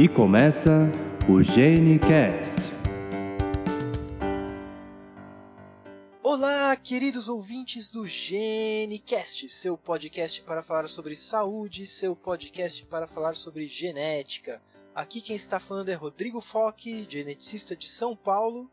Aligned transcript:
E 0.00 0.08
começa 0.08 0.90
o 1.28 1.42
GeneCast. 1.42 2.72
Olá, 6.22 6.74
queridos 6.74 7.28
ouvintes 7.28 7.90
do 7.90 8.06
GeneCast, 8.06 9.50
seu 9.50 9.76
podcast 9.76 10.40
para 10.40 10.62
falar 10.62 10.88
sobre 10.88 11.14
saúde, 11.14 11.86
seu 11.86 12.16
podcast 12.16 12.82
para 12.86 13.06
falar 13.06 13.36
sobre 13.36 13.66
genética. 13.66 14.62
Aqui 14.94 15.20
quem 15.20 15.36
está 15.36 15.60
falando 15.60 15.90
é 15.90 15.94
Rodrigo 15.94 16.40
Foque, 16.40 17.06
geneticista 17.06 17.76
de 17.76 17.86
São 17.86 18.16
Paulo. 18.16 18.70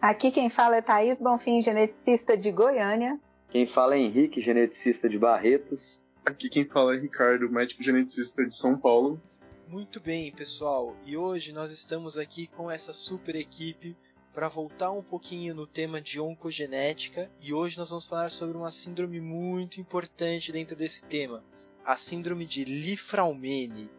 Aqui 0.00 0.30
quem 0.30 0.48
fala 0.48 0.76
é 0.76 0.80
Thaís 0.80 1.20
Bonfim, 1.20 1.60
geneticista 1.60 2.36
de 2.36 2.52
Goiânia. 2.52 3.18
Quem 3.50 3.66
fala 3.66 3.96
é 3.96 3.98
Henrique, 3.98 4.40
geneticista 4.40 5.08
de 5.08 5.18
Barretos. 5.18 6.00
Aqui 6.24 6.48
quem 6.48 6.64
fala 6.64 6.94
é 6.94 7.00
Ricardo, 7.00 7.50
médico 7.50 7.82
geneticista 7.82 8.46
de 8.46 8.54
São 8.54 8.78
Paulo. 8.78 9.20
Muito 9.68 10.00
bem, 10.00 10.32
pessoal, 10.32 10.96
e 11.04 11.14
hoje 11.14 11.52
nós 11.52 11.70
estamos 11.70 12.16
aqui 12.16 12.46
com 12.46 12.70
essa 12.70 12.90
super 12.94 13.36
equipe 13.36 13.94
para 14.32 14.48
voltar 14.48 14.90
um 14.92 15.02
pouquinho 15.02 15.54
no 15.54 15.66
tema 15.66 16.00
de 16.00 16.18
oncogenética 16.18 17.30
e 17.38 17.52
hoje 17.52 17.76
nós 17.76 17.90
vamos 17.90 18.06
falar 18.06 18.30
sobre 18.30 18.56
uma 18.56 18.70
síndrome 18.70 19.20
muito 19.20 19.78
importante 19.78 20.50
dentro 20.50 20.74
desse 20.74 21.04
tema, 21.04 21.44
a 21.84 21.98
síndrome 21.98 22.46
de 22.46 22.64
Li-Fraumeni. 22.64 23.90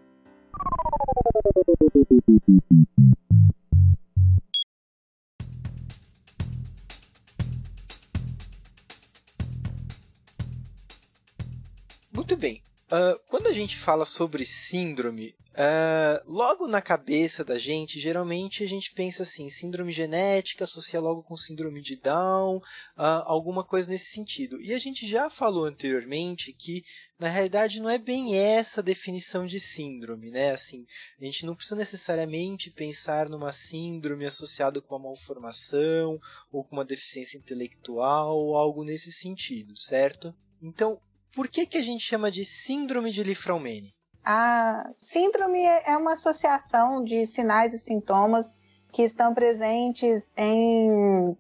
Muito 12.12 12.36
bem. 12.36 12.60
Uh, 12.92 13.20
quando 13.28 13.46
a 13.46 13.54
gente 13.54 13.78
fala 13.78 14.04
sobre 14.04 14.44
síndrome, 14.44 15.36
uh, 15.54 16.24
logo 16.26 16.68
na 16.68 16.82
cabeça 16.82 17.44
da 17.44 17.56
gente, 17.56 18.00
geralmente 18.00 18.64
a 18.64 18.68
gente 18.68 18.92
pensa 18.96 19.22
assim: 19.22 19.48
síndrome 19.48 19.92
genética 19.92 20.64
associa 20.64 21.00
logo 21.00 21.22
com 21.22 21.38
síndrome 21.38 21.84
de 21.84 21.96
Down, 21.96 22.58
uh, 22.58 22.62
alguma 22.98 23.64
coisa 23.64 23.92
nesse 23.92 24.06
sentido. 24.06 24.60
E 24.60 24.74
a 24.74 24.80
gente 24.80 25.08
já 25.08 25.30
falou 25.30 25.66
anteriormente 25.66 26.52
que, 26.52 26.84
na 27.20 27.30
realidade, 27.30 27.80
não 27.80 27.92
é 27.92 28.00
bem 28.00 28.36
essa 28.36 28.82
definição 28.82 29.46
de 29.46 29.60
síndrome, 29.60 30.32
né? 30.32 30.50
Assim, 30.50 30.88
a 31.22 31.26
gente 31.26 31.46
não 31.46 31.54
precisa 31.54 31.76
necessariamente 31.76 32.72
pensar 32.72 33.30
numa 33.30 33.52
síndrome 33.52 34.26
associada 34.26 34.82
com 34.82 34.96
uma 34.96 35.10
malformação 35.10 36.20
ou 36.52 36.64
com 36.64 36.76
uma 36.76 36.86
deficiência 36.86 37.38
intelectual 37.38 38.36
ou 38.36 38.58
algo 38.58 38.84
nesse 38.84 39.12
sentido, 39.12 39.78
certo? 39.78 40.34
Então, 40.60 41.00
por 41.34 41.48
que, 41.48 41.66
que 41.66 41.78
a 41.78 41.84
gente 41.84 42.04
chama 42.04 42.32
de 42.32 42.44
síndrome 42.46 43.12
de 43.12 43.24
Li-Fraumeni? 43.24 43.94
A 44.24 44.92
síndrome 44.96 45.64
é 45.64 45.96
uma 45.98 46.14
associação 46.14 47.04
de 47.04 47.26
sinais 47.26 47.74
e 47.74 47.80
sintomas 47.80 48.54
que 48.92 49.04
estão 49.04 49.34
presentes 49.34 50.32
em 50.36 51.36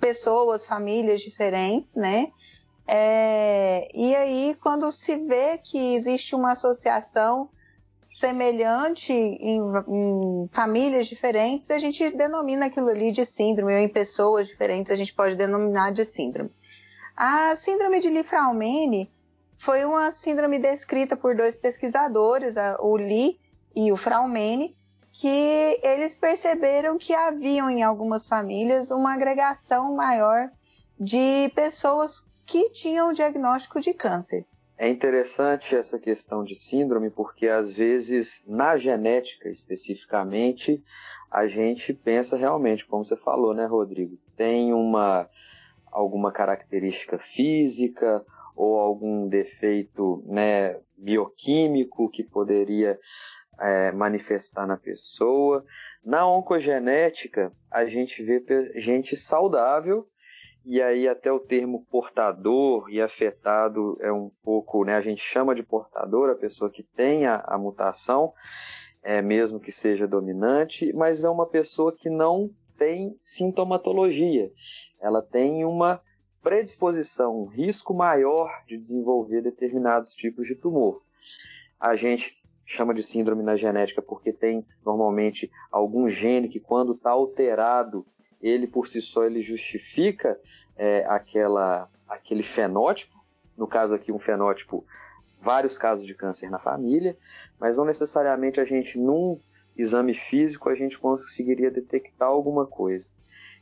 pessoas, 0.00 0.66
famílias 0.66 1.20
diferentes, 1.20 1.94
né? 1.94 2.32
É, 2.86 3.88
e 3.94 4.14
aí, 4.14 4.56
quando 4.60 4.90
se 4.90 5.16
vê 5.16 5.58
que 5.58 5.94
existe 5.94 6.34
uma 6.34 6.52
associação 6.52 7.48
semelhante 8.04 9.12
em, 9.12 9.60
em, 9.88 10.48
famílias 10.50 11.06
diferentes, 11.06 11.70
a 11.70 11.78
gente 11.78 12.10
denomina 12.10 12.66
aquilo 12.66 12.88
ali 12.88 13.12
de 13.12 13.24
síndrome, 13.24 13.72
ou 13.72 13.78
em 13.78 13.88
pessoas 13.88 14.48
diferentes 14.48 14.92
a 14.92 14.96
gente 14.96 15.14
pode 15.14 15.36
denominar 15.36 15.92
de 15.92 16.04
síndrome. 16.04 16.50
A 17.16 17.54
síndrome 17.56 18.00
de 18.00 18.08
Li-Fraumeni 18.08 19.10
foi 19.62 19.84
uma 19.84 20.10
síndrome 20.10 20.58
descrita 20.58 21.16
por 21.16 21.36
dois 21.36 21.56
pesquisadores, 21.56 22.56
o 22.80 22.96
Lee 22.96 23.38
e 23.76 23.92
o 23.92 23.96
Fraumeni, 23.96 24.76
que 25.12 25.78
eles 25.84 26.16
perceberam 26.16 26.98
que 26.98 27.14
haviam 27.14 27.70
em 27.70 27.80
algumas 27.80 28.26
famílias 28.26 28.90
uma 28.90 29.14
agregação 29.14 29.94
maior 29.94 30.50
de 30.98 31.48
pessoas 31.54 32.26
que 32.44 32.70
tinham 32.70 33.10
o 33.10 33.14
diagnóstico 33.14 33.78
de 33.78 33.94
câncer. 33.94 34.44
É 34.76 34.88
interessante 34.88 35.76
essa 35.76 35.96
questão 35.96 36.42
de 36.42 36.56
síndrome 36.56 37.08
porque 37.08 37.46
às 37.46 37.72
vezes 37.72 38.44
na 38.48 38.76
genética 38.76 39.48
especificamente 39.48 40.82
a 41.30 41.46
gente 41.46 41.94
pensa 41.94 42.36
realmente, 42.36 42.84
como 42.84 43.04
você 43.04 43.16
falou, 43.16 43.54
né, 43.54 43.64
Rodrigo, 43.66 44.18
tem 44.36 44.72
uma 44.72 45.30
alguma 45.92 46.32
característica 46.32 47.18
física 47.18 48.24
ou 48.62 48.78
algum 48.78 49.26
defeito 49.26 50.22
né, 50.24 50.78
bioquímico 50.96 52.08
que 52.08 52.22
poderia 52.22 52.96
é, 53.58 53.90
manifestar 53.90 54.68
na 54.68 54.76
pessoa. 54.76 55.64
Na 56.04 56.24
oncogenética, 56.28 57.52
a 57.68 57.84
gente 57.86 58.22
vê 58.22 58.40
gente 58.76 59.16
saudável, 59.16 60.06
e 60.64 60.80
aí 60.80 61.08
até 61.08 61.32
o 61.32 61.40
termo 61.40 61.84
portador 61.90 62.88
e 62.88 63.02
afetado 63.02 63.98
é 64.00 64.12
um 64.12 64.30
pouco, 64.44 64.84
né, 64.84 64.94
a 64.94 65.00
gente 65.00 65.20
chama 65.20 65.56
de 65.56 65.64
portador 65.64 66.30
a 66.30 66.36
pessoa 66.36 66.70
que 66.70 66.84
tem 66.84 67.26
a, 67.26 67.42
a 67.44 67.58
mutação, 67.58 68.32
é, 69.02 69.20
mesmo 69.20 69.58
que 69.58 69.72
seja 69.72 70.06
dominante, 70.06 70.92
mas 70.92 71.24
é 71.24 71.28
uma 71.28 71.48
pessoa 71.48 71.92
que 71.92 72.08
não 72.08 72.48
tem 72.78 73.18
sintomatologia. 73.24 74.52
Ela 75.00 75.20
tem 75.20 75.64
uma 75.64 76.00
predisposição, 76.42 77.42
um 77.42 77.46
risco 77.46 77.94
maior 77.94 78.64
de 78.66 78.76
desenvolver 78.76 79.40
determinados 79.40 80.12
tipos 80.12 80.46
de 80.46 80.56
tumor. 80.56 81.02
A 81.78 81.94
gente 81.96 82.42
chama 82.64 82.92
de 82.92 83.02
síndrome 83.02 83.42
na 83.42 83.56
genética 83.56 84.02
porque 84.02 84.32
tem 84.32 84.66
normalmente 84.84 85.50
algum 85.70 86.08
gene 86.08 86.48
que 86.48 86.60
quando 86.60 86.92
está 86.92 87.10
alterado, 87.10 88.06
ele 88.40 88.66
por 88.66 88.86
si 88.86 89.00
só 89.00 89.24
ele 89.24 89.40
justifica 89.40 90.38
é, 90.76 91.04
aquela, 91.06 91.88
aquele 92.08 92.42
fenótipo, 92.42 93.22
no 93.56 93.66
caso 93.66 93.94
aqui 93.94 94.10
um 94.10 94.18
fenótipo, 94.18 94.84
vários 95.38 95.76
casos 95.76 96.06
de 96.06 96.14
câncer 96.14 96.50
na 96.50 96.58
família, 96.58 97.16
mas 97.58 97.76
não 97.76 97.84
necessariamente 97.84 98.60
a 98.60 98.64
gente 98.64 98.98
num 98.98 99.40
exame 99.76 100.14
físico 100.14 100.68
a 100.68 100.74
gente 100.74 100.98
conseguiria 100.98 101.70
detectar 101.70 102.28
alguma 102.28 102.66
coisa. 102.66 103.08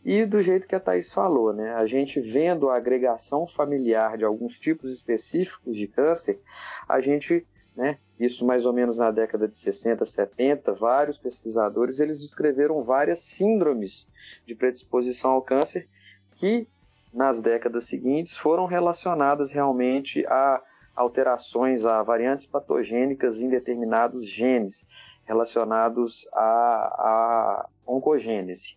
E 0.04 0.24
do 0.24 0.42
jeito 0.42 0.66
que 0.66 0.74
a 0.74 0.80
Thais 0.80 1.12
falou, 1.12 1.52
né? 1.52 1.74
A 1.74 1.84
gente 1.86 2.20
vendo 2.20 2.70
a 2.70 2.76
agregação 2.76 3.46
familiar 3.46 4.16
de 4.16 4.24
alguns 4.24 4.58
tipos 4.58 4.90
específicos 4.90 5.76
de 5.76 5.86
câncer, 5.86 6.40
a 6.88 7.00
gente, 7.00 7.46
né, 7.76 7.98
isso 8.18 8.46
mais 8.46 8.64
ou 8.64 8.72
menos 8.72 8.98
na 8.98 9.10
década 9.10 9.46
de 9.46 9.56
60, 9.56 10.04
70, 10.04 10.72
vários 10.72 11.18
pesquisadores 11.18 12.00
eles 12.00 12.20
descreveram 12.20 12.82
várias 12.82 13.20
síndromes 13.20 14.08
de 14.46 14.54
predisposição 14.54 15.32
ao 15.32 15.42
câncer 15.42 15.86
que 16.34 16.66
nas 17.12 17.42
décadas 17.42 17.84
seguintes 17.84 18.36
foram 18.36 18.66
relacionadas 18.66 19.52
realmente 19.52 20.24
a 20.26 20.62
alterações, 20.94 21.84
a 21.84 22.02
variantes 22.02 22.46
patogênicas 22.46 23.40
em 23.40 23.48
determinados 23.48 24.26
genes 24.26 24.86
relacionados 25.30 26.28
à, 26.32 26.42
à 26.42 27.68
oncogênese. 27.86 28.76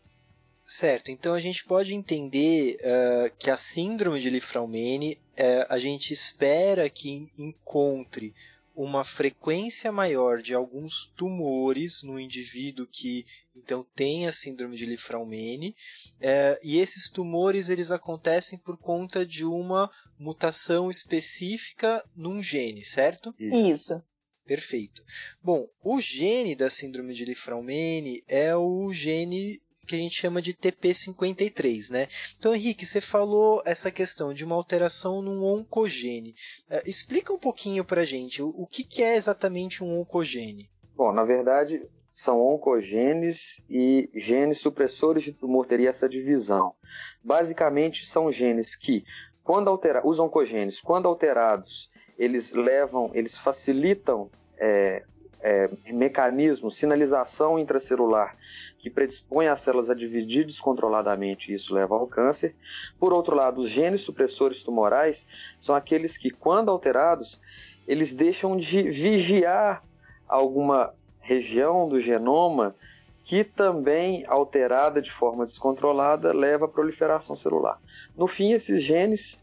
Certo, 0.64 1.10
então 1.10 1.34
a 1.34 1.40
gente 1.40 1.66
pode 1.66 1.94
entender 1.96 2.78
uh, 2.78 3.36
que 3.38 3.50
a 3.50 3.58
síndrome 3.58 4.22
de 4.22 4.30
Li-Fraumeni, 4.30 5.16
uh, 5.16 5.66
a 5.68 5.80
gente 5.80 6.14
espera 6.14 6.90
que 6.90 7.28
encontre 7.38 8.34
uma 8.76 9.04
frequência 9.04 9.92
maior 9.92 10.42
de 10.42 10.54
alguns 10.54 11.12
tumores 11.16 12.02
no 12.04 12.20
indivíduo 12.20 12.88
que 12.88 13.26
então 13.56 13.86
tem 13.96 14.28
a 14.28 14.32
síndrome 14.32 14.78
de 14.78 14.86
Li-Fraumeni 14.86 15.70
uh, 15.70 16.58
e 16.64 16.80
esses 16.80 17.10
tumores 17.10 17.68
eles 17.68 17.92
acontecem 17.92 18.58
por 18.58 18.78
conta 18.78 19.26
de 19.26 19.44
uma 19.44 19.92
mutação 20.18 20.90
específica 20.90 22.04
num 22.16 22.42
gene, 22.42 22.84
certo? 22.84 23.34
Isso. 23.40 24.02
Perfeito. 24.46 25.04
Bom, 25.42 25.68
o 25.82 26.02
gene 26.02 26.56
da 26.56 26.70
síndrome 26.70 27.14
de 27.14 27.26
Li-Fraumeni 27.26 28.24
é 28.28 28.56
o 28.56 28.92
gene 28.92 29.62
que 29.86 29.96
a 29.96 30.00
gente 30.00 30.16
chama 30.16 30.42
de 30.42 30.54
TP53, 30.54 31.92
né? 31.92 32.08
Então, 32.38 32.56
Henrique, 32.56 32.86
você 32.86 33.02
falou 33.02 33.62
essa 33.66 33.92
questão 33.92 34.34
de 34.34 34.46
uma 34.46 34.56
alteração 34.56 35.22
num 35.22 35.44
oncogene. 35.44 36.36
Uh, 36.70 36.88
explica 36.88 37.34
um 37.34 37.40
pouquinho 37.40 37.84
pra 37.84 38.06
gente 38.06 38.42
o, 38.42 38.50
o 38.50 38.66
que, 38.66 38.84
que 38.84 39.04
é 39.04 39.16
exatamente 39.16 39.84
um 39.84 40.00
oncogene. 40.00 40.70
Bom, 40.96 41.12
na 41.12 41.24
verdade, 41.24 41.82
são 42.06 42.40
oncogenes 42.40 43.62
e 43.70 44.10
genes 44.14 44.60
supressores 44.60 45.24
de 45.24 45.34
tumor 45.34 45.66
teria 45.66 45.90
essa 45.90 46.08
divisão. 46.08 46.76
Basicamente, 47.24 48.06
são 48.06 48.32
genes 48.32 48.76
que, 48.76 49.04
quando 49.44 49.68
alterados, 49.68 50.10
os 50.10 50.20
oncogenes, 50.20 50.80
quando 50.80 51.08
alterados, 51.08 51.90
eles 52.18 52.54
levam, 52.54 53.12
eles 53.14 53.38
facilitam 53.38 54.30
é, 54.58 55.04
é, 55.44 55.70
mecanismos, 55.88 56.78
sinalização 56.78 57.60
intracelular 57.60 58.36
que 58.80 58.90
predispõe 58.90 59.48
as 59.48 59.60
células 59.60 59.90
a 59.90 59.94
dividir 59.94 60.46
descontroladamente 60.46 61.52
e 61.52 61.56
isso 61.56 61.74
leva 61.74 61.96
ao 61.96 62.08
câncer. 62.08 62.56
Por 63.00 63.14
outro 63.14 63.36
lado, 63.36 63.62
os 63.62 63.70
genes 63.70 64.02
supressores 64.02 64.64
tumorais 64.64 65.28
são 65.58 65.76
aqueles 65.76 66.18
que, 66.18 66.30
quando 66.30 66.70
alterados, 66.70 67.42
eles 67.88 68.14
deixam 68.14 68.56
de 68.56 68.84
vigiar 68.84 69.84
alguma 70.28 70.94
região 71.20 71.88
do 71.88 72.00
genoma 72.00 72.76
que 73.24 73.44
também, 73.44 74.26
alterada 74.28 75.02
de 75.02 75.12
forma 75.12 75.46
descontrolada, 75.46 76.34
leva 76.34 76.66
à 76.66 76.68
proliferação 76.68 77.36
celular. 77.38 77.80
No 78.18 78.28
fim, 78.28 78.52
esses 78.52 78.84
genes, 78.84 79.40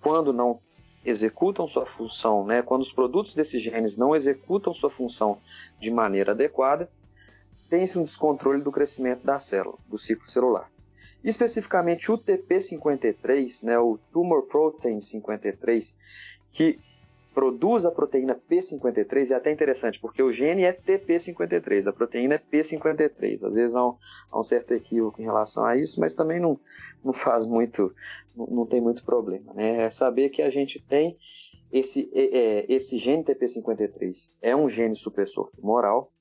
quando 0.00 0.32
não 0.32 0.60
executam 1.08 1.66
sua 1.66 1.86
função, 1.86 2.44
né, 2.44 2.62
quando 2.62 2.82
os 2.82 2.92
produtos 2.92 3.34
desses 3.34 3.62
genes 3.62 3.96
não 3.96 4.14
executam 4.14 4.74
sua 4.74 4.90
função 4.90 5.38
de 5.80 5.90
maneira 5.90 6.32
adequada, 6.32 6.90
tem-se 7.68 7.98
um 7.98 8.02
descontrole 8.02 8.62
do 8.62 8.72
crescimento 8.72 9.24
da 9.24 9.38
célula, 9.38 9.78
do 9.86 9.98
ciclo 9.98 10.26
celular. 10.26 10.70
Especificamente 11.22 12.10
o 12.10 12.18
TP53, 12.18 13.64
né, 13.64 13.78
o 13.78 13.98
Tumor 14.12 14.42
Protein 14.42 15.00
53, 15.00 15.96
que 16.50 16.78
produz 17.38 17.86
a 17.86 17.92
proteína 17.92 18.34
P53, 18.50 19.30
é 19.30 19.34
até 19.36 19.52
interessante, 19.52 20.00
porque 20.00 20.20
o 20.20 20.32
gene 20.32 20.64
é 20.64 20.72
TP53, 20.72 21.86
a 21.86 21.92
proteína 21.92 22.34
é 22.34 22.38
P53. 22.38 23.44
Às 23.44 23.54
vezes 23.54 23.76
há 23.76 23.86
um, 23.86 23.94
há 24.28 24.40
um 24.40 24.42
certo 24.42 24.74
equívoco 24.74 25.22
em 25.22 25.24
relação 25.24 25.64
a 25.64 25.76
isso, 25.76 26.00
mas 26.00 26.14
também 26.14 26.40
não, 26.40 26.58
não 27.04 27.12
faz 27.12 27.46
muito, 27.46 27.94
não, 28.36 28.46
não 28.48 28.66
tem 28.66 28.80
muito 28.80 29.04
problema. 29.04 29.54
Né? 29.54 29.82
É 29.82 29.88
saber 29.88 30.30
que 30.30 30.42
a 30.42 30.50
gente 30.50 30.84
tem 30.84 31.16
esse, 31.70 32.10
é, 32.12 32.38
é 32.38 32.66
esse 32.68 32.98
gene 32.98 33.22
TP53, 33.22 34.32
é 34.42 34.56
um 34.56 34.68
gene 34.68 34.96
supressor 34.96 35.48
tumoral, 35.54 36.12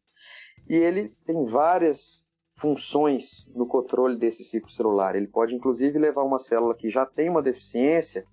e 0.70 0.76
ele 0.76 1.10
tem 1.26 1.44
várias 1.46 2.27
funções 2.58 3.50
no 3.56 3.68
controle 3.68 4.18
desse 4.18 4.44
ciclo 4.44 4.70
celular. 4.70 5.16
Ele 5.16 5.28
pode, 5.28 5.56
inclusive, 5.56 6.00
levar 6.00 6.24
uma 6.24 6.40
célula 6.40 6.76
que 6.76 6.90
já 6.90 7.06
tem 7.06 7.30
uma 7.30 7.42
deficiência 7.42 8.26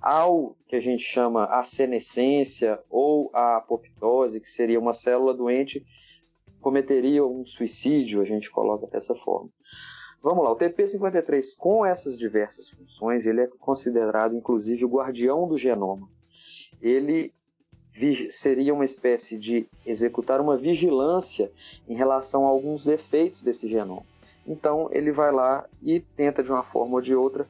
ao 0.00 0.56
que 0.68 0.76
a 0.76 0.80
gente 0.80 1.02
chama 1.02 1.46
a 1.46 1.64
senescência 1.64 2.80
ou 2.88 3.30
a 3.34 3.56
apoptose, 3.56 4.40
que 4.40 4.48
seria 4.48 4.78
uma 4.78 4.92
célula 4.92 5.34
doente 5.34 5.84
cometeria 6.60 7.24
um 7.24 7.44
suicídio, 7.44 8.20
a 8.20 8.24
gente 8.24 8.50
coloca 8.50 8.88
dessa 8.88 9.14
forma. 9.14 9.48
Vamos 10.22 10.44
lá, 10.44 10.50
o 10.50 10.56
TP53 10.56 11.56
com 11.56 11.86
essas 11.86 12.18
diversas 12.18 12.70
funções, 12.70 13.26
ele 13.26 13.42
é 13.42 13.46
considerado 13.46 14.34
inclusive 14.34 14.84
o 14.84 14.88
guardião 14.88 15.46
do 15.46 15.56
genoma. 15.56 16.08
Ele 16.80 17.32
seria 18.30 18.74
uma 18.74 18.84
espécie 18.84 19.38
de 19.38 19.66
executar 19.84 20.40
uma 20.40 20.56
vigilância 20.56 21.50
em 21.88 21.94
relação 21.94 22.46
a 22.46 22.48
alguns 22.48 22.84
defeitos 22.84 23.42
desse 23.42 23.66
genoma. 23.68 24.02
Então 24.46 24.88
ele 24.92 25.10
vai 25.10 25.32
lá 25.32 25.64
e 25.82 26.00
tenta 26.00 26.42
de 26.42 26.52
uma 26.52 26.62
forma 26.62 26.94
ou 26.94 27.00
de 27.00 27.14
outra 27.14 27.46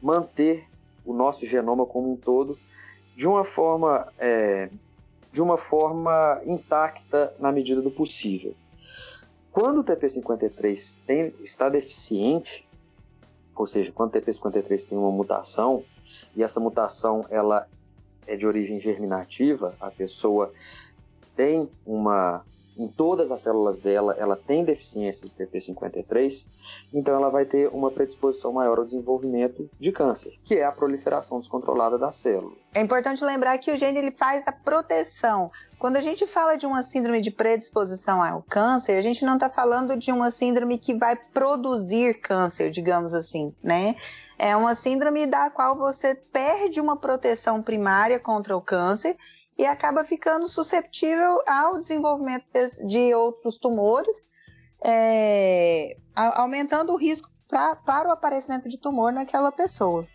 manter 0.00 0.66
o 1.04 1.12
nosso 1.12 1.46
genoma 1.46 1.86
como 1.86 2.12
um 2.12 2.16
todo 2.16 2.58
de 3.14 3.26
uma 3.26 3.44
forma 3.44 4.12
é, 4.18 4.68
de 5.32 5.42
uma 5.42 5.58
forma 5.58 6.40
intacta 6.46 7.34
na 7.38 7.50
medida 7.50 7.82
do 7.82 7.90
possível. 7.90 8.54
Quando 9.52 9.80
o 9.80 9.84
TP53 9.84 10.98
tem, 11.06 11.34
está 11.42 11.68
deficiente, 11.68 12.66
ou 13.54 13.66
seja, 13.66 13.90
quando 13.90 14.14
o 14.14 14.20
TP53 14.20 14.88
tem 14.88 14.98
uma 14.98 15.10
mutação 15.10 15.82
e 16.34 16.42
essa 16.42 16.60
mutação 16.60 17.24
ela 17.30 17.66
é 18.26 18.36
de 18.36 18.46
origem 18.46 18.80
germinativa, 18.80 19.76
a 19.80 19.90
pessoa 19.90 20.52
tem 21.34 21.68
uma 21.84 22.44
em 22.76 22.88
todas 22.88 23.32
as 23.32 23.40
células 23.40 23.80
dela, 23.80 24.14
ela 24.18 24.36
tem 24.36 24.64
deficiência 24.64 25.26
de 25.26 25.34
TP53, 25.34 26.46
então 26.92 27.14
ela 27.14 27.30
vai 27.30 27.44
ter 27.44 27.68
uma 27.68 27.90
predisposição 27.90 28.52
maior 28.52 28.78
ao 28.78 28.84
desenvolvimento 28.84 29.68
de 29.78 29.90
câncer, 29.92 30.34
que 30.42 30.56
é 30.56 30.64
a 30.64 30.72
proliferação 30.72 31.38
descontrolada 31.38 31.98
da 31.98 32.12
célula. 32.12 32.54
É 32.74 32.80
importante 32.80 33.24
lembrar 33.24 33.56
que 33.58 33.70
o 33.70 33.78
gene 33.78 33.98
ele 33.98 34.10
faz 34.10 34.46
a 34.46 34.52
proteção. 34.52 35.50
Quando 35.78 35.96
a 35.96 36.00
gente 36.00 36.26
fala 36.26 36.56
de 36.56 36.66
uma 36.66 36.82
síndrome 36.82 37.20
de 37.20 37.30
predisposição 37.30 38.22
ao 38.22 38.42
câncer, 38.42 38.96
a 38.96 39.02
gente 39.02 39.24
não 39.24 39.34
está 39.34 39.48
falando 39.48 39.96
de 39.96 40.12
uma 40.12 40.30
síndrome 40.30 40.78
que 40.78 40.94
vai 40.94 41.16
produzir 41.16 42.20
câncer, 42.20 42.70
digamos 42.70 43.14
assim, 43.14 43.54
né? 43.62 43.96
É 44.38 44.54
uma 44.54 44.74
síndrome 44.74 45.26
da 45.26 45.48
qual 45.48 45.74
você 45.74 46.14
perde 46.14 46.78
uma 46.78 46.96
proteção 46.96 47.62
primária 47.62 48.20
contra 48.20 48.54
o 48.54 48.60
câncer 48.60 49.16
e 49.56 49.64
acaba 49.64 50.04
ficando 50.04 50.46
susceptível 50.46 51.38
ao 51.46 51.78
desenvolvimento 51.78 52.46
de 52.86 53.14
outros 53.14 53.58
tumores, 53.58 54.26
é, 54.84 55.96
aumentando 56.14 56.92
o 56.92 56.96
risco 56.96 57.30
pra, 57.48 57.76
para 57.76 58.08
o 58.08 58.12
aparecimento 58.12 58.68
de 58.68 58.78
tumor 58.78 59.12
naquela 59.12 59.50
pessoa. 59.50 60.06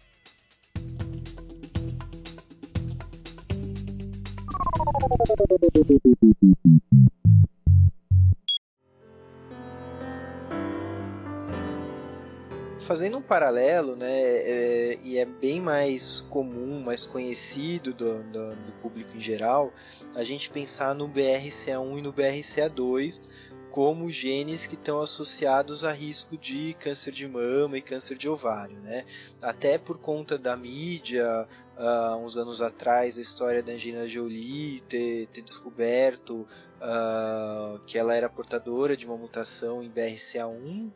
Fazendo 12.81 13.17
um 13.17 13.21
paralelo, 13.21 13.95
né, 13.95 14.11
é, 14.11 14.99
e 15.03 15.17
é 15.17 15.25
bem 15.25 15.61
mais 15.61 16.21
comum, 16.29 16.81
mais 16.81 17.05
conhecido 17.05 17.93
do, 17.93 18.23
do, 18.23 18.55
do, 18.55 18.73
público 18.81 19.15
em 19.15 19.19
geral, 19.19 19.71
a 20.15 20.23
gente 20.23 20.49
pensar 20.49 20.93
no 20.93 21.07
BRCA1 21.07 21.97
e 21.97 22.01
no 22.01 22.11
BRCA2 22.11 23.29
como 23.71 24.11
genes 24.11 24.65
que 24.65 24.75
estão 24.75 25.01
associados 25.01 25.85
a 25.85 25.93
risco 25.93 26.37
de 26.37 26.75
câncer 26.77 27.13
de 27.13 27.25
mama 27.25 27.77
e 27.77 27.81
câncer 27.81 28.17
de 28.17 28.27
ovário, 28.27 28.77
né? 28.81 29.05
Até 29.41 29.77
por 29.77 29.97
conta 29.97 30.37
da 30.37 30.57
mídia, 30.57 31.47
uh, 31.77 32.17
uns 32.17 32.35
anos 32.35 32.61
atrás, 32.61 33.17
a 33.17 33.21
história 33.21 33.63
da 33.63 33.71
Angelina 33.71 34.07
Jolie 34.09 34.81
ter, 34.81 35.27
ter 35.27 35.41
descoberto 35.41 36.45
uh, 36.81 37.79
que 37.85 37.97
ela 37.97 38.13
era 38.13 38.27
portadora 38.27 38.97
de 38.97 39.05
uma 39.05 39.15
mutação 39.15 39.81
em 39.81 39.89
BRCA1 39.89 40.91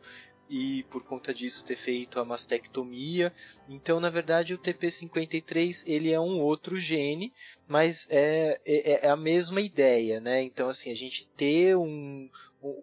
e 0.48 0.84
por 0.84 1.02
conta 1.02 1.34
disso 1.34 1.64
ter 1.64 1.76
feito 1.76 2.20
a 2.20 2.24
mastectomia. 2.24 3.32
Então, 3.68 3.98
na 3.98 4.10
verdade, 4.10 4.54
o 4.54 4.58
TP53 4.58 5.84
ele 5.86 6.12
é 6.12 6.20
um 6.20 6.40
outro 6.40 6.76
gene, 6.76 7.32
mas 7.66 8.06
é, 8.10 8.60
é, 8.64 9.06
é 9.06 9.08
a 9.08 9.16
mesma 9.16 9.60
ideia, 9.60 10.20
né? 10.20 10.42
Então, 10.42 10.68
assim, 10.68 10.90
a 10.90 10.94
gente 10.94 11.26
ter 11.36 11.76
um, 11.76 12.30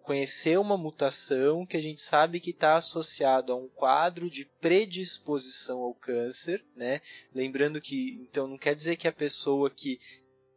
conhecer 0.02 0.58
uma 0.58 0.76
mutação 0.76 1.66
que 1.66 1.76
a 1.76 1.82
gente 1.82 2.00
sabe 2.00 2.40
que 2.40 2.50
está 2.50 2.76
associado 2.76 3.52
a 3.52 3.56
um 3.56 3.68
quadro 3.68 4.30
de 4.30 4.44
predisposição 4.60 5.80
ao 5.80 5.94
câncer, 5.94 6.64
né? 6.76 7.00
Lembrando 7.34 7.80
que, 7.80 8.18
então, 8.22 8.46
não 8.46 8.58
quer 8.58 8.74
dizer 8.74 8.96
que 8.96 9.08
a 9.08 9.12
pessoa 9.12 9.70
que 9.70 9.98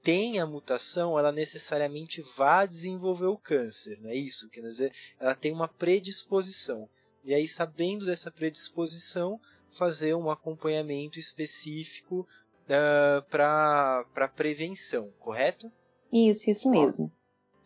tem 0.03 0.39
a 0.39 0.45
mutação, 0.45 1.19
ela 1.19 1.33
necessariamente 1.33 2.21
vá 2.37 2.65
desenvolver 2.65 3.25
o 3.25 3.37
câncer, 3.37 3.99
não 3.99 4.09
é 4.09 4.15
isso? 4.15 4.49
Quer 4.49 4.61
dizer, 4.61 4.93
ela 5.19 5.35
tem 5.35 5.51
uma 5.51 5.67
predisposição. 5.67 6.89
E 7.27 7.33
aí, 7.33 7.45
sabendo 7.45 8.05
dessa 8.05 8.31
predisposição, 8.31 9.37
fazer 9.69 10.15
um 10.15 10.31
acompanhamento 10.31 11.19
específico 11.19 12.21
uh, 12.21 13.21
ah, 13.37 14.05
para 14.09 14.29
prevenção, 14.29 15.11
correto? 15.19 15.69
Isso, 16.11 16.49
isso 16.49 16.71
mesmo. 16.71 17.11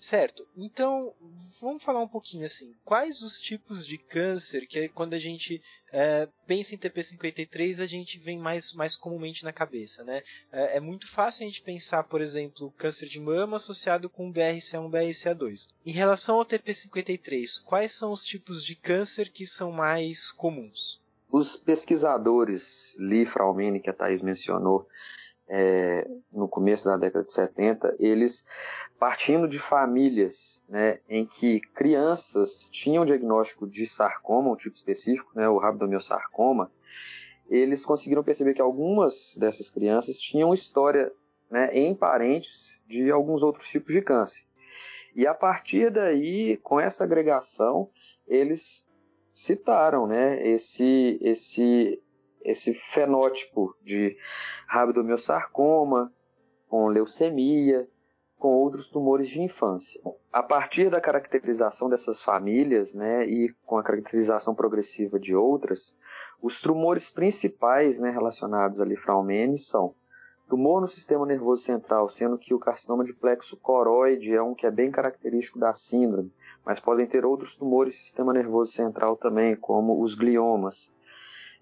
Certo. 0.01 0.47
Então, 0.57 1.13
vamos 1.61 1.83
falar 1.83 2.01
um 2.01 2.07
pouquinho 2.07 2.43
assim. 2.43 2.75
Quais 2.83 3.21
os 3.21 3.39
tipos 3.39 3.85
de 3.85 3.99
câncer 3.99 4.65
que 4.65 4.89
quando 4.89 5.13
a 5.13 5.19
gente 5.19 5.61
é, 5.93 6.27
pensa 6.47 6.73
em 6.73 6.77
TP53 6.79 7.79
a 7.79 7.85
gente 7.85 8.17
vem 8.17 8.39
mais, 8.39 8.73
mais 8.73 8.97
comumente 8.97 9.43
na 9.43 9.53
cabeça, 9.53 10.03
né? 10.03 10.23
É, 10.51 10.77
é, 10.77 10.79
muito 10.79 11.07
fácil 11.07 11.43
a 11.43 11.45
gente 11.45 11.61
pensar, 11.61 12.03
por 12.05 12.19
exemplo, 12.19 12.73
câncer 12.79 13.07
de 13.07 13.19
mama 13.19 13.57
associado 13.57 14.09
com 14.09 14.33
BRCA1, 14.33 14.89
BRCA2. 14.89 15.67
Em 15.85 15.91
relação 15.91 16.37
ao 16.37 16.45
TP53, 16.47 17.63
quais 17.63 17.91
são 17.91 18.11
os 18.11 18.25
tipos 18.25 18.65
de 18.65 18.75
câncer 18.75 19.29
que 19.29 19.45
são 19.45 19.71
mais 19.71 20.31
comuns? 20.31 20.99
Os 21.31 21.55
pesquisadores 21.55 22.95
Lee 22.99 23.25
Fraumeni, 23.27 23.79
que 23.79 23.89
a 23.89 23.93
Thais 23.93 24.23
mencionou, 24.23 24.87
é, 25.53 26.09
no 26.31 26.47
começo 26.47 26.85
da 26.85 26.95
década 26.95 27.25
de 27.25 27.33
70, 27.33 27.97
eles 27.99 28.45
partindo 28.97 29.49
de 29.49 29.59
famílias 29.59 30.63
né, 30.69 30.99
em 31.09 31.25
que 31.25 31.59
crianças 31.59 32.69
tinham 32.71 33.03
diagnóstico 33.03 33.67
de 33.67 33.85
sarcoma, 33.85 34.49
um 34.49 34.55
tipo 34.55 34.73
específico, 34.73 35.29
né, 35.35 35.49
o 35.49 35.57
rabdomiosarcoma, 35.57 36.71
eles 37.49 37.83
conseguiram 37.85 38.23
perceber 38.23 38.53
que 38.53 38.61
algumas 38.61 39.35
dessas 39.37 39.69
crianças 39.69 40.17
tinham 40.17 40.53
história 40.53 41.11
né, 41.49 41.69
em 41.73 41.93
parentes 41.93 42.81
de 42.87 43.11
alguns 43.11 43.43
outros 43.43 43.67
tipos 43.67 43.93
de 43.93 44.01
câncer. 44.01 44.45
E 45.13 45.27
a 45.27 45.33
partir 45.33 45.91
daí, 45.91 46.55
com 46.63 46.79
essa 46.79 47.03
agregação, 47.03 47.89
eles 48.25 48.85
citaram 49.33 50.07
né, 50.07 50.47
esse, 50.47 51.19
esse 51.21 52.01
esse 52.43 52.73
fenótipo 52.73 53.75
de 53.81 54.17
rabdomiosarcoma, 54.67 56.11
com 56.67 56.87
leucemia, 56.87 57.87
com 58.41 58.49
outros 58.49 58.89
tumores 58.89 59.29
de 59.29 59.39
infância. 59.41 60.01
A 60.33 60.41
partir 60.41 60.89
da 60.89 60.99
caracterização 60.99 61.87
dessas 61.87 62.23
famílias, 62.23 62.91
né, 62.91 63.23
e 63.25 63.53
com 63.65 63.77
a 63.77 63.83
caracterização 63.83 64.55
progressiva 64.55 65.19
de 65.19 65.35
outras, 65.35 65.95
os 66.41 66.59
tumores 66.59 67.07
principais, 67.07 67.99
né, 67.99 68.09
relacionados 68.09 68.81
a 68.81 68.85
Lifraumene 68.85 69.59
são 69.59 69.93
tumor 70.49 70.81
no 70.81 70.87
sistema 70.87 71.25
nervoso 71.25 71.61
central, 71.61 72.09
sendo 72.09 72.37
que 72.37 72.53
o 72.53 72.59
carcinoma 72.59 73.03
de 73.03 73.13
plexo 73.13 73.55
coroide 73.55 74.33
é 74.33 74.41
um 74.41 74.55
que 74.55 74.65
é 74.65 74.71
bem 74.71 74.91
característico 74.91 75.59
da 75.59 75.73
síndrome, 75.73 76.33
mas 76.65 76.79
podem 76.79 77.05
ter 77.05 77.23
outros 77.23 77.55
tumores 77.55 77.93
do 77.93 77.99
sistema 77.99 78.33
nervoso 78.33 78.71
central 78.71 79.15
também, 79.15 79.55
como 79.55 80.01
os 80.01 80.15
gliomas. 80.15 80.91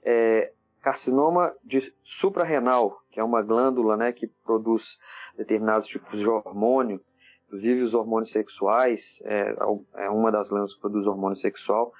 É, 0.01 0.53
carcinoma 0.81 1.53
de 1.63 1.93
suprarrenal, 2.03 3.01
que 3.12 3.19
é 3.19 3.24
uma 3.24 3.41
glândula 3.41 3.98
né, 3.98 4.12
que 4.12 4.27
produz 4.27 4.98
determinados 5.38 5.88
tipos 5.88 6.19
de 6.19 6.27
hormônio, 6.27 7.01
inclusive 7.48 7.81
os 7.81 7.93
hormônios 7.93 8.31
sexuais, 8.31 9.21
é, 9.25 9.55
é 9.95 10.09
uma 10.09 10.31
das 10.31 10.50
glândulas 10.50 10.75
que 10.75 10.81
produz 10.81 11.07
hormônio 11.07 11.36
sexual, 11.36 11.91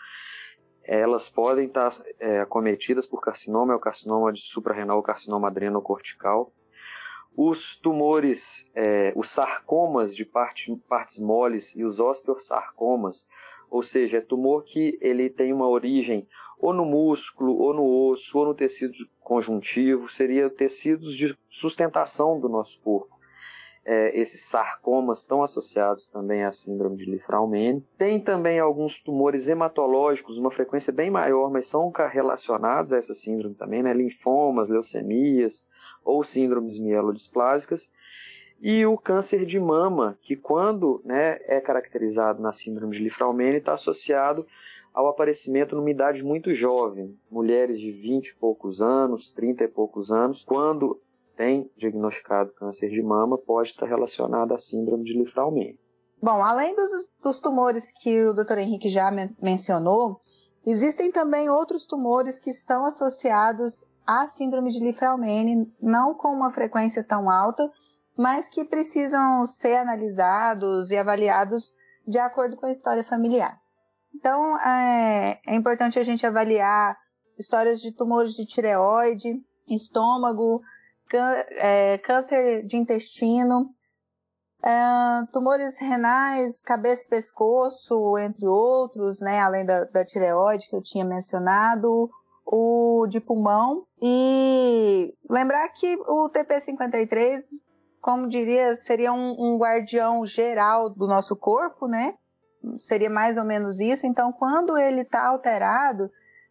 elas 0.84 1.30
podem 1.30 1.68
estar 1.68 1.92
é, 2.20 2.40
acometidas 2.40 3.06
por 3.06 3.22
carcinoma, 3.22 3.74
é 3.74 3.76
o 3.76 3.80
carcinoma 3.80 4.34
de 4.34 4.42
suprarrenal, 4.42 4.98
o 4.98 5.04
carcinoma 5.04 5.48
adrenocortical. 5.48 6.52
Os 7.38 7.76
tumores, 7.80 8.72
é, 8.74 9.14
os 9.16 9.30
sarcomas 9.30 10.16
de 10.16 10.26
parte, 10.26 10.76
partes 10.90 11.20
moles 11.20 11.76
e 11.76 11.84
os 11.84 12.00
osteosarcomas, 12.00 13.28
ou 13.70 13.84
seja, 13.84 14.18
é 14.18 14.22
tumor 14.22 14.64
que 14.64 14.98
ele 15.02 15.30
tem 15.30 15.54
uma 15.54 15.68
origem 15.68 16.28
ou 16.58 16.74
no 16.74 16.86
músculo, 16.86 17.58
ou 17.58 17.74
no 17.74 18.10
osso, 18.10 18.38
ou 18.38 18.46
no 18.46 18.54
tecido 18.54 18.94
conjuntivo, 19.20 20.10
seria 20.10 20.50
tecidos 20.50 21.16
de 21.16 21.38
sustentação 21.50 22.40
do 22.40 22.50
nosso 22.50 22.82
corpo 22.82 23.20
é, 23.86 24.20
esses 24.20 24.42
sarcomas 24.42 25.22
estão 25.22 25.42
associados 25.42 26.08
também 26.08 26.44
à 26.44 26.52
síndrome 26.52 26.96
de 26.96 27.10
Lifraumene. 27.10 27.84
Tem 27.98 28.20
também 28.20 28.60
alguns 28.60 29.00
tumores 29.00 29.48
hematológicos, 29.48 30.38
uma 30.38 30.52
frequência 30.52 30.94
bem 30.94 31.10
maior, 31.10 31.50
mas 31.50 31.66
são 31.66 31.92
relacionados 31.92 32.94
a 32.94 32.98
essa 32.98 33.16
síndrome 33.16 33.56
também, 33.56 33.82
né? 33.82 33.92
linfomas, 33.92 34.70
leucemias 34.70 35.66
ou 36.06 36.24
síndromes 36.24 36.78
mielodisplásicas. 36.78 37.92
E 38.62 38.86
o 38.86 38.98
câncer 38.98 39.46
de 39.46 39.60
mama, 39.60 40.18
que 40.22 40.36
quando 40.36 41.02
né, 41.06 41.40
é 41.44 41.62
caracterizado 41.62 42.42
na 42.42 42.52
síndrome 42.52 42.98
de 42.98 43.04
Lifraumene, 43.04 43.58
está 43.58 43.74
associado 43.74 44.46
ao 44.94 45.08
aparecimento 45.08 45.76
numa 45.76 45.90
idade 45.90 46.24
muito 46.24 46.54
jovem, 46.54 47.18
mulheres 47.32 47.80
de 47.80 47.92
20 47.92 48.30
e 48.30 48.36
poucos 48.36 48.82
anos, 48.82 49.32
30 49.32 49.64
e 49.64 49.68
poucos 49.68 50.12
anos, 50.12 50.44
quando 50.44 51.00
tem 51.38 51.72
diagnosticado 51.78 52.52
câncer 52.52 52.90
de 52.90 53.02
mama 53.02 53.38
pode 53.38 53.70
estar 53.70 53.86
relacionado 53.86 54.54
à 54.54 54.60
síndrome 54.60 55.06
de 55.06 55.18
Lifraumene. 55.18 55.80
Bom, 56.22 56.44
além 56.44 56.76
dos, 56.76 56.92
dos 57.24 57.40
tumores 57.40 57.94
que 57.94 58.26
o 58.26 58.34
Dr. 58.34 58.58
Henrique 58.58 58.90
já 58.90 59.10
men 59.10 59.30
mencionou, 59.42 60.20
existem 60.66 61.14
também 61.14 61.50
outros 61.50 61.86
tumores 61.86 62.40
que 62.40 62.50
estão 62.50 62.84
associados 62.84 63.88
à 64.06 64.28
síndrome 64.28 64.70
de 64.70 64.80
Lifraumene, 64.80 65.72
não 65.82 66.14
com 66.14 66.28
uma 66.28 66.52
frequência 66.52 67.06
tão 67.06 67.30
alta, 67.30 67.72
mas 68.20 68.50
que 68.50 68.66
precisam 68.66 69.46
ser 69.46 69.78
analisados 69.78 70.92
e 70.92 70.98
avaliados 70.98 71.74
de 72.06 72.20
acordo 72.20 72.58
com 72.58 72.66
a 72.66 72.72
história 72.72 73.02
familiar. 73.02 73.58
Então, 74.14 74.60
é, 74.60 75.40
é 75.48 75.56
importante 75.56 75.98
a 75.98 76.04
gente 76.04 76.28
avaliar 76.28 76.98
histórias 77.40 77.80
de 77.80 77.96
tumores 77.96 78.34
de 78.34 78.46
tireoide, 78.46 79.42
estômago, 79.70 80.62
é, 81.60 81.98
câncer 82.00 82.66
de 82.66 82.76
intestino, 82.76 83.70
é, 84.66 85.26
tumores 85.32 85.80
renais, 85.80 86.62
cabeça 86.62 87.06
e 87.06 87.08
pescoço, 87.10 88.18
entre 88.18 88.46
outros, 88.46 89.22
né, 89.22 89.40
além 89.40 89.66
da, 89.66 89.86
da 89.86 90.04
tireoide 90.04 90.68
que 90.68 90.76
eu 90.76 90.84
tinha 90.84 91.06
mencionado, 91.06 92.10
o 92.46 93.08
de 93.08 93.22
pulmão. 93.22 93.86
E 94.02 95.16
lembrar 95.30 95.70
que 95.70 95.96
o 95.96 96.30
TP53, 96.30 97.40
como 98.02 98.28
diria, 98.28 98.76
seria 98.78 99.12
um, 99.12 99.36
um 99.38 99.58
guardião 99.58 100.26
geral 100.26 100.90
do 100.90 101.08
nosso 101.08 101.36
corpo, 101.36 101.88
né? 101.88 102.16
Seria 102.78 103.10
mais 103.10 103.38
ou 103.38 103.46
menos 103.46 103.80
isso. 103.80 104.06
Então, 104.06 104.32
quando 104.32 104.78
ele 104.78 105.02
está 105.02 105.28
alterado, 105.28 106.10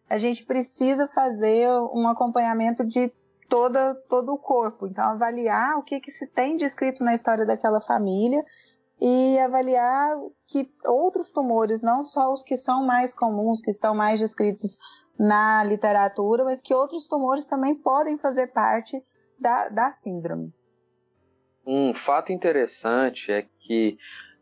a 0.09 0.17
gente 0.17 0.45
precisa 0.45 1.07
fazer 1.07 1.69
um 1.93 2.07
acompanhamento 2.07 2.85
de 2.85 3.11
toda, 3.47 3.95
todo 4.09 4.33
o 4.33 4.39
corpo. 4.39 4.87
Então, 4.87 5.03
avaliar 5.05 5.77
o 5.77 5.83
que, 5.83 5.99
que 5.99 6.11
se 6.11 6.27
tem 6.27 6.57
descrito 6.57 7.03
na 7.03 7.13
história 7.13 7.45
daquela 7.45 7.81
família 7.81 8.43
e 9.01 9.39
avaliar 9.39 10.17
que 10.47 10.71
outros 10.85 11.31
tumores, 11.31 11.81
não 11.81 12.03
só 12.03 12.33
os 12.33 12.43
que 12.43 12.57
são 12.57 12.85
mais 12.85 13.13
comuns, 13.15 13.61
que 13.61 13.71
estão 13.71 13.95
mais 13.95 14.19
descritos 14.19 14.77
na 15.17 15.63
literatura, 15.63 16.43
mas 16.43 16.61
que 16.61 16.73
outros 16.73 17.07
tumores 17.07 17.45
também 17.45 17.75
podem 17.75 18.17
fazer 18.17 18.47
parte 18.47 19.03
da, 19.39 19.69
da 19.69 19.91
síndrome. 19.91 20.53
Um 21.71 21.93
fato 21.93 22.31
interessante 22.31 23.31
é 23.31 23.45
que 23.59 23.95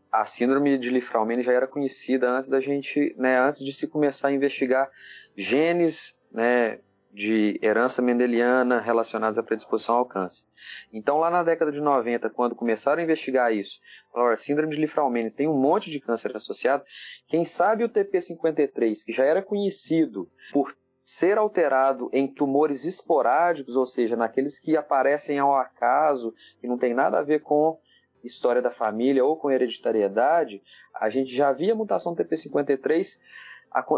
a 0.10 0.24
síndrome 0.26 0.78
de 0.78 0.90
Lifraumene 0.90 1.44
já 1.44 1.52
era 1.52 1.68
conhecida 1.68 2.30
antes 2.30 2.48
da 2.48 2.62
gente, 2.62 3.14
né, 3.18 3.38
antes 3.38 3.60
de 3.66 3.74
se 3.74 3.86
começar 3.86 4.30
a 4.30 4.32
investigar 4.32 4.90
genes, 5.36 6.18
né, 6.32 6.80
de 7.12 7.60
herança 7.62 8.02
mendeliana 8.02 8.80
relacionados 8.80 9.38
à 9.38 9.44
predisposição 9.44 9.96
ao 9.96 10.06
câncer. 10.06 10.46
Então, 10.94 11.18
lá 11.18 11.30
na 11.30 11.44
década 11.44 11.70
de 11.70 11.82
90, 11.82 12.30
quando 12.30 12.56
começaram 12.56 13.02
a 13.02 13.04
investigar 13.04 13.54
isso, 13.54 13.78
falaram, 14.10 14.32
a 14.32 14.38
síndrome 14.38 14.74
de 14.74 14.80
Lifraumene 14.80 15.30
tem 15.30 15.50
um 15.50 15.60
monte 15.60 15.92
de 15.92 16.00
câncer 16.00 16.34
associado, 16.34 16.86
quem 17.28 17.44
sabe 17.44 17.84
o 17.84 17.90
TP53, 17.90 19.04
que 19.06 19.12
já 19.12 19.26
era 19.26 19.42
conhecido 19.42 20.32
por 20.54 20.74
ser 21.08 21.38
alterado 21.38 22.10
em 22.12 22.28
tumores 22.28 22.84
esporádicos, 22.84 23.78
ou 23.78 23.86
seja, 23.86 24.18
naqueles 24.18 24.60
que 24.60 24.76
aparecem 24.76 25.40
ao 25.40 25.56
acaso, 25.56 26.34
que 26.60 26.68
não 26.68 26.78
tem 26.78 26.94
nada 26.94 27.18
a 27.18 27.24
ver 27.24 27.40
com 27.44 27.80
história 28.22 28.62
da 28.62 28.72
família 28.72 29.24
ou 29.24 29.38
com 29.38 29.50
hereditariedade, 29.50 30.62
a 30.94 31.10
gente 31.10 31.34
já 31.34 31.54
via 31.54 31.74
mutação 31.74 32.14
do 32.14 32.22
TP53 32.22 33.22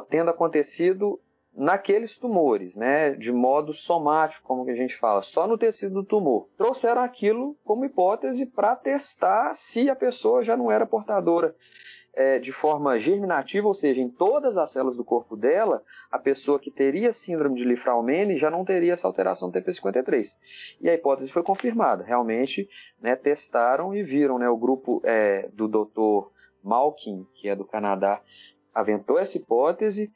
tendo 0.08 0.30
acontecido 0.30 1.20
naqueles 1.52 2.16
tumores, 2.16 2.76
né, 2.76 3.10
de 3.10 3.32
modo 3.32 3.74
somático, 3.74 4.48
como 4.48 4.64
que 4.64 4.72
a 4.72 4.76
gente 4.76 4.96
fala, 4.96 5.24
só 5.24 5.48
no 5.48 5.58
tecido 5.58 5.96
do 5.96 6.06
tumor. 6.06 6.48
Trouxeram 6.56 7.02
aquilo 7.02 7.58
como 7.64 7.86
hipótese 7.86 8.46
para 8.46 8.76
testar 8.76 9.56
se 9.56 9.90
a 9.90 9.96
pessoa 9.96 10.44
já 10.44 10.56
não 10.56 10.72
era 10.72 10.86
portadora 10.86 11.56
é, 12.14 12.40
de 12.40 12.52
forma 12.52 12.98
germinativa, 12.98 13.68
ou 13.68 13.74
seja, 13.74 14.02
em 14.02 14.10
todas 14.10 14.58
as 14.58 14.72
células 14.72 14.98
do 14.98 15.04
corpo 15.04 15.36
dela, 15.36 15.84
a 16.12 16.18
pessoa 16.18 16.60
que 16.60 16.72
teria 16.72 17.14
síndrome 17.14 17.56
de 17.56 17.64
Lifraumene 17.64 18.38
já 18.38 18.50
não 18.50 18.66
teria 18.66 18.94
essa 18.94 19.08
alteração 19.08 19.50
do 19.50 19.60
TP53. 19.60 20.36
E 20.82 20.90
a 20.90 20.94
hipótese 20.94 21.32
foi 21.32 21.44
confirmada. 21.44 22.04
Realmente, 22.04 22.68
né, 23.02 23.16
testaram 23.16 23.96
e 23.96 24.04
viram, 24.04 24.38
né, 24.38 24.50
o 24.50 24.58
grupo 24.58 25.02
é, 25.06 25.50
do 25.54 25.68
Dr. 25.68 26.30
Malkin, 26.64 27.26
que 27.34 27.48
é 27.48 27.56
do 27.56 27.66
Canadá, 27.66 28.22
aventou 28.74 29.18
essa 29.18 29.38
hipótese 29.38 30.12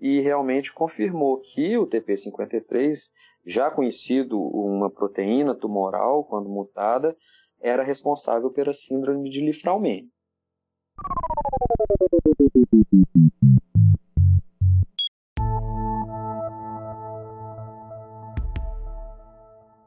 e 0.00 0.20
realmente 0.20 0.72
confirmou 0.72 1.38
que 1.38 1.78
o 1.78 1.86
TP53, 1.86 3.10
já 3.46 3.70
conhecido 3.70 4.40
uma 4.40 4.90
proteína 4.90 5.54
tumoral 5.54 6.24
quando 6.24 6.48
mutada, 6.48 7.16
era 7.60 7.84
responsável 7.84 8.50
pela 8.50 8.72
síndrome 8.72 9.30
de 9.30 9.40
Lifraumene. 9.40 10.10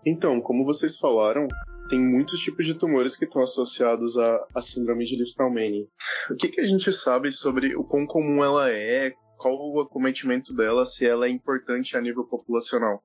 Então, 0.05 0.39
como 0.39 0.63
vocês 0.63 0.97
falaram, 0.97 1.47
tem 1.89 1.99
muitos 1.99 2.39
tipos 2.39 2.65
de 2.65 2.75
tumores 2.75 3.15
que 3.15 3.25
estão 3.25 3.41
associados 3.41 4.17
à, 4.17 4.47
à 4.53 4.61
síndrome 4.61 5.03
de 5.03 5.15
Lifraumene. 5.15 5.89
O 6.29 6.35
que, 6.35 6.49
que 6.49 6.61
a 6.61 6.65
gente 6.65 6.91
sabe 6.93 7.31
sobre 7.31 7.75
o 7.75 7.83
quão 7.83 8.05
comum 8.05 8.43
ela 8.43 8.69
é, 8.69 9.11
qual 9.37 9.55
o 9.55 9.81
acometimento 9.81 10.53
dela, 10.53 10.85
se 10.85 11.07
ela 11.07 11.25
é 11.25 11.29
importante 11.29 11.97
a 11.97 12.01
nível 12.01 12.23
populacional? 12.25 13.03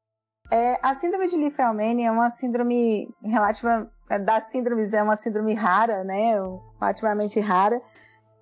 É, 0.50 0.78
a 0.82 0.94
síndrome 0.94 1.28
de 1.28 1.36
Lifraumene 1.36 2.04
é 2.04 2.10
uma 2.10 2.30
síndrome 2.30 3.08
relativa 3.22 3.90
é, 4.10 4.18
das 4.18 4.44
síndromes 4.44 4.92
é 4.92 5.00
uma 5.00 5.16
síndrome 5.16 5.54
rara, 5.54 6.02
né, 6.02 6.32
relativamente 6.80 7.38
rara, 7.38 7.80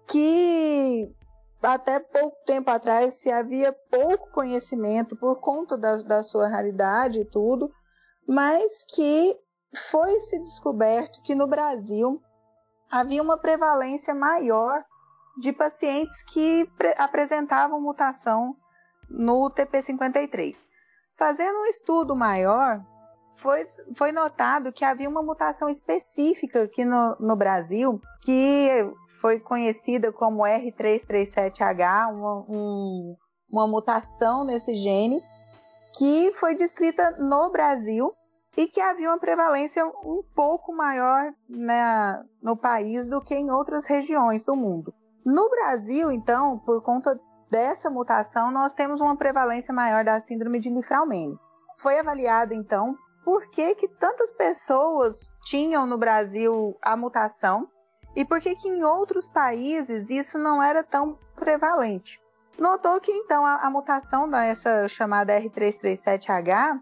que 0.07 1.15
até 1.63 2.01
pouco 2.01 2.35
tempo 2.47 2.71
atrás 2.71 3.15
se 3.15 3.31
havia 3.31 3.71
pouco 3.91 4.31
conhecimento 4.31 5.15
por 5.15 5.41
conta 5.41 5.77
da, 5.77 5.97
da 6.03 6.23
sua 6.23 6.49
raridade 6.49 7.21
e 7.21 7.25
tudo, 7.27 7.71
mas 8.27 8.83
que 8.85 9.39
foi 9.91 10.19
se 10.21 10.39
descoberto 10.39 11.23
que 11.23 11.35
no 11.35 11.47
Brasil 11.47 12.23
havia 12.91 13.23
uma 13.23 13.37
prevalência 13.37 14.15
maior 14.15 14.83
de 15.39 15.53
pacientes 15.53 16.23
que 16.23 16.67
apresentavam 16.97 17.79
mutação 17.79 18.57
no 19.11 19.51
TP53. 19.51 20.68
Fazendo 21.19 21.59
um 21.59 21.67
estudo 21.67 22.15
maior, 22.15 22.81
foi, 23.43 23.65
foi 23.97 24.13
notado 24.13 24.73
que 24.73 24.85
havia 24.85 25.09
uma 25.09 25.23
mutação 25.23 25.69
específica 25.69 26.63
aqui 26.63 26.85
no, 26.85 27.17
no 27.19 27.37
Brasil, 27.37 28.01
que 28.23 28.69
foi 29.21 29.41
conhecida 29.41 30.13
como 30.13 30.45
R337H, 30.45 32.13
uma, 32.13 32.45
um, 32.49 33.17
uma 33.51 33.67
mutação 33.67 34.45
nesse 34.45 34.77
gene, 34.77 35.21
que 35.97 36.33
foi 36.35 36.55
descrita 36.55 37.11
no 37.19 37.51
Brasil 37.51 38.13
e 38.57 38.67
que 38.67 38.81
havia 38.81 39.09
uma 39.09 39.19
prevalência 39.19 39.85
um 39.87 40.23
pouco 40.35 40.73
maior 40.73 41.33
né, 41.49 42.23
no 42.43 42.57
país 42.57 43.09
do 43.09 43.21
que 43.21 43.35
em 43.35 43.51
outras 43.51 43.87
regiões 43.87 44.45
do 44.45 44.55
mundo. 44.55 44.93
No 45.25 45.49
Brasil, 45.51 46.11
então, 46.11 46.59
por 46.61 46.83
conta 46.83 47.19
dessa 47.51 47.91
mutação, 47.91 48.51
nós 48.51 48.73
temos 48.73 49.01
uma 49.01 49.17
prevalência 49.17 49.73
maior 49.73 50.05
da 50.05 50.21
síndrome 50.21 50.59
de 50.59 50.71
Lifraumene. 50.71 51.39
Foi 51.79 51.99
avaliado, 51.99 52.55
então, 52.55 52.97
por 53.25 53.49
que, 53.51 53.75
que 53.75 53.89
tantas 53.89 54.33
pessoas 54.33 55.29
tinham 55.45 55.87
no 55.87 55.99
Brasil 55.99 56.77
a 56.83 56.97
mutação 56.97 57.69
e 58.17 58.25
por 58.25 58.41
que, 58.41 58.57
que 58.57 58.69
em 58.69 58.85
outros 58.85 59.29
países 59.29 60.11
isso 60.11 60.39
não 60.39 60.63
era 60.63 60.83
tão 60.83 61.19
prevalente. 61.37 62.21
Notou 62.59 63.01
que, 63.01 63.13
então, 63.13 63.47
a, 63.47 63.67
a 63.67 63.71
mutação 63.71 64.29
dessa 64.29 64.89
chamada 64.89 65.41
R337H 65.41 66.81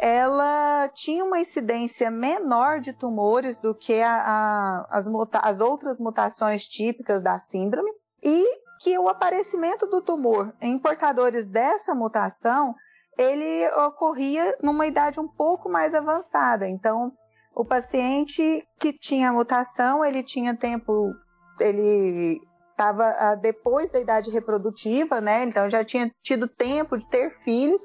ela 0.00 0.88
tinha 0.94 1.22
uma 1.22 1.38
incidência 1.38 2.10
menor 2.10 2.80
de 2.80 2.90
tumores 2.90 3.58
do 3.58 3.74
que 3.74 4.00
a, 4.00 4.14
a, 4.14 4.86
as, 4.90 5.06
as 5.42 5.60
outras 5.60 6.00
mutações 6.00 6.64
típicas 6.64 7.22
da 7.22 7.38
síndrome 7.38 7.92
e 8.22 8.59
que 8.80 8.98
o 8.98 9.08
aparecimento 9.08 9.86
do 9.86 10.00
tumor 10.00 10.54
em 10.60 10.78
portadores 10.78 11.46
dessa 11.46 11.94
mutação 11.94 12.74
ele 13.16 13.68
ocorria 13.72 14.56
numa 14.62 14.86
idade 14.86 15.20
um 15.20 15.28
pouco 15.28 15.68
mais 15.68 15.94
avançada. 15.94 16.66
Então, 16.66 17.12
o 17.54 17.62
paciente 17.62 18.66
que 18.78 18.92
tinha 18.92 19.32
mutação, 19.32 20.02
ele 20.02 20.22
tinha 20.22 20.56
tempo, 20.56 21.12
ele 21.60 22.40
estava 22.70 23.04
ah, 23.18 23.34
depois 23.34 23.90
da 23.90 24.00
idade 24.00 24.30
reprodutiva, 24.30 25.20
né? 25.20 25.44
Então 25.44 25.68
já 25.68 25.84
tinha 25.84 26.10
tido 26.22 26.48
tempo 26.48 26.96
de 26.96 27.06
ter 27.06 27.36
filhos 27.44 27.82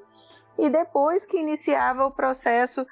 e 0.57 0.69
depois 0.69 1.25
que 1.25 1.37
iniciava 1.37 2.05
o 2.05 2.11
processo 2.11 2.87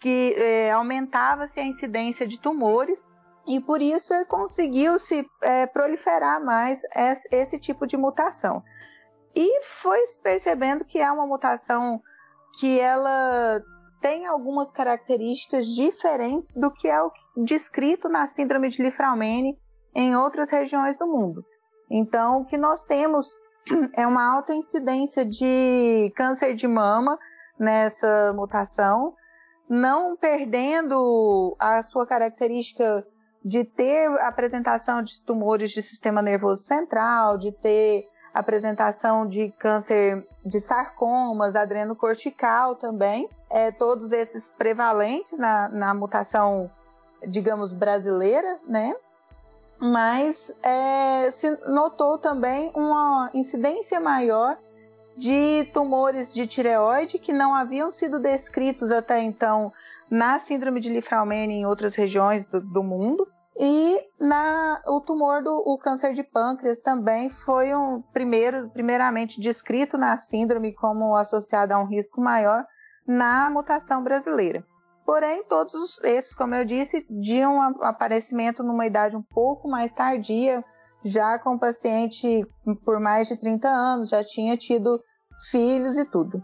que 0.00 0.34
é, 0.36 0.72
aumentava-se 0.72 1.60
a 1.60 1.64
incidência 1.64 2.26
de 2.26 2.40
tumores 2.40 2.98
e 3.46 3.60
por 3.60 3.80
isso 3.80 4.12
conseguiu-se 4.26 5.24
é, 5.42 5.66
proliferar 5.66 6.44
mais 6.44 6.82
esse, 7.30 7.58
tipo 7.58 7.86
de 7.86 7.96
mutação. 7.96 8.62
E 9.34 9.62
foi 9.62 10.00
percebendo 10.22 10.84
que 10.84 10.98
é 10.98 11.10
uma 11.10 11.26
mutação 11.26 12.00
que 12.58 12.80
ela 12.80 13.62
tem 14.00 14.26
algumas 14.26 14.70
características 14.70 15.66
diferentes 15.66 16.54
do 16.56 16.70
que 16.70 16.88
é 16.88 17.00
o 17.00 17.12
descrito 17.44 18.08
na 18.08 18.26
síndrome 18.26 18.68
de 18.68 18.82
Lifraumene 18.82 19.58
em 19.94 20.16
outras 20.16 20.50
regiões 20.50 20.98
do 20.98 21.06
mundo. 21.06 21.44
Então, 21.90 22.40
o 22.40 22.44
que 22.44 22.58
nós 22.58 22.84
temos 22.84 23.28
é 23.94 24.06
uma 24.06 24.34
alta 24.34 24.52
incidência 24.52 25.24
de 25.24 26.12
câncer 26.16 26.54
de 26.54 26.66
mama 26.66 27.18
nessa 27.58 28.32
mutação, 28.34 29.14
não 29.68 30.16
perdendo 30.16 31.56
a 31.58 31.82
sua 31.82 32.06
característica 32.06 33.06
de 33.46 33.62
ter 33.62 34.08
apresentação 34.22 35.00
de 35.00 35.20
tumores 35.20 35.70
de 35.70 35.80
sistema 35.80 36.20
nervoso 36.20 36.64
central, 36.64 37.38
de 37.38 37.52
ter 37.52 38.04
apresentação 38.34 39.24
de 39.24 39.52
câncer 39.56 40.26
de 40.44 40.58
sarcomas, 40.58 41.54
adrenocortical 41.54 42.74
também, 42.74 43.30
é, 43.48 43.70
todos 43.70 44.10
esses 44.10 44.42
prevalentes 44.58 45.38
na, 45.38 45.68
na 45.68 45.94
mutação, 45.94 46.68
digamos, 47.24 47.72
brasileira, 47.72 48.58
né? 48.66 48.92
mas 49.78 50.52
é, 50.64 51.30
se 51.30 51.48
notou 51.68 52.18
também 52.18 52.72
uma 52.74 53.30
incidência 53.32 54.00
maior 54.00 54.58
de 55.16 55.70
tumores 55.72 56.34
de 56.34 56.48
tireoide 56.48 57.16
que 57.16 57.32
não 57.32 57.54
haviam 57.54 57.92
sido 57.92 58.18
descritos 58.18 58.90
até 58.90 59.22
então 59.22 59.72
na 60.10 60.38
síndrome 60.40 60.80
de 60.80 60.88
Lifraumene 60.88 61.54
em 61.54 61.66
outras 61.66 61.94
regiões 61.94 62.44
do, 62.46 62.60
do 62.60 62.82
mundo. 62.82 63.28
E 63.58 63.98
na, 64.20 64.82
o 64.86 65.00
tumor 65.00 65.42
do 65.42 65.62
o 65.64 65.78
câncer 65.78 66.12
de 66.12 66.22
pâncreas 66.22 66.80
também 66.80 67.30
foi 67.30 67.74
um 67.74 68.02
primeiro, 68.12 68.68
primeiramente 68.70 69.40
descrito 69.40 69.96
na 69.96 70.16
síndrome 70.16 70.74
como 70.74 71.16
associado 71.16 71.72
a 71.72 71.78
um 71.78 71.86
risco 71.86 72.20
maior 72.20 72.64
na 73.06 73.48
mutação 73.48 74.02
brasileira. 74.02 74.62
Porém, 75.06 75.44
todos 75.44 76.02
esses, 76.02 76.34
como 76.34 76.54
eu 76.54 76.64
disse, 76.64 77.06
de 77.08 77.46
um 77.46 77.62
aparecimento 77.82 78.62
numa 78.62 78.86
idade 78.86 79.16
um 79.16 79.22
pouco 79.22 79.68
mais 79.68 79.92
tardia, 79.92 80.62
já 81.04 81.38
com 81.38 81.56
paciente 81.56 82.44
por 82.84 82.98
mais 82.98 83.28
de 83.28 83.36
30 83.38 83.68
anos, 83.68 84.08
já 84.10 84.22
tinha 84.24 84.56
tido 84.56 84.98
filhos 85.50 85.96
e 85.96 86.04
tudo. 86.04 86.42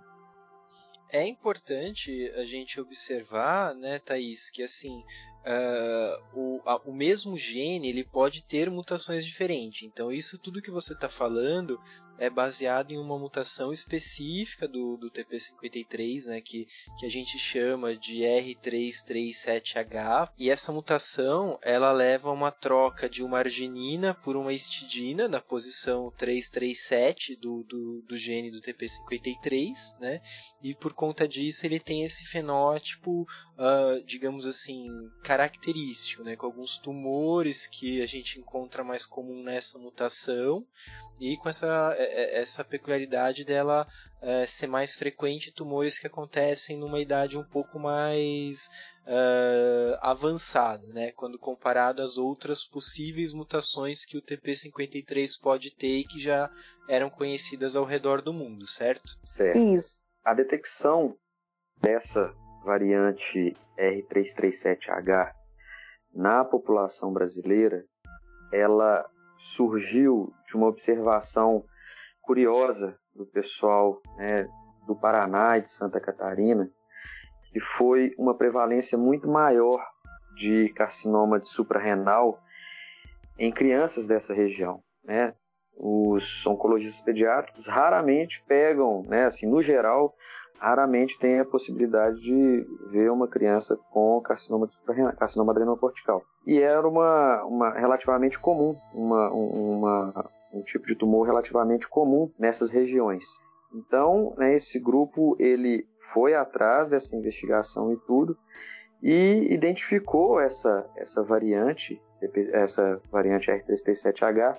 É 1.12 1.26
importante 1.26 2.32
a 2.36 2.44
gente 2.44 2.80
observar, 2.80 3.74
né, 3.74 3.98
Thaís, 3.98 4.48
que 4.48 4.62
assim, 4.62 5.04
uh, 5.44 6.22
o, 6.34 6.62
a, 6.64 6.76
o 6.86 6.94
mesmo 6.94 7.36
gene 7.36 7.90
ele 7.90 8.02
pode 8.02 8.42
ter 8.42 8.70
mutações 8.70 9.24
diferentes. 9.26 9.82
Então, 9.82 10.10
isso 10.10 10.38
tudo 10.38 10.62
que 10.62 10.70
você 10.70 10.94
está 10.94 11.10
falando 11.10 11.78
é 12.22 12.30
baseado 12.30 12.92
em 12.92 12.98
uma 12.98 13.18
mutação 13.18 13.72
específica 13.72 14.68
do, 14.68 14.96
do 14.96 15.10
TP53, 15.10 16.26
né, 16.26 16.40
que, 16.40 16.68
que 16.96 17.04
a 17.04 17.08
gente 17.08 17.36
chama 17.36 17.96
de 17.96 18.20
R337H. 18.20 20.30
E 20.38 20.48
essa 20.48 20.70
mutação 20.70 21.58
ela 21.62 21.90
leva 21.90 22.28
a 22.28 22.32
uma 22.32 22.52
troca 22.52 23.08
de 23.08 23.24
uma 23.24 23.38
arginina 23.38 24.14
por 24.14 24.36
uma 24.36 24.52
histidina 24.52 25.26
na 25.26 25.40
posição 25.40 26.12
337 26.16 27.34
do, 27.34 27.64
do, 27.64 28.02
do 28.02 28.16
gene 28.16 28.52
do 28.52 28.60
TP53, 28.60 29.98
né? 29.98 30.20
E 30.62 30.76
por 30.76 30.92
conta 30.92 31.26
disso 31.26 31.66
ele 31.66 31.80
tem 31.80 32.04
esse 32.04 32.24
fenótipo, 32.24 33.22
uh, 33.22 34.00
digamos 34.04 34.46
assim, 34.46 34.86
característico, 35.24 36.22
né, 36.22 36.36
com 36.36 36.46
alguns 36.46 36.78
tumores 36.78 37.66
que 37.66 38.00
a 38.00 38.06
gente 38.06 38.38
encontra 38.38 38.84
mais 38.84 39.04
comum 39.04 39.42
nessa 39.42 39.76
mutação 39.76 40.64
e 41.20 41.36
com 41.36 41.48
essa 41.48 41.96
essa 42.12 42.64
peculiaridade 42.64 43.44
dela 43.44 43.86
é, 44.20 44.46
ser 44.46 44.66
mais 44.66 44.94
frequente 44.94 45.52
tumores 45.52 45.98
que 45.98 46.06
acontecem 46.06 46.76
numa 46.76 47.00
idade 47.00 47.36
um 47.36 47.44
pouco 47.44 47.78
mais 47.78 48.68
uh, 49.06 49.98
avançada, 50.00 50.86
né? 50.88 51.12
quando 51.12 51.38
comparado 51.38 52.02
às 52.02 52.16
outras 52.18 52.64
possíveis 52.64 53.32
mutações 53.32 54.04
que 54.04 54.16
o 54.16 54.22
TP53 54.22 55.40
pode 55.40 55.74
ter 55.74 55.98
e 55.98 56.04
que 56.04 56.18
já 56.18 56.50
eram 56.88 57.10
conhecidas 57.10 57.76
ao 57.76 57.84
redor 57.84 58.22
do 58.22 58.32
mundo, 58.32 58.66
certo? 58.66 59.18
Certo. 59.24 59.58
Isso. 59.58 60.02
A 60.24 60.34
detecção 60.34 61.16
dessa 61.80 62.34
variante 62.64 63.56
R337H 63.78 65.32
na 66.14 66.44
população 66.44 67.12
brasileira, 67.12 67.84
ela 68.52 69.08
surgiu 69.36 70.32
de 70.46 70.56
uma 70.56 70.68
observação 70.68 71.64
curiosa 72.22 72.96
do 73.14 73.26
pessoal 73.26 74.00
né, 74.16 74.48
do 74.86 74.96
Paraná 74.96 75.58
e 75.58 75.62
de 75.62 75.70
Santa 75.70 76.00
Catarina, 76.00 76.70
que 77.52 77.60
foi 77.60 78.14
uma 78.18 78.34
prevalência 78.34 78.96
muito 78.96 79.28
maior 79.28 79.84
de 80.36 80.70
carcinoma 80.70 81.38
de 81.38 81.48
suprarrenal 81.48 82.40
em 83.38 83.52
crianças 83.52 84.06
dessa 84.06 84.32
região. 84.32 84.82
Né? 85.04 85.34
Os 85.76 86.46
oncologistas 86.46 87.02
pediátricos 87.04 87.66
raramente 87.66 88.42
pegam, 88.46 89.02
né, 89.02 89.24
assim, 89.24 89.46
no 89.46 89.60
geral, 89.60 90.14
raramente 90.58 91.18
tem 91.18 91.40
a 91.40 91.44
possibilidade 91.44 92.20
de 92.20 92.64
ver 92.90 93.10
uma 93.10 93.26
criança 93.26 93.76
com 93.90 94.20
carcinoma, 94.20 94.66
de 94.68 94.78
carcinoma 95.16 95.52
adrenocortical. 95.52 96.22
E 96.46 96.60
era 96.60 96.86
uma, 96.86 97.44
uma 97.44 97.72
relativamente 97.72 98.38
comum, 98.38 98.76
uma, 98.94 99.30
uma, 99.32 100.30
um 100.52 100.62
tipo 100.62 100.86
de 100.86 100.94
tumor 100.94 101.26
relativamente 101.26 101.88
comum 101.88 102.30
nessas 102.38 102.70
regiões. 102.70 103.24
Então, 103.74 104.34
né, 104.36 104.54
esse 104.54 104.78
grupo 104.78 105.34
ele 105.38 105.86
foi 105.98 106.34
atrás 106.34 106.88
dessa 106.88 107.16
investigação 107.16 107.92
e 107.92 107.96
tudo 108.06 108.36
e 109.02 109.52
identificou 109.52 110.40
essa, 110.40 110.86
essa 110.96 111.22
variante, 111.22 112.00
essa 112.52 113.00
variante 113.10 113.50
R337H 113.50 114.58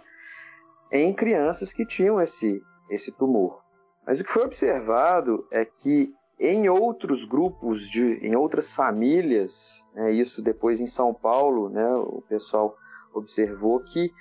em 0.91 1.13
crianças 1.13 1.71
que 1.71 1.85
tinham 1.85 2.19
esse, 2.19 2.61
esse 2.89 3.11
tumor. 3.11 3.63
Mas 4.05 4.19
o 4.19 4.23
que 4.23 4.31
foi 4.31 4.43
observado 4.43 5.47
é 5.49 5.63
que 5.63 6.13
em 6.39 6.67
outros 6.67 7.23
grupos, 7.23 7.87
de, 7.87 8.15
em 8.15 8.35
outras 8.35 8.73
famílias, 8.73 9.87
né, 9.93 10.11
isso 10.11 10.41
depois 10.41 10.81
em 10.81 10.87
São 10.87 11.13
Paulo, 11.13 11.69
né, 11.69 11.87
o 11.95 12.21
pessoal 12.27 12.75
observou 13.13 13.79
que 13.79 14.11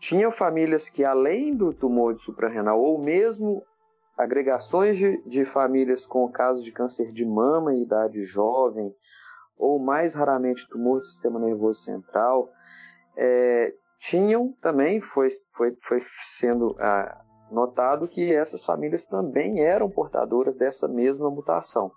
tinham 0.00 0.30
famílias 0.30 0.88
que, 0.88 1.04
além 1.04 1.54
do 1.54 1.72
tumor 1.72 2.14
de 2.14 2.22
suprarrenal, 2.22 2.80
ou 2.80 2.98
mesmo 2.98 3.62
agregações 4.16 4.96
de, 4.96 5.22
de 5.22 5.44
famílias 5.44 6.06
com 6.06 6.28
casos 6.30 6.64
de 6.64 6.72
câncer 6.72 7.08
de 7.08 7.24
mama 7.24 7.72
em 7.74 7.82
idade 7.82 8.24
jovem, 8.24 8.92
ou 9.56 9.78
mais 9.78 10.14
raramente 10.14 10.68
tumor 10.68 10.98
do 10.98 11.04
sistema 11.04 11.38
nervoso 11.38 11.82
central, 11.82 12.50
é, 13.16 13.74
tinham 13.98 14.52
também, 14.60 15.00
foi, 15.00 15.28
foi, 15.54 15.76
foi 15.82 16.00
sendo 16.00 16.74
ah, 16.80 17.22
notado 17.50 18.08
que 18.08 18.34
essas 18.34 18.64
famílias 18.64 19.04
também 19.04 19.60
eram 19.60 19.90
portadoras 19.90 20.56
dessa 20.56 20.88
mesma 20.88 21.30
mutação. 21.30 21.92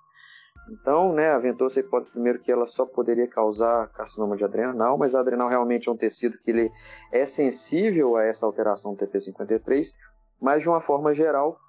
Então, 0.70 1.14
né, 1.14 1.30
aventou-se 1.32 1.80
a 1.80 1.82
hipótese 1.82 2.12
primeiro 2.12 2.40
que 2.40 2.52
ela 2.52 2.66
só 2.66 2.86
poderia 2.86 3.28
causar 3.28 3.90
carcinoma 3.90 4.36
de 4.36 4.46
adrenal, 4.46 4.98
mas 4.98 5.14
a 5.14 5.20
adrenal 5.20 5.50
realmente 5.50 5.90
é 5.90 5.92
um 5.92 5.98
tecido 5.98 6.38
que 6.38 6.52
ele 6.52 6.72
é 7.12 7.26
sensível 7.26 8.16
a 8.16 8.24
essa 8.24 8.46
alteração 8.46 8.94
do 8.94 9.06
TP53, 9.06 9.94
mas 10.42 10.62
de 10.62 10.70
uma 10.70 10.80
forma 10.80 11.14
geral 11.14 11.60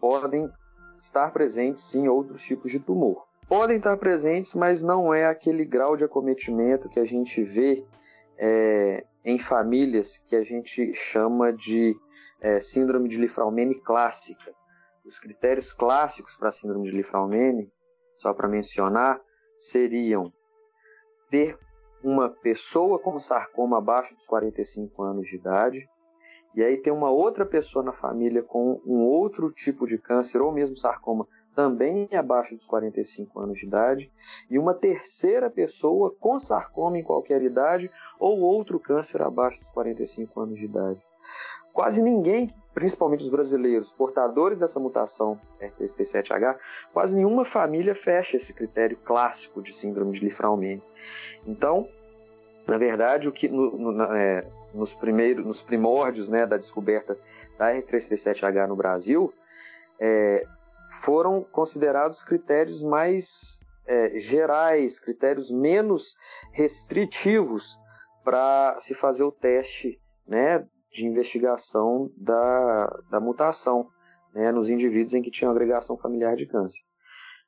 podem 0.00 0.50
estar 0.98 1.30
presentes 1.32 1.84
sim 1.84 2.08
outros 2.08 2.42
tipos 2.42 2.70
de 2.70 2.80
tumor. 2.80 3.24
Podem 3.48 3.78
estar 3.78 3.96
presentes, 3.96 4.54
mas 4.54 4.82
não 4.82 5.12
é 5.12 5.26
aquele 5.26 5.64
grau 5.64 5.96
de 5.96 6.04
acometimento 6.04 6.88
que 6.88 7.00
a 7.00 7.04
gente 7.04 7.42
vê 7.42 7.84
é, 8.38 9.04
em 9.24 9.38
famílias 9.38 10.18
que 10.18 10.36
a 10.36 10.44
gente 10.44 10.94
chama 10.94 11.52
de 11.52 11.96
é, 12.40 12.60
síndrome 12.60 13.08
de 13.08 13.18
Lifraumene 13.18 13.74
clássica. 13.74 14.54
Os 15.04 15.18
critérios 15.18 15.72
clássicos 15.72 16.36
para 16.36 16.48
a 16.48 16.52
síndrome 16.52 16.90
de 16.90 16.96
Lifraumene, 16.96 17.72
só 18.20 18.34
para 18.34 18.46
mencionar, 18.46 19.18
seriam 19.56 20.30
ter 21.30 21.58
uma 22.04 22.28
pessoa 22.28 22.98
com 22.98 23.18
sarcoma 23.18 23.78
abaixo 23.78 24.14
dos 24.14 24.26
45 24.26 25.02
anos 25.02 25.28
de 25.28 25.36
idade, 25.36 25.88
e 26.54 26.62
aí 26.62 26.76
tem 26.76 26.92
uma 26.92 27.10
outra 27.10 27.46
pessoa 27.46 27.82
na 27.82 27.94
família 27.94 28.42
com 28.42 28.80
um 28.84 28.98
outro 29.06 29.50
tipo 29.50 29.86
de 29.86 29.96
câncer 29.96 30.42
ou 30.42 30.52
mesmo 30.52 30.76
sarcoma 30.76 31.26
também 31.54 32.08
abaixo 32.12 32.54
dos 32.54 32.66
45 32.66 33.40
anos 33.40 33.58
de 33.58 33.66
idade, 33.66 34.12
e 34.50 34.58
uma 34.58 34.74
terceira 34.74 35.48
pessoa 35.48 36.14
com 36.20 36.38
sarcoma 36.38 36.98
em 36.98 37.04
qualquer 37.04 37.40
idade 37.42 37.90
ou 38.18 38.40
outro 38.40 38.78
câncer 38.78 39.22
abaixo 39.22 39.60
dos 39.60 39.70
45 39.70 40.40
anos 40.40 40.58
de 40.58 40.66
idade. 40.66 41.02
Quase 41.72 42.02
ninguém, 42.02 42.50
principalmente 42.74 43.24
os 43.24 43.30
brasileiros, 43.30 43.92
portadores 43.92 44.58
dessa 44.58 44.78
mutação 44.78 45.40
R337H, 45.60 46.56
quase 46.92 47.16
nenhuma 47.16 47.44
família 47.44 47.94
fecha 47.94 48.36
esse 48.36 48.52
critério 48.52 48.96
clássico 49.04 49.62
de 49.62 49.74
síndrome 49.74 50.12
de 50.12 50.20
Lifraumene. 50.20 50.82
Então, 51.46 51.88
na 52.66 52.78
verdade, 52.78 53.28
o 53.28 53.32
que 53.32 53.48
no, 53.48 53.76
no, 53.76 54.02
é, 54.14 54.44
nos, 54.72 54.94
primeiros, 54.94 55.44
nos 55.44 55.60
primórdios 55.60 56.28
né, 56.28 56.46
da 56.46 56.56
descoberta 56.56 57.18
da 57.58 57.72
R337H 57.74 58.66
no 58.68 58.76
Brasil, 58.76 59.32
é, 59.98 60.46
foram 60.90 61.42
considerados 61.42 62.22
critérios 62.22 62.82
mais 62.82 63.60
é, 63.86 64.18
gerais, 64.18 65.00
critérios 65.00 65.50
menos 65.50 66.16
restritivos 66.52 67.78
para 68.24 68.76
se 68.78 68.94
fazer 68.94 69.24
o 69.24 69.32
teste 69.32 70.00
né, 70.26 70.64
de 70.90 71.06
investigação 71.06 72.10
da, 72.16 72.86
da 73.10 73.20
mutação 73.20 73.88
né, 74.34 74.50
nos 74.52 74.70
indivíduos 74.70 75.14
em 75.14 75.22
que 75.22 75.30
tinham 75.30 75.50
agregação 75.50 75.96
familiar 75.96 76.36
de 76.36 76.46
câncer. 76.46 76.82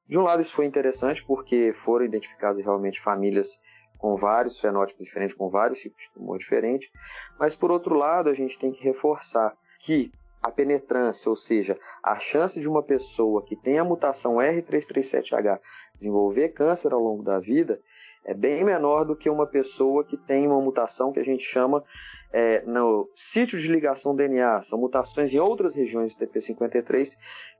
De 0.07 0.19
um 0.19 0.23
lado, 0.23 0.43
isso 0.43 0.55
foi 0.55 0.67
interessante 0.67 1.25
porque 1.25 1.73
foram 1.73 2.05
identificadas 2.05 2.59
realmente 2.59 3.01
famílias 3.01 3.61
com 3.99 4.17
vários 4.17 4.59
fenótipos 4.59 5.05
diferentes, 5.07 5.37
com 5.37 5.49
vários 5.49 5.79
tipos 5.79 6.03
de 6.03 6.13
tumor 6.13 6.37
diferentes, 6.37 6.91
mas 7.39 7.55
por 7.55 7.71
outro 7.71 7.95
lado, 7.95 8.29
a 8.29 8.35
gente 8.35 8.59
tem 8.59 8.73
que 8.73 8.83
reforçar 8.83 9.57
que 9.81 10.11
a 10.43 10.51
penetrância, 10.51 11.31
ou 11.31 11.37
seja, 11.37 11.79
a 12.03 12.19
chance 12.19 12.59
de 12.59 12.69
uma 12.69 12.83
pessoa 12.83 13.45
que 13.45 13.55
tem 13.55 13.79
a 13.79 13.85
mutação 13.85 14.37
R337H 14.37 15.61
desenvolver 15.95 16.49
câncer 16.49 16.93
ao 16.93 16.99
longo 16.99 17.23
da 17.23 17.39
vida 17.39 17.81
é 18.25 18.35
bem 18.35 18.65
menor 18.65 19.05
do 19.05 19.15
que 19.15 19.31
uma 19.31 19.47
pessoa 19.47 20.05
que 20.05 20.17
tem 20.17 20.49
uma 20.49 20.61
mutação 20.61 21.13
que 21.13 21.21
a 21.21 21.25
gente 21.25 21.45
chama 21.45 21.85
é, 22.33 22.63
no 22.63 23.11
sítio 23.15 23.59
de 23.59 23.69
ligação 23.69 24.17
DNA. 24.17 24.63
São 24.63 24.79
mutações 24.79 25.33
em 25.35 25.39
outras 25.39 25.75
regiões 25.75 26.17
do 26.17 26.27
TP53 26.27 27.17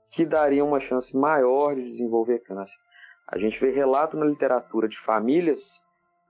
que 0.09 0.25
dariam 0.25 0.67
uma 0.67 0.79
chance 0.79 1.15
maior 1.15 1.75
de 1.75 1.83
desenvolver 1.83 2.39
câncer. 2.39 2.77
A 3.27 3.37
gente 3.37 3.59
vê 3.59 3.71
relato 3.71 4.17
na 4.17 4.25
literatura 4.25 4.87
de 4.87 4.97
famílias 4.97 5.81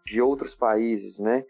de 0.06 0.22
outros 0.22 0.56
países, 0.56 1.20
né, 1.20 1.44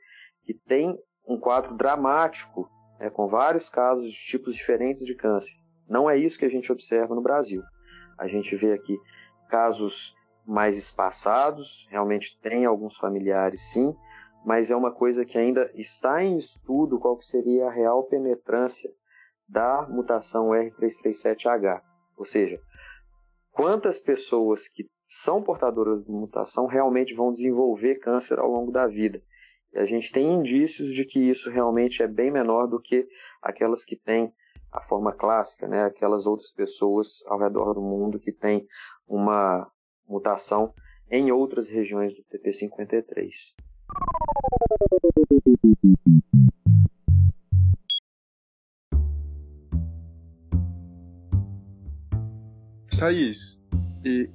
que 0.45 0.53
tem 0.53 0.97
um 1.27 1.39
quadro 1.39 1.75
dramático, 1.75 2.69
né, 2.99 3.09
com 3.09 3.27
vários 3.27 3.69
casos 3.69 4.11
de 4.11 4.17
tipos 4.27 4.55
diferentes 4.55 5.05
de 5.05 5.15
câncer. 5.15 5.55
Não 5.87 6.09
é 6.09 6.17
isso 6.17 6.37
que 6.37 6.45
a 6.45 6.49
gente 6.49 6.71
observa 6.71 7.15
no 7.15 7.21
Brasil. 7.21 7.61
A 8.17 8.27
gente 8.27 8.55
vê 8.55 8.73
aqui 8.73 8.97
casos 9.49 10.15
mais 10.45 10.77
espaçados, 10.77 11.87
realmente 11.89 12.39
tem 12.41 12.65
alguns 12.65 12.97
familiares 12.97 13.61
sim, 13.71 13.95
mas 14.45 14.69
é 14.69 14.75
uma 14.75 14.91
coisa 14.91 15.25
que 15.25 15.37
ainda 15.37 15.71
está 15.73 16.23
em 16.23 16.35
estudo 16.35 16.99
qual 16.99 17.17
que 17.17 17.25
seria 17.25 17.67
a 17.67 17.71
real 17.71 18.03
penetrância 18.03 18.91
da 19.47 19.87
mutação 19.89 20.49
R337H. 20.49 21.81
Ou 22.17 22.25
seja, 22.25 22.59
quantas 23.51 23.99
pessoas 23.99 24.67
que 24.67 24.89
são 25.07 25.43
portadoras 25.43 26.03
de 26.03 26.11
mutação 26.11 26.65
realmente 26.65 27.13
vão 27.13 27.31
desenvolver 27.31 27.95
câncer 27.95 28.39
ao 28.39 28.49
longo 28.49 28.71
da 28.71 28.87
vida. 28.87 29.21
E 29.71 29.79
a 29.79 29.85
gente 29.85 30.11
tem 30.11 30.31
indícios 30.31 30.89
de 30.89 31.05
que 31.05 31.19
isso 31.19 31.49
realmente 31.49 32.01
é 32.01 32.07
bem 32.07 32.31
menor 32.31 32.67
do 32.67 32.79
que 32.79 33.07
aquelas 33.41 33.85
que 33.85 33.95
têm 33.95 34.33
a 34.71 34.81
forma 34.81 35.13
clássica, 35.13 35.67
né? 35.67 35.83
aquelas 35.83 36.25
outras 36.25 36.51
pessoas 36.51 37.23
ao 37.27 37.39
redor 37.39 37.73
do 37.73 37.81
mundo 37.81 38.19
que 38.19 38.31
têm 38.31 38.65
uma 39.07 39.71
mutação 40.07 40.73
em 41.09 41.31
outras 41.31 41.69
regiões 41.69 42.13
do 42.13 42.23
TP53. 42.23 43.53
Thaís, 52.97 53.59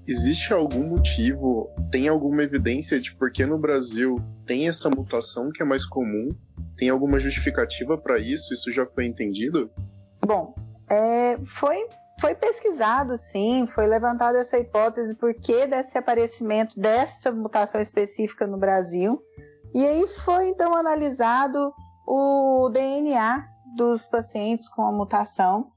existe 0.06 0.52
algum 0.52 0.86
motivo, 0.88 1.70
tem 1.90 2.08
alguma 2.08 2.42
evidência 2.42 3.00
de 3.00 3.14
por 3.14 3.30
que 3.30 3.46
no 3.46 3.58
Brasil 3.58 4.16
tem 4.44 4.68
essa 4.68 4.90
mutação 4.90 5.50
que 5.50 5.62
é 5.62 5.66
mais 5.66 5.86
comum? 5.86 6.28
Tem 6.76 6.90
alguma 6.90 7.18
justificativa 7.18 7.96
para 7.96 8.18
isso? 8.18 8.52
Isso 8.52 8.70
já 8.70 8.86
foi 8.86 9.06
entendido? 9.06 9.70
Bom, 10.24 10.54
é, 10.90 11.38
foi, 11.46 11.86
foi 12.20 12.34
pesquisado, 12.34 13.16
sim, 13.16 13.66
foi 13.66 13.86
levantada 13.86 14.38
essa 14.38 14.58
hipótese 14.58 15.14
por 15.14 15.34
que 15.34 15.66
desse 15.66 15.96
aparecimento 15.96 16.78
dessa 16.78 17.32
mutação 17.32 17.80
específica 17.80 18.46
no 18.46 18.58
Brasil. 18.58 19.22
E 19.74 19.86
aí 19.86 20.06
foi 20.08 20.48
então 20.48 20.74
analisado 20.74 21.72
o 22.06 22.68
DNA 22.70 23.46
dos 23.76 24.06
pacientes 24.06 24.68
com 24.68 24.82
a 24.82 24.92
mutação 24.92 25.70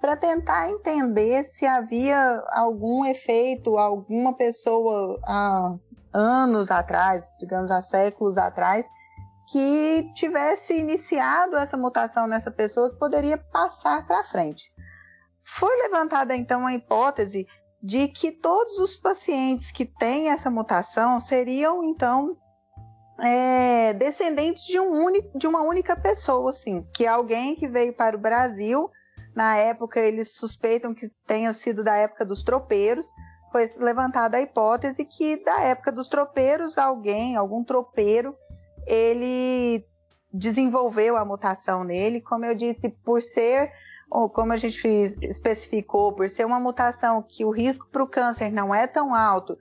para 0.00 0.16
tentar 0.16 0.70
entender 0.70 1.42
se 1.44 1.66
havia 1.66 2.40
algum 2.52 3.04
efeito, 3.04 3.76
alguma 3.78 4.32
pessoa 4.36 5.18
há 5.24 5.74
anos 6.14 6.70
atrás, 6.70 7.34
digamos 7.40 7.70
há 7.70 7.82
séculos 7.82 8.38
atrás, 8.38 8.86
que 9.50 10.10
tivesse 10.14 10.76
iniciado 10.76 11.56
essa 11.56 11.76
mutação 11.76 12.26
nessa 12.26 12.50
pessoa 12.50 12.90
que 12.90 12.98
poderia 12.98 13.38
passar 13.38 14.06
para 14.06 14.22
frente. 14.22 14.70
Foi 15.42 15.74
levantada 15.82 16.36
então 16.36 16.66
a 16.66 16.74
hipótese 16.74 17.46
de 17.82 18.08
que 18.08 18.30
todos 18.30 18.78
os 18.78 18.94
pacientes 18.96 19.70
que 19.70 19.86
têm 19.86 20.28
essa 20.28 20.50
mutação 20.50 21.18
seriam 21.18 21.82
então 21.82 22.36
é, 23.20 23.92
descendentes 23.94 24.64
de, 24.64 24.78
um 24.78 24.92
único, 24.92 25.38
de 25.38 25.46
uma 25.46 25.62
única 25.62 25.96
pessoa, 25.96 26.50
assim, 26.50 26.86
que 26.94 27.04
é 27.04 27.08
alguém 27.08 27.54
que 27.54 27.66
veio 27.66 27.92
para 27.92 28.16
o 28.16 28.20
Brasil 28.20 28.90
na 29.34 29.56
época, 29.56 30.00
eles 30.00 30.34
suspeitam 30.34 30.94
que 30.94 31.08
tenha 31.26 31.52
sido 31.52 31.84
da 31.84 31.94
época 31.94 32.24
dos 32.24 32.42
tropeiros. 32.42 33.06
Foi 33.52 33.64
levantada 33.78 34.36
a 34.36 34.42
hipótese 34.42 35.04
que 35.04 35.36
da 35.44 35.60
época 35.60 35.92
dos 35.92 36.08
tropeiros, 36.08 36.76
alguém, 36.76 37.36
algum 37.36 37.62
tropeiro, 37.62 38.34
ele 38.86 39.84
desenvolveu 40.32 41.16
a 41.16 41.24
mutação 41.24 41.84
nele, 41.84 42.20
como 42.20 42.44
eu 42.44 42.54
disse, 42.54 42.90
por 43.04 43.22
ser, 43.22 43.70
ou 44.10 44.28
como 44.28 44.52
a 44.52 44.56
gente 44.56 44.86
especificou, 45.22 46.12
por 46.12 46.28
ser 46.28 46.44
uma 46.44 46.58
mutação 46.58 47.22
que 47.22 47.44
o 47.44 47.50
risco 47.50 47.86
para 47.90 48.02
o 48.02 48.08
câncer 48.08 48.50
não 48.50 48.74
é 48.74 48.86
tão 48.86 49.14
alto 49.14 49.56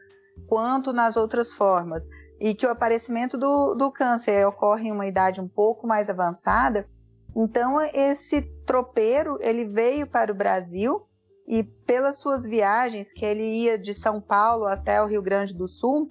quanto 0.48 0.91
nas 0.91 1.15
outras 1.17 1.54
formas, 1.54 2.04
e 2.39 2.54
que 2.54 2.65
o 2.65 2.71
aparecimento 2.71 3.38
do, 3.38 3.73
do 3.76 3.91
câncer 3.91 4.45
ocorre 4.45 4.89
em 4.89 4.91
uma 4.91 5.08
idade 5.08 5.41
um 5.41 5.47
pouco 5.47 5.88
mais 5.88 6.10
avançada, 6.10 6.88
então 7.36 7.82
esse 7.93 8.41
tropeiro 8.65 9.38
ele 9.41 9.65
veio 9.65 10.08
para 10.08 10.32
o 10.32 10.36
Brasil 10.36 11.08
e 11.47 11.63
pelas 11.63 12.17
suas 12.17 12.43
viagens 12.43 13.13
que 13.13 13.26
ele 13.26 13.43
ia 13.43 13.78
de 13.78 13.93
São 13.93 14.19
Paulo 14.19 14.65
até 14.65 15.02
o 15.02 15.08
Rio 15.08 15.21
Grande 15.21 15.54
do 15.56 15.67
Sul 15.67 16.10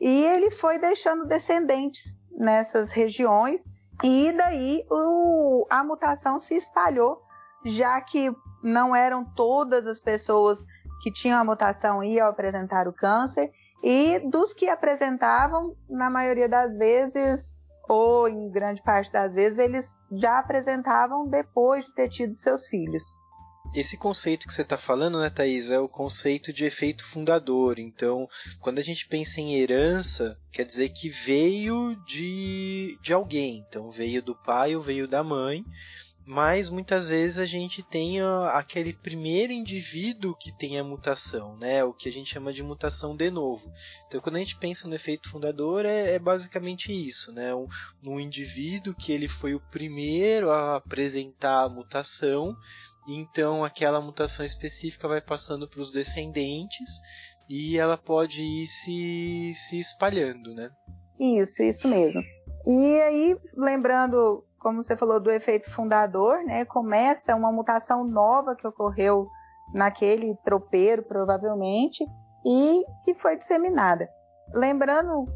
e 0.00 0.24
ele 0.24 0.50
foi 0.50 0.78
deixando 0.78 1.24
descendentes 1.24 2.16
nessas 2.30 2.90
regiões 2.90 3.64
e 4.04 4.32
daí 4.32 4.84
o, 4.90 5.66
a 5.70 5.82
mutação 5.82 6.38
se 6.38 6.54
espalhou 6.56 7.22
já 7.64 8.00
que 8.00 8.30
não 8.62 8.94
eram 8.94 9.24
todas 9.24 9.86
as 9.86 10.00
pessoas 10.00 10.64
que 11.02 11.10
tinham 11.10 11.38
a 11.38 11.44
mutação 11.44 12.02
iam 12.02 12.28
apresentar 12.28 12.86
o 12.86 12.92
câncer 12.92 13.50
e 13.88 14.18
dos 14.18 14.52
que 14.52 14.68
apresentavam 14.68 15.76
na 15.88 16.10
maioria 16.10 16.48
das 16.48 16.74
vezes 16.76 17.54
ou 17.88 18.28
em 18.28 18.50
grande 18.50 18.82
parte 18.82 19.12
das 19.12 19.32
vezes 19.32 19.60
eles 19.60 19.96
já 20.10 20.40
apresentavam 20.40 21.28
depois 21.28 21.86
de 21.86 21.94
ter 21.94 22.08
tido 22.08 22.34
seus 22.34 22.66
filhos. 22.66 23.04
esse 23.72 23.96
conceito 23.96 24.44
que 24.44 24.52
você 24.52 24.62
está 24.62 24.76
falando, 24.76 25.20
né, 25.20 25.30
Thaís, 25.30 25.70
é 25.70 25.78
o 25.78 25.88
conceito 25.88 26.52
de 26.52 26.64
efeito 26.64 27.04
fundador. 27.04 27.78
Então, 27.78 28.26
quando 28.60 28.78
a 28.78 28.82
gente 28.82 29.06
pensa 29.06 29.40
em 29.40 29.54
herança, 29.54 30.36
quer 30.50 30.64
dizer 30.64 30.88
que 30.88 31.08
veio 31.08 31.94
de, 32.04 32.98
de 33.00 33.12
alguém. 33.12 33.64
Então, 33.68 33.88
veio 33.88 34.20
do 34.20 34.34
pai 34.34 34.74
ou 34.74 34.82
veio 34.82 35.06
da 35.06 35.22
mãe 35.22 35.64
mas 36.26 36.68
muitas 36.68 37.06
vezes 37.06 37.38
a 37.38 37.46
gente 37.46 37.84
tem 37.84 38.20
aquele 38.52 38.92
primeiro 38.92 39.52
indivíduo 39.52 40.34
que 40.34 40.50
tem 40.50 40.76
a 40.76 40.82
mutação, 40.82 41.56
né? 41.56 41.84
O 41.84 41.92
que 41.92 42.08
a 42.08 42.12
gente 42.12 42.34
chama 42.34 42.52
de 42.52 42.64
mutação 42.64 43.16
de 43.16 43.30
novo. 43.30 43.72
Então, 44.06 44.20
quando 44.20 44.34
a 44.34 44.40
gente 44.40 44.58
pensa 44.58 44.88
no 44.88 44.94
efeito 44.96 45.30
fundador, 45.30 45.86
é, 45.86 46.14
é 46.14 46.18
basicamente 46.18 46.92
isso, 46.92 47.30
né? 47.30 47.54
Um, 47.54 47.68
um, 48.04 48.18
indivíduo 48.18 48.92
que 48.92 49.12
ele 49.12 49.28
foi 49.28 49.54
o 49.54 49.60
primeiro 49.70 50.50
a 50.50 50.76
apresentar 50.76 51.62
a 51.62 51.68
mutação, 51.68 52.56
então 53.08 53.64
aquela 53.64 54.00
mutação 54.00 54.44
específica 54.44 55.06
vai 55.06 55.20
passando 55.20 55.68
para 55.68 55.80
os 55.80 55.92
descendentes 55.92 56.90
e 57.48 57.78
ela 57.78 57.96
pode 57.96 58.42
ir 58.42 58.66
se, 58.66 59.52
se 59.54 59.78
espalhando, 59.78 60.52
né? 60.52 60.70
Isso, 61.20 61.62
isso 61.62 61.88
mesmo. 61.88 62.20
E 62.66 63.00
aí, 63.00 63.36
lembrando 63.56 64.45
como 64.58 64.82
você 64.82 64.96
falou 64.96 65.20
do 65.20 65.30
efeito 65.30 65.70
fundador, 65.70 66.42
né, 66.44 66.64
começa 66.64 67.34
uma 67.34 67.52
mutação 67.52 68.04
nova 68.04 68.56
que 68.56 68.66
ocorreu 68.66 69.28
naquele 69.72 70.34
tropeiro, 70.44 71.02
provavelmente, 71.02 72.04
e 72.44 72.84
que 73.04 73.14
foi 73.14 73.36
disseminada. 73.36 74.08
Lembrando 74.54 75.26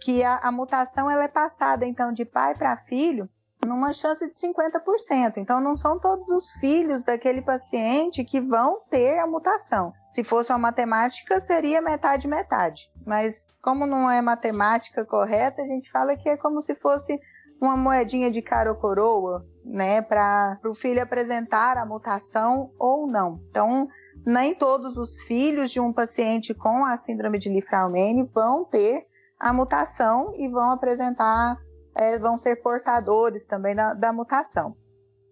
que 0.00 0.22
a, 0.22 0.38
a 0.38 0.52
mutação 0.52 1.10
ela 1.10 1.24
é 1.24 1.28
passada 1.28 1.86
então 1.86 2.12
de 2.12 2.24
pai 2.24 2.54
para 2.54 2.76
filho 2.76 3.28
numa 3.64 3.92
chance 3.92 4.30
de 4.30 4.36
50%. 4.36 5.38
Então 5.38 5.60
não 5.60 5.76
são 5.76 5.98
todos 5.98 6.28
os 6.28 6.52
filhos 6.52 7.02
daquele 7.02 7.42
paciente 7.42 8.24
que 8.24 8.40
vão 8.40 8.80
ter 8.90 9.18
a 9.18 9.26
mutação. 9.26 9.92
Se 10.10 10.22
fosse 10.22 10.52
uma 10.52 10.58
matemática, 10.58 11.40
seria 11.40 11.80
metade 11.80 12.28
metade. 12.28 12.90
Mas 13.06 13.54
como 13.62 13.86
não 13.86 14.10
é 14.10 14.20
matemática 14.20 15.04
correta, 15.04 15.62
a 15.62 15.66
gente 15.66 15.90
fala 15.90 16.16
que 16.16 16.28
é 16.28 16.36
como 16.36 16.60
se 16.60 16.74
fosse 16.74 17.18
uma 17.60 17.76
moedinha 17.76 18.30
de 18.30 18.42
cara 18.42 18.70
ou 18.70 18.76
coroa, 18.76 19.46
né, 19.64 20.02
para 20.02 20.58
o 20.64 20.74
filho 20.74 21.02
apresentar 21.02 21.76
a 21.76 21.86
mutação 21.86 22.70
ou 22.78 23.06
não. 23.06 23.40
Então, 23.48 23.88
nem 24.24 24.54
todos 24.54 24.96
os 24.96 25.22
filhos 25.22 25.70
de 25.70 25.80
um 25.80 25.92
paciente 25.92 26.54
com 26.54 26.84
a 26.84 26.96
síndrome 26.96 27.38
de 27.38 27.48
Li-Fraumeni 27.48 28.24
vão 28.32 28.64
ter 28.64 29.06
a 29.38 29.52
mutação 29.52 30.32
e 30.36 30.48
vão 30.48 30.70
apresentar, 30.70 31.56
é, 31.94 32.18
vão 32.18 32.36
ser 32.36 32.56
portadores 32.56 33.46
também 33.46 33.74
da, 33.74 33.94
da 33.94 34.12
mutação. 34.12 34.76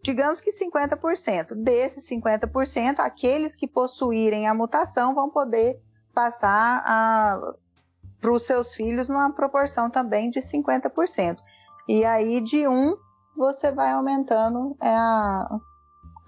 Digamos 0.02 0.40
que 0.40 0.50
50%. 0.50 1.54
Desses 1.54 2.08
50%, 2.10 2.98
aqueles 2.98 3.54
que 3.54 3.68
possuírem 3.68 4.48
a 4.48 4.54
mutação 4.54 5.14
vão 5.14 5.30
poder 5.30 5.80
passar 6.12 6.82
para 8.20 8.32
os 8.32 8.42
seus 8.42 8.74
filhos 8.74 9.08
numa 9.08 9.32
proporção 9.32 9.88
também 9.88 10.30
de 10.30 10.40
50%. 10.40 11.38
E 11.88 12.04
aí, 12.04 12.40
de 12.40 12.66
um, 12.66 12.96
você 13.36 13.72
vai 13.72 13.92
aumentando 13.92 14.76
é, 14.80 14.88
a, 14.88 15.58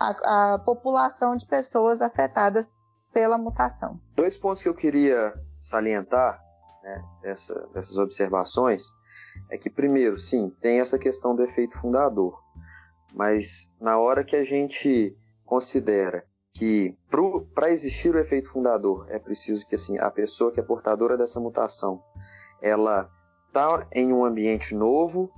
a, 0.01 0.55
a 0.55 0.59
população 0.59 1.37
de 1.37 1.47
pessoas 1.47 2.01
afetadas 2.01 2.77
pela 3.13 3.39
mutação. 3.39 4.01
Dois 4.17 4.37
pontos 4.37 4.63
que 4.63 4.69
eu 4.69 4.75
queria 4.75 5.33
salientar 5.59 6.43
né, 6.83 7.03
dessa, 7.23 7.67
dessas 7.69 7.97
observações 7.97 8.83
é 9.51 9.57
que, 9.57 9.71
primeiro, 9.71 10.17
sim, 10.17 10.51
tem 10.61 10.81
essa 10.81 10.99
questão 10.99 11.35
do 11.35 11.43
efeito 11.43 11.79
fundador, 11.79 12.39
mas 13.15 13.73
na 13.81 13.99
hora 13.99 14.25
que 14.25 14.37
a 14.37 14.45
gente 14.45 15.17
considera 15.45 16.25
que 16.57 16.97
para 17.55 17.71
existir 17.71 18.15
o 18.15 18.19
efeito 18.19 18.51
fundador 18.51 19.07
é 19.09 19.19
preciso 19.19 19.67
que 19.67 19.75
assim 19.75 19.99
a 19.99 20.11
pessoa 20.11 20.53
que 20.53 20.61
é 20.61 20.63
portadora 20.63 21.17
dessa 21.17 21.41
mutação 21.41 22.01
ela 22.63 23.11
está 23.55 23.87
em 23.93 24.13
um 24.13 24.25
ambiente 24.25 24.75
novo 24.75 25.31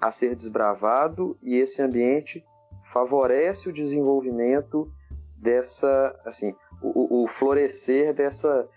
a 0.00 0.10
ser 0.10 0.34
desbravado 0.34 1.38
e 1.40 1.56
esse 1.56 1.80
ambiente 1.80 2.44
favorece 2.82 3.68
o 3.68 3.72
desenvolvimento 3.72 4.90
dessa, 5.36 6.20
assim, 6.24 6.52
o, 6.82 7.22
o 7.22 7.28
florescer 7.28 8.12
dessa, 8.12 8.68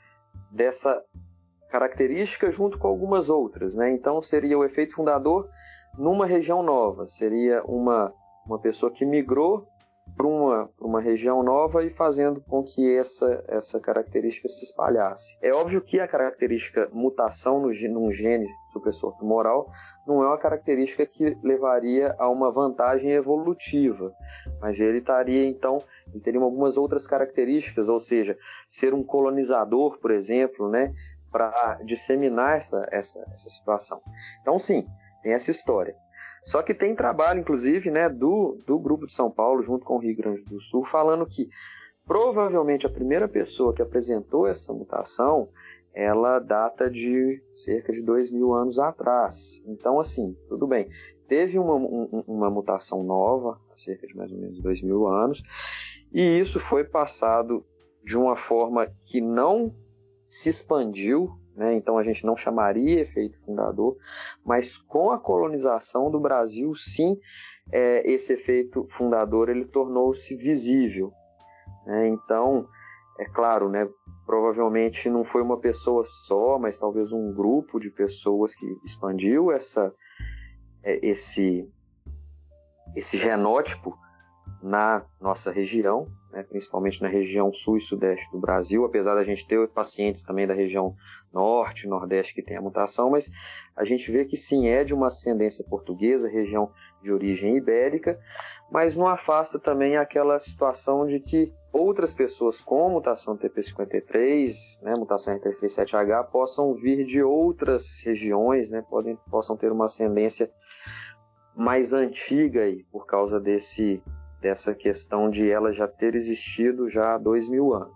dessa 0.51 1.03
característica 1.71 2.51
junto 2.51 2.77
com 2.77 2.87
algumas 2.87 3.29
outras, 3.29 3.73
né? 3.73 3.91
Então 3.91 4.21
seria 4.21 4.59
o 4.59 4.63
efeito 4.63 4.93
fundador 4.93 5.49
numa 5.97 6.27
região 6.27 6.61
nova, 6.61 7.07
seria 7.07 7.63
uma, 7.63 8.13
uma 8.45 8.59
pessoa 8.59 8.91
que 8.91 9.05
migrou 9.05 9.67
para 10.15 10.27
uma, 10.27 10.69
uma 10.79 11.01
região 11.01 11.41
nova 11.43 11.83
e 11.83 11.89
fazendo 11.89 12.41
com 12.41 12.63
que 12.63 12.95
essa, 12.95 13.43
essa 13.47 13.79
característica 13.79 14.47
se 14.47 14.63
espalhasse. 14.63 15.37
É 15.41 15.51
óbvio 15.51 15.81
que 15.81 15.99
a 15.99 16.07
característica 16.07 16.89
mutação 16.91 17.59
no, 17.59 17.69
num 17.89 18.11
gene 18.11 18.47
supressor 18.67 19.15
tumoral 19.17 19.67
não 20.07 20.23
é 20.23 20.27
uma 20.27 20.37
característica 20.37 21.05
que 21.05 21.37
levaria 21.43 22.15
a 22.19 22.29
uma 22.29 22.51
vantagem 22.51 23.11
evolutiva, 23.11 24.13
mas 24.61 24.79
ele 24.79 24.99
estaria 24.99 25.45
então 25.45 25.81
ele 26.11 26.21
teria 26.21 26.39
algumas 26.41 26.77
outras 26.77 27.07
características, 27.07 27.89
ou 27.89 27.99
seja, 27.99 28.37
ser 28.67 28.93
um 28.93 29.03
colonizador, 29.03 29.97
por 29.99 30.11
exemplo, 30.11 30.69
né, 30.69 30.91
para 31.31 31.79
disseminar 31.83 32.57
essa, 32.57 32.87
essa, 32.91 33.19
essa 33.33 33.49
situação. 33.49 34.01
Então, 34.41 34.59
sim, 34.59 34.85
tem 35.23 35.33
essa 35.33 35.49
história. 35.49 35.95
Só 36.45 36.61
que 36.61 36.73
tem 36.73 36.95
trabalho, 36.95 37.39
inclusive, 37.39 37.89
né, 37.89 38.09
do, 38.09 38.57
do 38.65 38.77
grupo 38.79 39.05
de 39.05 39.13
São 39.13 39.31
Paulo, 39.31 39.61
junto 39.61 39.85
com 39.85 39.95
o 39.95 39.99
Rio 39.99 40.15
Grande 40.15 40.43
do 40.43 40.59
Sul, 40.59 40.83
falando 40.83 41.25
que 41.25 41.47
provavelmente 42.05 42.85
a 42.85 42.89
primeira 42.89 43.27
pessoa 43.27 43.73
que 43.73 43.81
apresentou 43.81 44.45
essa 44.45 44.73
mutação 44.73 45.49
ela 45.93 46.39
data 46.39 46.89
de 46.89 47.41
cerca 47.53 47.93
de 47.93 48.01
dois 48.01 48.31
mil 48.31 48.53
anos 48.53 48.79
atrás. 48.79 49.61
Então, 49.67 49.99
assim, 49.99 50.35
tudo 50.49 50.65
bem. 50.65 50.89
Teve 51.27 51.59
uma, 51.59 51.75
um, 51.75 52.23
uma 52.27 52.49
mutação 52.49 53.03
nova, 53.03 53.59
há 53.71 53.77
cerca 53.77 54.07
de 54.07 54.15
mais 54.15 54.31
ou 54.31 54.39
menos 54.39 54.59
dois 54.59 54.81
mil 54.81 55.07
anos, 55.07 55.43
e 56.11 56.39
isso 56.39 56.59
foi 56.59 56.83
passado 56.83 57.63
de 58.03 58.17
uma 58.17 58.35
forma 58.35 58.87
que 59.01 59.21
não 59.21 59.73
se 60.27 60.49
expandiu 60.49 61.31
né? 61.55 61.73
Então 61.73 61.97
a 61.97 62.03
gente 62.03 62.25
não 62.25 62.35
chamaria 62.35 63.01
efeito 63.01 63.43
fundador, 63.43 63.95
mas 64.45 64.77
com 64.77 65.11
a 65.11 65.19
colonização 65.19 66.09
do 66.09 66.19
Brasil, 66.19 66.73
sim, 66.75 67.17
é, 67.71 68.09
esse 68.09 68.33
efeito 68.33 68.85
fundador 68.89 69.49
ele 69.49 69.65
tornou-se 69.65 70.35
visível. 70.35 71.11
Né? 71.85 72.07
Então, 72.09 72.67
é 73.19 73.25
claro, 73.25 73.69
né, 73.69 73.87
provavelmente 74.25 75.09
não 75.09 75.23
foi 75.23 75.41
uma 75.41 75.59
pessoa 75.59 76.03
só, 76.03 76.57
mas 76.57 76.79
talvez 76.79 77.11
um 77.11 77.33
grupo 77.33 77.79
de 77.79 77.91
pessoas 77.91 78.55
que 78.55 78.65
expandiu 78.83 79.51
essa, 79.51 79.93
é, 80.83 81.05
esse, 81.05 81.69
esse 82.95 83.17
genótipo 83.17 83.97
na 84.61 85.05
nossa 85.19 85.51
região, 85.51 86.07
né, 86.33 86.43
principalmente 86.43 86.99
na 87.01 87.07
região 87.07 87.53
sul 87.53 87.77
e 87.77 87.79
sudeste 87.79 88.29
do 88.31 88.39
Brasil, 88.39 88.83
apesar 88.83 89.13
da 89.13 89.23
gente 89.23 89.47
ter 89.47 89.67
pacientes 89.69 90.23
também 90.23 90.47
da 90.47 90.53
região 90.53 90.95
norte, 91.31 91.87
nordeste 91.87 92.33
que 92.33 92.41
tem 92.41 92.57
a 92.57 92.61
mutação, 92.61 93.11
mas 93.11 93.29
a 93.75 93.85
gente 93.85 94.11
vê 94.11 94.25
que 94.25 94.35
sim, 94.35 94.67
é 94.67 94.83
de 94.83 94.95
uma 94.95 95.07
ascendência 95.07 95.63
portuguesa, 95.63 96.27
região 96.27 96.71
de 97.03 97.13
origem 97.13 97.55
ibérica, 97.55 98.19
mas 98.71 98.95
não 98.95 99.07
afasta 99.07 99.59
também 99.59 99.95
aquela 99.95 100.39
situação 100.39 101.05
de 101.05 101.19
que 101.19 101.53
outras 101.71 102.13
pessoas 102.13 102.59
com 102.61 102.89
mutação 102.89 103.37
TP53, 103.37 104.81
né, 104.81 104.95
mutação 104.95 105.37
R337H, 105.37 106.31
possam 106.31 106.73
vir 106.73 107.05
de 107.05 107.21
outras 107.21 108.01
regiões, 108.03 108.71
né, 108.71 108.83
podem, 108.89 109.15
possam 109.29 109.55
ter 109.55 109.71
uma 109.71 109.85
ascendência 109.85 110.51
mais 111.55 111.93
antiga 111.93 112.63
aí, 112.63 112.83
por 112.91 113.05
causa 113.05 113.39
desse 113.39 114.01
dessa 114.43 114.75
questão 114.75 115.29
de 115.29 115.49
ela 115.49 115.71
já 115.71 115.87
ter 115.87 116.15
existido 116.15 116.89
já 116.89 117.15
há 117.15 117.17
dois 117.17 117.47
mil 117.47 117.73
anos. 117.73 117.95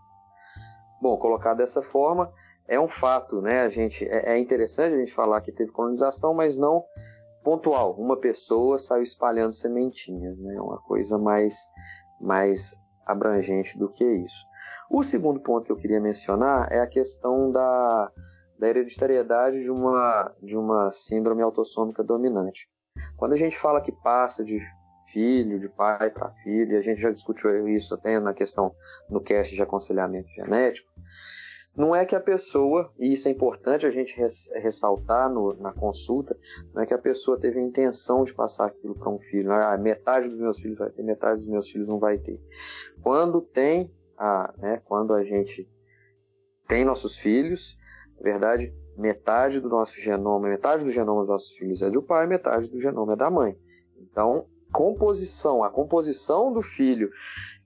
Bom, 1.01 1.17
colocado 1.17 1.57
dessa 1.57 1.81
forma, 1.81 2.31
é 2.67 2.79
um 2.79 2.87
fato, 2.87 3.41
né? 3.41 3.61
A 3.61 3.69
gente 3.69 4.07
é, 4.07 4.33
é 4.33 4.39
interessante 4.39 4.95
a 4.95 4.97
gente 4.97 5.13
falar 5.13 5.41
que 5.41 5.51
teve 5.51 5.71
colonização, 5.71 6.33
mas 6.33 6.57
não 6.57 6.83
pontual. 7.43 7.95
Uma 7.99 8.17
pessoa 8.17 8.79
saiu 8.79 9.03
espalhando 9.03 9.53
sementinhas, 9.53 10.39
né? 10.39 10.59
Uma 10.59 10.81
coisa 10.81 11.17
mais 11.17 11.53
mais 12.19 12.75
abrangente 13.05 13.77
do 13.77 13.89
que 13.89 14.03
isso. 14.03 14.45
O 14.89 15.03
segundo 15.03 15.41
ponto 15.41 15.65
que 15.65 15.71
eu 15.71 15.77
queria 15.77 15.99
mencionar 15.99 16.71
é 16.71 16.79
a 16.79 16.87
questão 16.87 17.51
da, 17.51 18.11
da 18.57 18.69
hereditariedade 18.69 19.61
de 19.61 19.71
uma, 19.71 20.33
de 20.41 20.57
uma 20.57 20.91
síndrome 20.91 21.41
autossômica 21.41 22.03
dominante. 22.03 22.67
Quando 23.15 23.33
a 23.33 23.37
gente 23.37 23.57
fala 23.57 23.81
que 23.81 23.91
passa 23.91 24.43
de 24.43 24.59
filho, 25.11 25.59
de 25.59 25.69
pai 25.69 26.09
para 26.09 26.31
filho, 26.31 26.77
a 26.77 26.81
gente 26.81 26.99
já 26.99 27.09
discutiu 27.09 27.67
isso 27.67 27.93
até 27.93 28.19
na 28.19 28.33
questão 28.33 28.73
no 29.09 29.21
cast 29.21 29.55
de 29.55 29.61
aconselhamento 29.61 30.29
genético. 30.29 30.89
não 31.75 31.95
é 31.95 32.05
que 32.05 32.15
a 32.15 32.19
pessoa, 32.19 32.91
e 32.99 33.13
isso 33.13 33.27
é 33.27 33.31
importante 33.31 33.85
a 33.85 33.91
gente 33.91 34.15
ressaltar 34.55 35.29
no, 35.29 35.53
na 35.61 35.71
consulta, 35.71 36.35
não 36.73 36.81
é 36.81 36.85
que 36.85 36.93
a 36.93 36.97
pessoa 36.97 37.39
teve 37.39 37.59
a 37.59 37.63
intenção 37.63 38.23
de 38.23 38.33
passar 38.33 38.67
aquilo 38.67 38.95
para 38.95 39.09
um 39.09 39.19
filho. 39.19 39.51
Ah, 39.51 39.77
metade 39.77 40.29
dos 40.29 40.39
meus 40.39 40.59
filhos 40.59 40.79
vai 40.79 40.89
ter, 40.89 41.03
metade 41.03 41.37
dos 41.37 41.47
meus 41.47 41.69
filhos 41.69 41.87
não 41.87 41.99
vai 41.99 42.17
ter. 42.17 42.41
Quando 43.01 43.41
tem, 43.41 43.95
a, 44.17 44.53
né, 44.57 44.81
quando 44.85 45.13
a 45.13 45.23
gente 45.23 45.69
tem 46.67 46.83
nossos 46.83 47.17
filhos, 47.19 47.77
na 48.17 48.23
verdade, 48.23 48.73
metade 48.97 49.59
do 49.59 49.69
nosso 49.69 49.99
genoma, 50.01 50.49
metade 50.49 50.83
do 50.83 50.89
genoma 50.89 51.21
dos 51.21 51.29
nossos 51.29 51.55
filhos 51.55 51.81
é 51.81 51.89
do 51.89 52.01
pai, 52.01 52.25
metade 52.25 52.67
do 52.69 52.81
genoma 52.81 53.13
é 53.13 53.15
da 53.15 53.29
mãe. 53.29 53.55
Então, 53.99 54.47
composição, 54.77 55.63
a 55.63 55.71
composição 55.71 56.53
do 56.53 56.61
filho, 56.61 57.09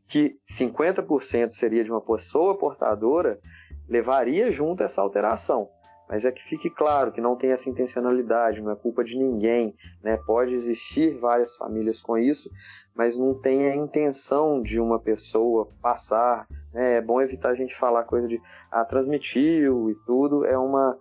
que 0.07 0.37
50% 0.49 1.49
seria 1.49 1.83
de 1.83 1.91
uma 1.91 1.99
pessoa 1.99 2.57
portadora, 2.57 3.37
levaria 3.85 4.49
junto 4.49 4.81
essa 4.81 5.01
alteração. 5.01 5.69
Mas 6.07 6.23
é 6.23 6.31
que 6.31 6.41
fique 6.41 6.69
claro 6.69 7.11
que 7.11 7.19
não 7.19 7.35
tem 7.35 7.51
essa 7.51 7.69
intencionalidade, 7.69 8.61
não 8.61 8.71
é 8.71 8.75
culpa 8.77 9.03
de 9.03 9.17
ninguém, 9.17 9.75
né? 10.01 10.17
Pode 10.25 10.53
existir 10.53 11.17
várias 11.17 11.57
famílias 11.57 12.01
com 12.01 12.17
isso, 12.17 12.49
mas 12.95 13.17
não 13.17 13.33
tem 13.33 13.69
a 13.69 13.75
intenção 13.75 14.61
de 14.61 14.79
uma 14.79 14.99
pessoa 14.99 15.69
passar. 15.81 16.47
Né? 16.73 16.95
É 16.97 17.01
bom 17.01 17.21
evitar 17.21 17.49
a 17.49 17.55
gente 17.55 17.75
falar 17.75 18.05
coisa 18.05 18.27
de 18.27 18.41
ah, 18.71 18.85
transmitiu 18.85 19.89
e 19.89 19.95
tudo. 20.05 20.45
É 20.45 20.57
uma 20.57 20.97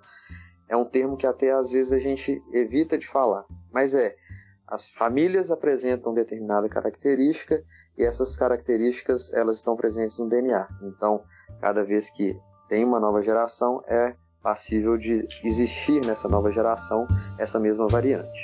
é 0.68 0.76
um 0.76 0.84
termo 0.84 1.16
que 1.16 1.26
até 1.26 1.52
às 1.52 1.70
vezes 1.70 1.92
a 1.92 1.98
gente 1.98 2.42
evita 2.52 2.98
de 2.98 3.06
falar. 3.06 3.44
Mas 3.72 3.94
é, 3.94 4.14
as 4.70 4.88
famílias 4.88 5.50
apresentam 5.50 6.14
determinada 6.14 6.68
característica 6.68 7.62
e 7.98 8.04
essas 8.04 8.36
características 8.36 9.32
elas 9.34 9.56
estão 9.56 9.74
presentes 9.74 10.16
no 10.20 10.28
DNA. 10.28 10.68
Então, 10.82 11.24
cada 11.60 11.82
vez 11.82 12.08
que 12.08 12.38
tem 12.68 12.84
uma 12.84 13.00
nova 13.00 13.20
geração, 13.20 13.82
é 13.88 14.14
passível 14.40 14.96
de 14.96 15.26
existir 15.44 16.00
nessa 16.06 16.28
nova 16.28 16.52
geração 16.52 17.06
essa 17.36 17.58
mesma 17.58 17.88
variante. 17.88 18.40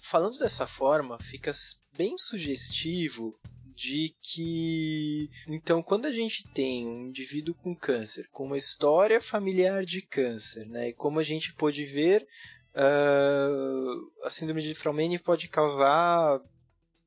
Falando 0.00 0.38
dessa 0.38 0.66
forma, 0.66 1.18
fica 1.18 1.50
bem 1.96 2.16
sugestivo 2.16 3.34
de 3.80 4.14
que 4.20 5.30
então 5.48 5.82
quando 5.82 6.04
a 6.04 6.12
gente 6.12 6.46
tem 6.52 6.86
um 6.86 7.06
indivíduo 7.06 7.54
com 7.54 7.74
câncer, 7.74 8.28
com 8.30 8.44
uma 8.44 8.58
história 8.58 9.22
familiar 9.22 9.86
de 9.86 10.02
câncer, 10.02 10.66
né, 10.66 10.90
e 10.90 10.92
como 10.92 11.18
a 11.18 11.22
gente 11.22 11.54
pôde 11.54 11.86
ver 11.86 12.28
uh, 12.74 14.12
a 14.22 14.28
síndrome 14.28 14.60
de 14.60 14.74
Fraumenig 14.74 15.22
pode 15.22 15.48
causar 15.48 16.42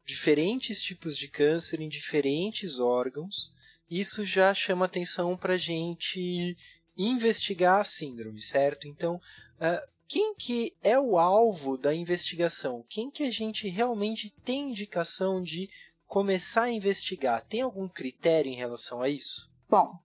diferentes 0.03 0.81
tipos 0.81 1.15
de 1.15 1.27
câncer 1.27 1.79
em 1.79 1.87
diferentes 1.87 2.79
órgãos. 2.79 3.53
Isso 3.87 4.25
já 4.25 4.51
chama 4.51 4.85
atenção 4.85 5.37
para 5.37 5.53
a 5.53 5.57
gente 5.57 6.57
investigar 6.97 7.81
a 7.81 7.83
síndrome, 7.83 8.41
certo? 8.41 8.87
Então, 8.87 9.17
uh, 9.17 9.93
quem 10.07 10.33
que 10.33 10.75
é 10.81 10.99
o 10.99 11.19
alvo 11.19 11.77
da 11.77 11.93
investigação? 11.93 12.83
Quem 12.89 13.11
que 13.11 13.23
a 13.23 13.31
gente 13.31 13.67
realmente 13.67 14.33
tem 14.43 14.71
indicação 14.71 15.41
de 15.41 15.69
começar 16.13 16.65
a 16.65 16.69
investigar? 16.69 17.41
Tem 17.41 17.63
algum 17.63 17.87
critério 17.87 18.47
em 18.47 18.55
relação 18.55 19.01
a 19.01 19.09
isso? 19.09 19.49
Bom, 19.67 19.97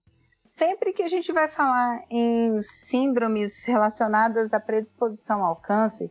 sempre 0.42 0.94
que 0.94 1.02
a 1.02 1.08
gente 1.08 1.30
vai 1.30 1.48
falar 1.48 2.02
em 2.10 2.62
síndromes 2.62 3.66
relacionadas 3.66 4.54
à 4.54 4.58
predisposição 4.58 5.44
ao 5.44 5.56
câncer, 5.56 6.10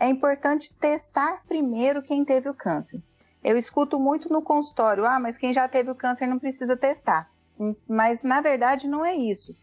é 0.00 0.08
importante 0.08 0.74
testar 0.74 1.44
primeiro 1.46 2.02
quem 2.02 2.24
teve 2.24 2.48
o 2.48 2.54
câncer. 2.54 3.00
Eu 3.40 3.56
escuto 3.56 4.00
muito 4.00 4.28
no 4.28 4.42
consultório, 4.42 5.06
ah, 5.06 5.20
mas 5.20 5.38
quem 5.38 5.52
já 5.52 5.68
teve 5.68 5.92
o 5.92 5.94
câncer 5.94 6.26
não 6.26 6.40
precisa 6.40 6.76
testar. 6.76 7.30
Hum, 7.56 7.76
mas 7.88 8.24
na 8.24 8.40
verdade 8.40 8.88
não 8.88 9.04
é 9.06 9.14
isso. 9.14 9.54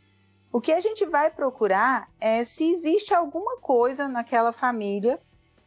O 0.49 0.61
que 0.61 0.71
a 0.71 0.79
gente 0.79 1.05
vai 1.05 1.29
procurar 1.29 2.09
é 2.21 2.45
se 2.45 2.71
existe 2.71 3.13
alguma 3.13 3.57
coisa 3.57 4.07
naquela 4.07 4.53
família 4.53 5.19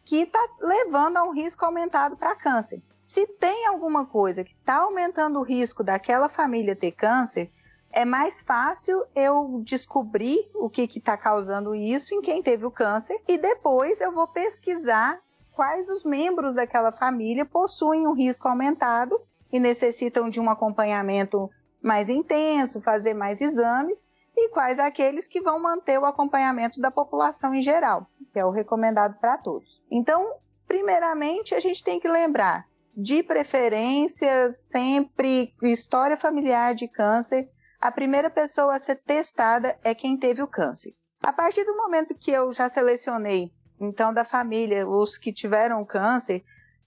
que 0.07 0.23
está 0.23 0.41
levando 0.59 1.19
a 1.19 1.25
um 1.25 1.35
risco 1.35 1.67
aumentado 1.67 2.17
para 2.17 2.35
câncer. 2.35 2.83
Se 3.07 3.27
tem 3.27 3.67
alguma 3.67 4.07
coisa 4.07 4.45
que 4.45 4.53
está 4.53 4.77
aumentando 4.77 5.39
o 5.39 5.45
risco 5.45 5.83
daquela 5.83 6.29
família 6.29 6.77
ter 6.77 6.93
câncer, 6.93 7.51
é 7.91 8.05
mais 8.05 8.43
fácil 8.43 9.05
eu 9.15 9.63
descobrir 9.65 10.51
o 10.55 10.69
que 10.69 10.83
está 10.83 11.17
causando 11.17 11.75
isso 11.75 12.15
em 12.15 12.21
quem 12.21 12.43
teve 12.43 12.67
o 12.67 12.71
câncer 12.71 13.19
e 13.27 13.39
depois 13.39 14.01
eu 14.01 14.13
vou 14.13 14.29
pesquisar 14.29 15.19
quais 15.53 15.89
os 15.89 16.05
membros 16.05 16.55
daquela 16.55 16.93
família 16.93 17.47
possuem 17.47 18.07
um 18.07 18.13
risco 18.13 18.47
aumentado 18.47 19.19
e 19.51 19.59
necessitam 19.59 20.29
de 20.29 20.39
um 20.39 20.51
acompanhamento 20.51 21.49
mais 21.81 22.11
intenso, 22.11 22.83
fazer 22.83 23.15
mais 23.15 23.41
exames 23.41 24.05
e 24.37 24.51
quais 24.51 24.79
aqueles 24.79 25.27
que 25.27 25.41
vão 25.41 25.59
manter 25.59 25.99
o 25.99 26.05
acompanhamento 26.05 26.79
da 26.79 26.91
população 26.91 27.55
em 27.55 27.63
geral, 27.63 28.07
que 28.31 28.39
é 28.39 28.45
o 28.45 28.51
recomendado 28.51 29.19
para 29.19 29.39
todos. 29.39 29.83
Então, 29.91 30.35
primeiramente, 30.69 31.55
a 31.55 31.61
gente 31.61 31.83
tem 31.83 31.99
que 31.99 32.09
lembrar 32.09 32.67
de 32.97 33.23
preferência 33.23 34.51
sempre 34.53 35.55
história 35.63 36.17
familiar 36.17 36.75
de 36.75 36.89
câncer 36.89 37.49
a 37.81 37.93
primeira 37.93 38.31
pessoa 38.31 38.75
a 38.75 38.79
ser 38.79 38.97
testada 38.97 39.79
é 39.85 39.95
quem 39.95 40.17
teve 40.17 40.43
o 40.43 40.49
câncer. 40.49 40.95
A 41.23 41.33
partir 41.33 41.65
do 41.65 41.77
momento 41.77 42.17
que 42.17 42.31
eu 42.31 42.53
já 42.53 42.69
selecionei, 42.69 43.53
então, 43.79 44.13
da 44.13 44.25
família, 44.25 44.89
os 44.89 45.19
que 45.19 45.33
tiveram 45.33 45.85
câncer, 45.85 46.43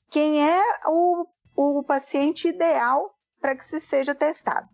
quem 0.10 0.44
é 0.44 0.62
o, 0.88 1.28
o 1.56 1.84
paciente 1.84 2.48
ideal 2.48 3.16
para 3.40 3.56
que 3.56 3.70
se 3.70 3.80
seja 3.80 4.16
testado? 4.16 4.68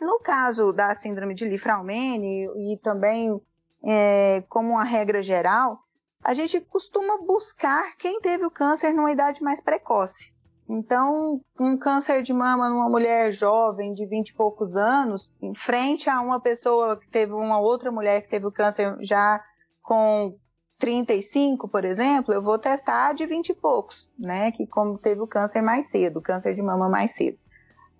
No 0.00 0.20
caso 0.20 0.72
da 0.72 0.94
síndrome 0.94 1.34
de 1.34 1.48
Lifraumene 1.48 2.44
e 2.44 2.78
também 2.82 3.40
é, 3.82 4.42
como 4.48 4.70
uma 4.70 4.84
regra 4.84 5.22
geral, 5.22 5.78
a 6.22 6.34
gente 6.34 6.60
costuma 6.60 7.18
buscar 7.18 7.96
quem 7.96 8.20
teve 8.20 8.44
o 8.44 8.50
câncer 8.50 8.92
numa 8.92 9.12
idade 9.12 9.42
mais 9.42 9.62
precoce. 9.62 10.33
Então, 10.68 11.40
um 11.60 11.76
câncer 11.76 12.22
de 12.22 12.32
mama 12.32 12.68
numa 12.68 12.88
mulher 12.88 13.32
jovem 13.32 13.92
de 13.92 14.06
20 14.06 14.30
e 14.30 14.34
poucos 14.34 14.76
anos, 14.76 15.30
em 15.40 15.54
frente 15.54 16.08
a 16.08 16.20
uma 16.20 16.40
pessoa 16.40 16.98
que 16.98 17.08
teve 17.08 17.32
uma 17.32 17.60
outra 17.60 17.92
mulher 17.92 18.22
que 18.22 18.28
teve 18.28 18.46
o 18.46 18.52
câncer 18.52 18.96
já 19.00 19.44
com 19.82 20.34
35, 20.78 21.68
por 21.68 21.84
exemplo, 21.84 22.32
eu 22.32 22.42
vou 22.42 22.58
testar 22.58 23.12
de 23.12 23.26
20 23.26 23.50
e 23.50 23.54
poucos, 23.54 24.10
né? 24.18 24.50
Que 24.52 24.66
como 24.66 24.98
teve 24.98 25.20
o 25.20 25.26
câncer 25.26 25.62
mais 25.62 25.90
cedo, 25.90 26.20
câncer 26.20 26.54
de 26.54 26.62
mama 26.62 26.88
mais 26.88 27.14
cedo. 27.14 27.38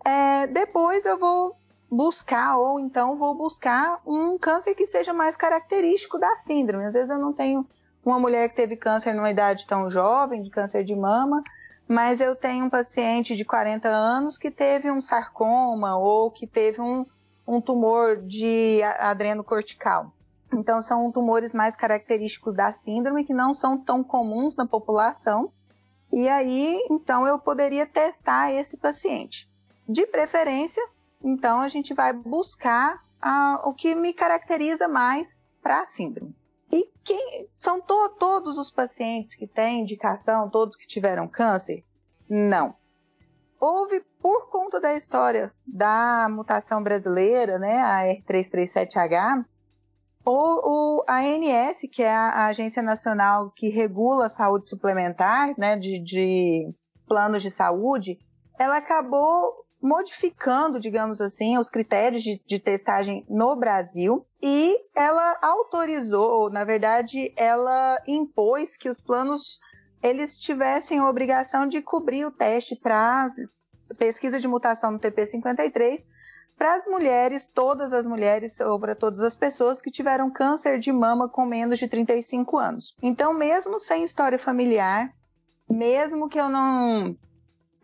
É, 0.05 0.47
depois 0.47 1.05
eu 1.05 1.19
vou 1.19 1.57
buscar, 1.91 2.57
ou 2.59 2.81
então 2.81 3.17
vou 3.17 3.35
buscar 3.35 4.01
um 4.07 4.39
câncer 4.39 4.75
que 4.75 4.87
seja 4.87 5.13
mais 5.13 5.37
característico 5.37 6.19
da 6.19 6.37
síndrome. 6.39 6.87
Às 6.87 6.95
vezes 6.95 7.11
eu 7.11 7.19
não 7.19 7.33
tenho 7.33 7.67
uma 8.05 8.19
mulher 8.19 8.49
que 8.49 8.57
teve 8.57 8.77
câncer 8.77 9.15
numa 9.15 9.31
idade 9.31 9.67
tão 9.67 9.89
jovem, 9.89 10.43
de 10.43 10.51
câncer 10.51 10.85
de 10.85 10.95
mama, 10.95 11.43
mas 11.89 12.21
eu 12.21 12.35
tenho 12.35 12.67
um 12.67 12.71
paciente 12.71 13.37
de 13.37 13.45
40 13.45 13.89
anos 13.89 14.39
que 14.39 14.51
teve 14.51 14.91
um 14.91 15.01
sarcoma 15.01 15.97
ou 15.97 16.31
que 16.31 16.47
teve 16.47 16.81
um, 16.81 17.05
um 17.47 17.61
tumor 17.61 18.17
de 18.17 18.83
adrenocortical. 18.99 20.13
Então, 20.53 20.81
são 20.81 21.11
tumores 21.11 21.53
mais 21.53 21.75
característicos 21.75 22.55
da 22.55 22.73
síndrome 22.73 23.25
que 23.25 23.35
não 23.35 23.53
são 23.53 23.77
tão 23.77 24.05
comuns 24.05 24.57
na 24.57 24.67
população. 24.67 25.53
E 26.13 26.29
aí, 26.29 26.79
então, 26.91 27.27
eu 27.27 27.39
poderia 27.39 27.87
testar 27.87 28.53
esse 28.53 28.77
paciente. 28.77 29.51
De 29.89 30.07
preferência, 30.07 30.83
então, 31.23 31.61
a 31.61 31.69
gente 31.69 31.93
vai 31.93 32.13
buscar 32.13 33.05
ah, 33.21 33.63
o 33.65 33.75
que 33.75 33.95
me 33.95 34.13
caracteriza 34.13 34.87
mais 34.87 35.45
para 35.61 35.81
a 35.81 35.87
síndrome. 35.87 36.35
E 36.73 36.91
quem 37.05 37.49
são 37.51 37.81
to, 37.81 38.11
todos 38.19 38.59
os 38.59 38.71
pacientes 38.71 39.35
que 39.35 39.47
têm 39.47 39.83
indicação, 39.83 40.49
todos 40.51 40.77
que 40.77 40.87
tiveram 40.87 41.29
câncer? 41.29 41.85
Não. 42.29 42.75
Houve, 43.61 44.05
por 44.21 44.51
conta 44.51 44.81
da 44.81 44.95
história 44.95 45.53
da 45.67 46.29
mutação 46.31 46.83
brasileira, 46.83 47.59
né, 47.59 47.81
a 47.81 48.03
R337H, 48.03 49.45
o, 50.27 50.99
o, 50.99 51.05
ANS, 51.09 51.81
que 51.93 52.03
é 52.03 52.15
a 52.15 52.47
Agência 52.47 52.83
Nacional 52.83 53.51
que 53.51 53.69
regula 53.69 54.27
a 54.27 54.31
saúde 54.31 54.69
suplementar, 54.69 55.55
né, 55.59 55.77
de, 55.77 56.03
de 56.03 56.75
planos 57.07 57.43
de 57.43 57.51
saúde, 57.51 58.19
ela 58.59 58.79
acabou 58.79 59.64
modificando, 59.85 60.81
digamos 60.81 61.21
assim, 61.21 61.59
os 61.59 61.69
critérios 61.69 62.23
de, 62.23 62.41
de, 62.47 62.59
testagem 62.59 63.23
no 63.29 63.55
Brasil 63.55 64.27
e 64.43 64.81
ela 64.97 65.39
autorizou, 65.43 66.49
na 66.49 66.65
verdade, 66.65 67.35
ela 67.37 68.01
impôs 68.07 68.79
que 68.79 68.89
os 68.89 69.03
planos 69.03 69.61
eles 70.03 70.39
tivessem 70.39 71.01
a 71.01 71.09
obrigação 71.09 71.67
de 71.67 71.83
cobrir 71.83 72.25
o 72.25 72.31
teste 72.31 72.75
para 72.75 73.29
pesquisa 73.99 74.41
de 74.41 74.49
mutação 74.49 74.91
no 74.91 74.99
TP53 74.99 76.01
para 76.57 76.77
as 76.77 76.87
mulheres, 76.87 77.47
todas 77.53 77.93
as 77.93 78.07
mulheres 78.07 78.59
ou 78.61 78.81
para 78.81 78.95
todas 78.95 79.21
as 79.21 79.37
pessoas 79.37 79.83
que 79.83 79.91
tiveram 79.91 80.31
câncer 80.31 80.79
de 80.79 80.93
mama 80.93 81.29
com 81.29 81.45
menos 81.45 81.79
de 81.79 81.89
35 81.89 82.57
anos. 82.57 82.97
Então, 83.03 83.35
mesmo 83.35 83.79
sem 83.79 84.03
história 84.03 84.39
familiar, 84.39 85.13
mesmo 85.69 86.29
que 86.29 86.41
eu 86.41 86.49
não, 86.49 87.15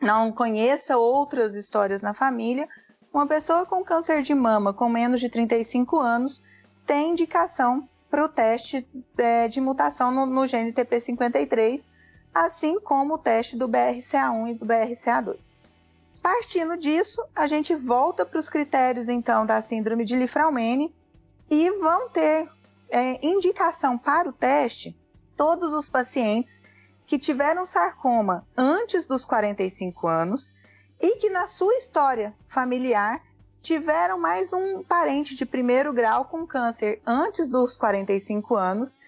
não 0.01 0.33
conheça 0.33 0.97
outras 0.97 1.55
histórias 1.55 2.01
na 2.01 2.15
família, 2.15 2.69
uma 3.13 3.27
pessoa 3.27 3.67
com 3.67 3.85
câncer 3.85 4.23
de 4.23 4.35
mama 4.35 4.73
com 4.73 4.89
menos 4.89 5.21
de 5.21 5.29
35 5.29 5.99
anos 5.99 6.43
tem 6.87 7.13
indicação 7.13 7.89
para 8.11 8.25
o 8.25 8.29
teste 8.29 8.87
é, 9.19 9.47
de 9.47 9.61
mutação 9.61 10.11
no, 10.11 10.27
no 10.27 10.47
gene 10.47 10.73
TP53, 10.73 11.89
assim 12.35 12.81
como 12.81 13.15
o 13.15 13.19
teste 13.19 13.57
do 13.57 13.69
BRCA1 13.69 14.51
e 14.51 14.55
do 14.55 14.67
BRCA2. 14.67 15.55
Partindo 16.23 16.77
disso, 16.77 17.25
a 17.35 17.47
gente 17.47 17.75
volta 17.75 18.27
para 18.27 18.41
os 18.41 18.49
critérios 18.49 19.09
então 19.09 19.47
da 19.47 19.63
síndrome 19.63 20.05
de 20.05 20.17
Lifraumene 20.17 20.95
e 21.49 21.71
vão 21.79 22.09
ter 22.11 22.49
é, 22.91 23.25
indicação 23.25 23.97
para 23.97 24.29
o 24.29 24.33
teste 24.33 24.97
todos 25.37 25.73
os 25.73 25.89
pacientes 25.89 26.61
que 27.11 27.19
tiveram 27.19 27.67
sarcoma 27.67 28.47
antes 28.57 29.05
dos 29.05 29.25
45 29.25 30.07
anos 30.07 30.55
e 31.01 31.17
que 31.17 31.29
na 31.29 31.45
sua 31.45 31.75
história 31.75 32.33
familiar 32.47 33.21
tiveram 33.61 34.17
mais 34.17 34.53
um 34.53 34.85
parente 34.85 35.35
de 35.35 35.45
primeiro 35.45 35.93
grau 35.93 36.27
com 36.27 36.47
câncer 36.47 37.03
antes 37.05 37.49
dos 37.49 37.77
45 37.77 38.55
anos 38.55 39.01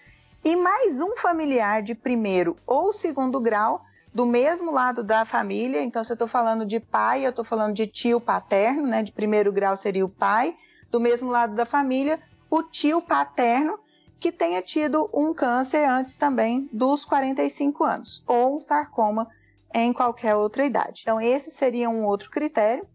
e 0.43 0.53
mais 0.53 0.99
um 0.99 1.15
familiar 1.15 1.81
de 1.81 1.95
primeiro 1.95 2.57
ou 2.67 2.91
segundo 2.91 3.39
grau 3.39 3.85
do 4.13 4.25
mesmo 4.25 4.69
lado 4.69 5.01
da 5.01 5.23
família. 5.23 5.81
Então, 5.81 6.03
se 6.03 6.11
eu 6.11 6.15
estou 6.15 6.27
falando 6.27 6.65
de 6.65 6.81
pai, 6.81 7.25
eu 7.25 7.29
estou 7.29 7.45
falando 7.45 7.73
de 7.73 7.87
tio 7.87 8.19
paterno, 8.19 8.85
né? 8.85 9.01
De 9.01 9.13
primeiro 9.13 9.49
grau 9.49 9.77
seria 9.77 10.03
o 10.03 10.09
pai, 10.09 10.57
do 10.91 10.99
mesmo 10.99 11.31
lado 11.31 11.55
da 11.55 11.65
família, 11.65 12.19
o 12.49 12.63
tio 12.63 13.01
paterno 13.01 13.79
que 14.23 14.31
tenha 14.31 14.61
tido 14.61 15.09
um 15.13 15.33
câncer 15.33 15.83
antes 15.83 16.15
também 16.15 16.69
dos 16.71 17.03
45 17.03 17.83
anos, 17.83 18.23
ou 18.25 18.55
um 18.55 18.61
sarcoma 18.61 19.29
em 19.73 19.91
qualquer 19.91 20.33
outra 20.33 20.63
idade. 20.63 21.01
Então, 21.01 21.19
esse 21.19 21.51
seria 21.51 21.89
um 21.89 22.05
outro 22.05 22.29
critério. 22.29 22.87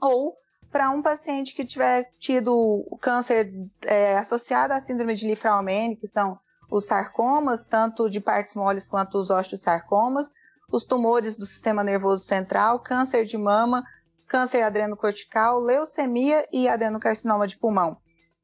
Ou 0.00 0.36
para 0.70 0.88
um 0.90 1.02
paciente 1.02 1.52
que 1.52 1.64
tiver 1.64 2.12
tido 2.20 2.86
câncer 3.00 3.52
é, 3.82 4.18
associado 4.18 4.72
à 4.72 4.78
síndrome 4.78 5.16
de 5.16 5.26
Lifraumene, 5.26 5.96
que 5.96 6.06
são 6.06 6.38
os 6.70 6.86
sarcomas, 6.86 7.64
tanto 7.64 8.08
de 8.08 8.20
partes 8.20 8.54
moles 8.54 8.86
quanto 8.86 9.18
os 9.18 9.30
osteosarcomas, 9.30 10.32
os 10.70 10.84
tumores 10.84 11.36
do 11.36 11.44
sistema 11.44 11.82
nervoso 11.82 12.22
central, 12.22 12.78
câncer 12.78 13.24
de 13.24 13.36
mama, 13.36 13.82
câncer 14.28 14.62
adrenocortical, 14.62 15.58
leucemia 15.58 16.46
e 16.52 16.68
adenocarcinoma 16.68 17.48
de 17.48 17.58
pulmão. 17.58 17.96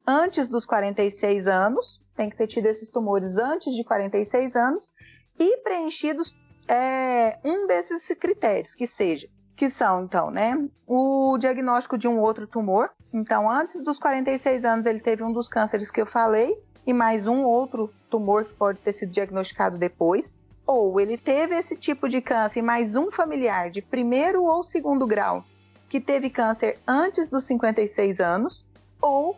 Antes 0.05 0.49
dos 0.49 0.65
46 0.65 1.47
anos, 1.47 2.03
tem 2.15 2.29
que 2.29 2.37
ter 2.37 2.47
tido 2.47 2.65
esses 2.67 2.89
tumores 2.89 3.37
antes 3.37 3.73
de 3.73 3.83
46 3.83 4.55
anos 4.55 4.91
e 5.37 5.57
preenchidos 5.57 6.33
é, 6.67 7.37
um 7.43 7.67
desses 7.67 8.07
critérios, 8.17 8.73
que 8.73 8.87
seja, 8.87 9.27
que 9.55 9.69
são, 9.69 10.03
então, 10.03 10.31
né, 10.31 10.57
o 10.87 11.37
diagnóstico 11.37 11.97
de 11.97 12.07
um 12.07 12.19
outro 12.19 12.47
tumor. 12.47 12.89
Então, 13.13 13.49
antes 13.49 13.81
dos 13.81 13.99
46 13.99 14.65
anos, 14.65 14.85
ele 14.85 14.99
teve 14.99 15.23
um 15.23 15.31
dos 15.31 15.47
cânceres 15.47 15.91
que 15.91 16.01
eu 16.01 16.05
falei, 16.05 16.57
e 16.85 16.93
mais 16.93 17.27
um 17.27 17.43
outro 17.43 17.91
tumor 18.09 18.45
que 18.45 18.53
pode 18.53 18.79
ter 18.79 18.93
sido 18.93 19.11
diagnosticado 19.11 19.77
depois. 19.77 20.33
Ou 20.67 20.99
ele 20.99 21.17
teve 21.17 21.55
esse 21.55 21.75
tipo 21.75 22.07
de 22.07 22.21
câncer 22.21 22.59
e 22.59 22.63
mais 22.63 22.95
um 22.95 23.11
familiar 23.11 23.69
de 23.69 23.81
primeiro 23.81 24.43
ou 24.43 24.63
segundo 24.63 25.05
grau 25.05 25.43
que 25.87 26.01
teve 26.01 26.29
câncer 26.29 26.79
antes 26.87 27.29
dos 27.29 27.43
56 27.45 28.19
anos, 28.19 28.65
ou 29.01 29.35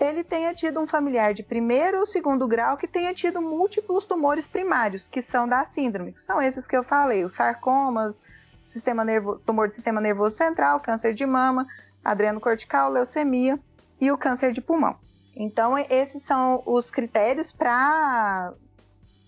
ele 0.00 0.22
tenha 0.22 0.54
tido 0.54 0.80
um 0.80 0.86
familiar 0.86 1.34
de 1.34 1.42
primeiro 1.42 1.98
ou 2.00 2.06
segundo 2.06 2.46
grau 2.46 2.76
que 2.76 2.86
tenha 2.86 3.12
tido 3.12 3.42
múltiplos 3.42 4.04
tumores 4.04 4.46
primários, 4.46 5.08
que 5.08 5.20
são 5.20 5.48
da 5.48 5.64
síndrome, 5.64 6.12
que 6.12 6.22
são 6.22 6.40
esses 6.40 6.66
que 6.66 6.76
eu 6.76 6.84
falei, 6.84 7.24
os 7.24 7.34
sarcomas, 7.34 8.20
sistema 8.62 9.04
nervo, 9.04 9.38
tumor 9.40 9.68
do 9.68 9.74
sistema 9.74 10.00
nervoso 10.00 10.36
central, 10.36 10.80
câncer 10.80 11.14
de 11.14 11.26
mama, 11.26 11.66
adrenocortical, 12.04 12.90
leucemia 12.90 13.58
e 14.00 14.12
o 14.12 14.18
câncer 14.18 14.52
de 14.52 14.60
pulmão. 14.60 14.94
Então, 15.34 15.76
esses 15.78 16.22
são 16.22 16.62
os 16.66 16.90
critérios 16.90 17.52
para 17.52 18.52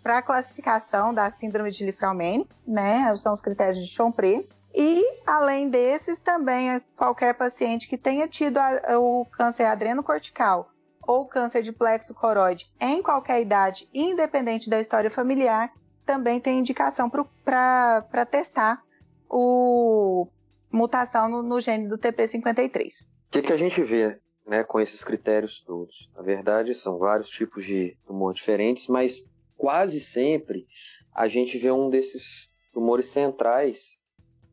para 0.02 0.16
a 0.16 0.22
classificação 0.22 1.12
da 1.12 1.30
síndrome 1.30 1.70
de 1.70 1.84
Lifraumene, 1.84 2.48
né? 2.66 3.14
São 3.18 3.34
os 3.34 3.42
critérios 3.42 3.78
de 3.78 3.86
Chompré. 3.86 4.44
E, 4.74 5.02
além 5.26 5.68
desses, 5.68 6.20
também 6.20 6.70
é 6.70 6.80
qualquer 6.96 7.34
paciente 7.34 7.88
que 7.88 7.98
tenha 7.98 8.28
tido 8.28 8.58
a, 8.58 8.98
o 8.98 9.24
câncer 9.26 9.64
adrenocortical 9.64 10.70
ou 11.02 11.26
câncer 11.26 11.62
de 11.62 11.72
plexo 11.72 12.14
coroide 12.14 12.70
em 12.80 13.02
qualquer 13.02 13.40
idade, 13.40 13.88
independente 13.92 14.70
da 14.70 14.80
história 14.80 15.10
familiar, 15.10 15.72
também 16.06 16.40
tem 16.40 16.58
indicação 16.58 17.10
para 17.44 18.26
testar 18.30 18.82
o 19.28 20.28
mutação 20.72 21.28
no, 21.28 21.42
no 21.42 21.60
gene 21.60 21.88
do 21.88 21.98
TP53. 21.98 22.86
O 23.06 23.30
que, 23.30 23.42
que 23.42 23.52
a 23.52 23.56
gente 23.56 23.82
vê 23.82 24.20
né, 24.46 24.62
com 24.64 24.80
esses 24.80 25.02
critérios 25.02 25.60
todos? 25.60 26.10
Na 26.14 26.22
verdade, 26.22 26.74
são 26.74 26.98
vários 26.98 27.28
tipos 27.28 27.64
de 27.64 27.96
tumor 28.06 28.34
diferentes, 28.34 28.88
mas 28.88 29.24
quase 29.56 30.00
sempre 30.00 30.66
a 31.14 31.28
gente 31.28 31.58
vê 31.58 31.70
um 31.70 31.90
desses 31.90 32.50
tumores 32.72 33.06
centrais 33.06 33.99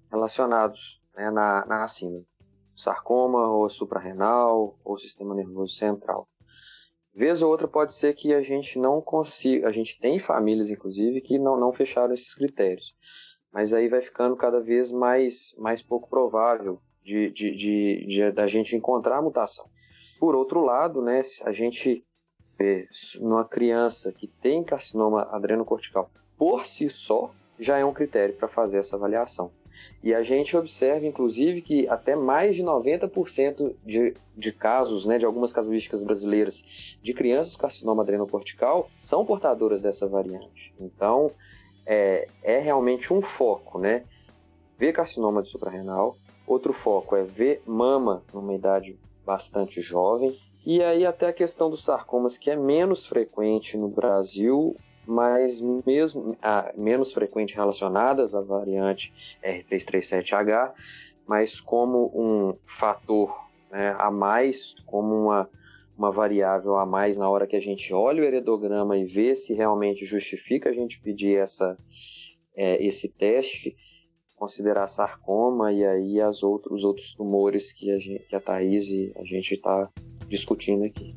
relacionados 0.09 1.01
né, 1.15 1.29
na, 1.31 1.65
na 1.65 1.79
racina. 1.79 2.21
Sarcoma, 2.75 3.47
ou 3.47 3.67
suprarrenal, 3.69 4.77
ou 4.83 4.97
sistema 4.97 5.33
nervoso 5.33 5.73
central. 5.73 6.27
Vez 7.13 7.41
ou 7.41 7.49
outra 7.49 7.67
pode 7.67 7.93
ser 7.93 8.13
que 8.13 8.33
a 8.33 8.43
gente 8.43 8.77
não 8.77 9.01
consiga, 9.01 9.67
a 9.67 9.71
gente 9.71 9.99
tem 9.99 10.19
famílias, 10.19 10.69
inclusive, 10.69 11.19
que 11.19 11.39
não, 11.39 11.59
não 11.59 11.73
fecharam 11.73 12.13
esses 12.13 12.35
critérios. 12.35 12.93
Mas 13.51 13.73
aí 13.73 13.89
vai 13.89 14.01
ficando 14.01 14.35
cada 14.35 14.59
vez 14.59 14.91
mais, 14.91 15.55
mais 15.57 15.81
pouco 15.81 16.07
provável 16.07 16.79
de, 17.03 17.31
de, 17.31 17.55
de, 17.55 18.05
de 18.07 18.31
da 18.31 18.45
gente 18.45 18.75
encontrar 18.75 19.17
a 19.17 19.21
mutação. 19.21 19.67
Por 20.19 20.35
outro 20.35 20.61
lado, 20.61 21.01
né, 21.01 21.23
a 21.43 21.51
gente 21.51 22.05
vê 22.57 22.87
numa 23.19 23.45
criança 23.45 24.13
que 24.13 24.27
tem 24.27 24.63
carcinoma 24.63 25.23
adrenocortical 25.31 26.11
por 26.37 26.67
si 26.67 26.89
só, 26.89 27.31
já 27.59 27.79
é 27.79 27.83
um 27.83 27.93
critério 27.93 28.35
para 28.35 28.47
fazer 28.47 28.77
essa 28.77 28.95
avaliação. 28.95 29.51
E 30.03 30.13
a 30.13 30.21
gente 30.21 30.55
observa, 30.55 31.05
inclusive, 31.05 31.61
que 31.61 31.87
até 31.87 32.15
mais 32.15 32.55
de 32.55 32.63
90% 32.63 33.75
de, 33.85 34.15
de 34.35 34.51
casos, 34.51 35.05
né, 35.05 35.17
de 35.17 35.25
algumas 35.25 35.51
casuísticas 35.51 36.03
brasileiras, 36.03 36.97
de 37.01 37.13
crianças 37.13 37.55
com 37.55 37.61
carcinoma 37.61 38.03
adrenocortical 38.03 38.89
são 38.97 39.25
portadoras 39.25 39.81
dessa 39.81 40.07
variante. 40.07 40.73
Então, 40.79 41.31
é, 41.85 42.27
é 42.43 42.59
realmente 42.59 43.13
um 43.13 43.21
foco, 43.21 43.79
né? 43.79 44.03
Ver 44.77 44.93
carcinoma 44.93 45.41
de 45.41 45.49
suprarrenal. 45.49 46.17
Outro 46.45 46.73
foco 46.73 47.15
é 47.15 47.23
ver 47.23 47.61
mama 47.65 48.23
numa 48.33 48.53
idade 48.53 48.97
bastante 49.25 49.81
jovem. 49.81 50.37
E 50.65 50.83
aí 50.83 51.05
até 51.05 51.27
a 51.27 51.33
questão 51.33 51.69
dos 51.69 51.83
sarcomas, 51.83 52.37
que 52.37 52.51
é 52.51 52.55
menos 52.55 53.05
frequente 53.05 53.77
no 53.77 53.87
Brasil, 53.87 54.75
mas 55.07 55.61
mesmo 55.85 56.37
ah, 56.41 56.71
menos 56.75 57.13
frequente 57.13 57.55
relacionadas 57.55 58.35
à 58.35 58.41
variante 58.41 59.13
R337H, 59.43 60.73
mas 61.25 61.61
como 61.61 62.11
um 62.13 62.55
fator 62.65 63.33
né, 63.71 63.95
a 63.97 64.11
mais, 64.11 64.75
como 64.85 65.15
uma, 65.15 65.49
uma 65.97 66.11
variável 66.11 66.77
a 66.77 66.85
mais 66.85 67.17
na 67.17 67.29
hora 67.29 67.47
que 67.47 67.55
a 67.55 67.59
gente 67.59 67.93
olha 67.93 68.21
o 68.21 68.25
heredograma 68.25 68.97
e 68.97 69.05
vê 69.05 69.35
se 69.35 69.53
realmente 69.53 70.05
justifica 70.05 70.69
a 70.69 70.73
gente 70.73 70.99
pedir 71.01 71.37
essa, 71.37 71.77
é, 72.55 72.83
esse 72.85 73.09
teste, 73.09 73.75
considerar 74.35 74.87
sarcoma 74.87 75.71
e 75.73 75.85
aí 75.85 76.21
as 76.21 76.43
outros, 76.43 76.79
os 76.79 76.83
outros 76.83 77.13
tumores 77.15 77.71
que 77.71 77.91
a, 77.91 77.97
gente, 77.97 78.23
que 78.27 78.35
a 78.35 78.39
Thaís 78.39 78.87
e 78.87 79.11
a 79.17 79.23
gente 79.23 79.53
está 79.53 79.89
discutindo 80.27 80.83
aqui. 80.83 81.15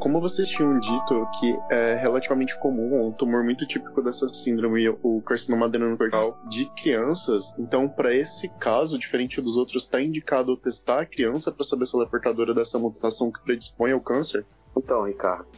Como 0.00 0.20
vocês 0.20 0.48
tinham 0.48 0.78
dito 0.80 1.28
que 1.38 1.58
é 1.70 1.94
relativamente 1.96 2.58
comum, 2.58 3.08
um 3.08 3.12
tumor 3.12 3.44
muito 3.44 3.66
típico 3.66 4.00
dessa 4.00 4.28
síndrome, 4.28 4.88
o 4.88 5.20
carcinoma 5.20 5.66
adrenocortical 5.66 6.38
de 6.48 6.64
crianças, 6.80 7.54
então 7.58 7.88
para 7.88 8.14
esse 8.14 8.48
caso, 8.48 8.98
diferente 8.98 9.40
dos 9.40 9.56
outros, 9.56 9.84
está 9.84 10.00
indicado 10.00 10.56
testar 10.56 11.02
a 11.02 11.06
criança 11.06 11.52
para 11.52 11.64
saber 11.64 11.84
se 11.84 11.94
ela 11.94 12.04
é 12.04 12.08
portadora 12.08 12.54
dessa 12.54 12.78
mutação 12.78 13.30
que 13.30 13.42
predispõe 13.42 13.92
ao 13.92 14.00
câncer? 14.00 14.46
Então, 14.76 15.04
Ricardo, 15.04 15.48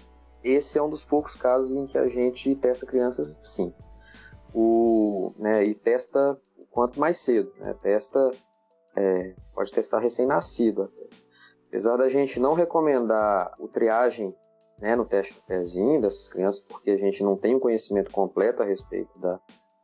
esse 0.43 0.79
é 0.79 0.83
um 0.83 0.91
dos 0.91 1.05
poucos 1.05 1.37
casos 1.37 1.73
em 1.77 1.87
que 1.87 1.99
a 1.99 2.09
gente 2.09 2.55
testa 2.57 2.87
crianças 2.87 3.39
sim. 3.43 3.73
O, 4.53 5.33
né, 5.39 5.65
e 5.65 5.75
testa 5.75 6.37
quanto 6.71 6.99
mais 6.99 7.19
cedo, 7.19 7.53
né, 7.61 7.75
testa 7.83 8.33
é, 8.97 9.35
pode 9.55 9.73
testar 9.73 9.99
recém-nascido. 9.99 10.93
Apesar 11.69 11.97
da 11.97 12.09
gente 12.09 12.41
não 12.41 12.55
recomendar 12.55 13.55
o 13.59 13.69
triagem 13.69 14.35
né, 14.79 14.97
no 14.97 15.05
teste 15.05 15.35
do 15.35 15.43
pezinho 15.43 16.01
dessas 16.01 16.29
crianças, 16.29 16.61
porque 16.61 16.91
a 16.91 16.97
gente 16.97 17.23
não 17.23 17.37
tem 17.37 17.55
um 17.55 17.61
conhecimento 17.61 18.11
completo 18.11 18.63
a 18.63 18.67
respeito 18.67 19.17
da, 19.19 19.39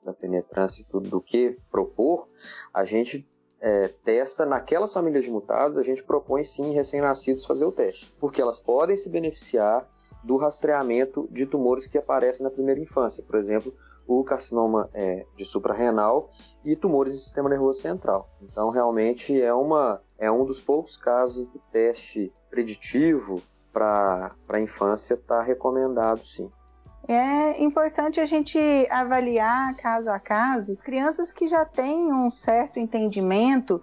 da 0.05 0.13
penetrância 0.13 0.83
e 0.83 0.87
tudo 0.87 1.09
do 1.09 1.21
que 1.21 1.59
propor, 1.71 2.29
a 2.73 2.85
gente 2.85 3.29
é, 3.61 3.89
testa 3.89 4.45
naquelas 4.47 4.93
famílias 4.93 5.25
de 5.25 5.31
mutados, 5.31 5.79
a 5.79 5.83
gente 5.83 6.03
propõe 6.03 6.45
sim 6.45 6.73
recém-nascidos 6.73 7.47
fazer 7.47 7.65
o 7.65 7.73
teste, 7.73 8.13
porque 8.19 8.41
elas 8.41 8.59
podem 8.59 8.97
se 8.97 9.09
beneficiar 9.09 9.89
do 10.25 10.37
rastreamento 10.37 11.29
de 11.31 11.47
tumores 11.47 11.87
que 11.87 11.99
aparecem 11.99 12.45
na 12.45 12.51
primeira 12.51 12.81
infância, 12.81 13.23
por 13.25 13.37
exemplo, 13.37 13.73
o 14.07 14.23
carcinoma 14.23 14.89
é, 14.95 15.27
de 15.37 15.45
suprarrenal 15.45 16.31
e 16.65 16.77
tumores 16.77 17.13
do 17.13 17.19
sistema 17.19 17.49
nervoso 17.49 17.81
central. 17.81 18.31
Então, 18.41 18.71
realmente 18.71 19.41
é, 19.41 19.53
uma, 19.53 20.01
é 20.19 20.31
um 20.31 20.45
dos 20.45 20.61
poucos 20.61 20.97
casos 20.97 21.39
em 21.39 21.47
que 21.47 21.59
teste 21.71 22.33
preditivo 22.51 23.43
para 23.73 24.35
a 24.49 24.61
infância 24.61 25.15
está 25.15 25.43
recomendado, 25.43 26.25
sim. 26.25 26.51
É 27.09 27.63
importante 27.63 28.19
a 28.19 28.27
gente 28.27 28.59
avaliar 28.91 29.77
caso 29.77 30.11
a 30.11 30.19
caso. 30.19 30.77
Crianças 30.77 31.33
que 31.33 31.47
já 31.47 31.65
têm 31.65 32.13
um 32.13 32.31
certo 32.31 32.81
entendimento, 32.81 33.81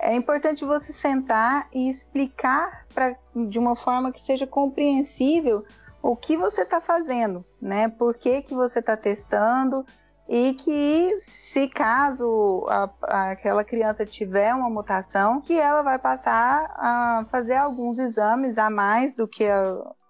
é 0.00 0.14
importante 0.14 0.64
você 0.64 0.92
sentar 0.92 1.68
e 1.74 1.90
explicar 1.90 2.86
pra, 2.94 3.16
de 3.34 3.58
uma 3.58 3.76
forma 3.76 4.10
que 4.10 4.20
seja 4.20 4.46
compreensível 4.46 5.64
o 6.04 6.14
que 6.14 6.36
você 6.36 6.60
está 6.60 6.82
fazendo, 6.82 7.42
né? 7.58 7.88
Por 7.88 8.14
que, 8.14 8.42
que 8.42 8.54
você 8.54 8.80
está 8.80 8.94
testando 8.94 9.86
e 10.28 10.52
que 10.52 11.16
se 11.16 11.66
caso 11.66 12.66
a, 12.68 13.30
aquela 13.30 13.64
criança 13.64 14.04
tiver 14.04 14.54
uma 14.54 14.68
mutação, 14.68 15.40
que 15.40 15.58
ela 15.58 15.80
vai 15.80 15.98
passar 15.98 16.70
a 16.76 17.24
fazer 17.30 17.54
alguns 17.54 17.98
exames 17.98 18.58
a 18.58 18.68
mais 18.68 19.14
do 19.14 19.26
que 19.26 19.48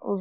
os, 0.01 0.19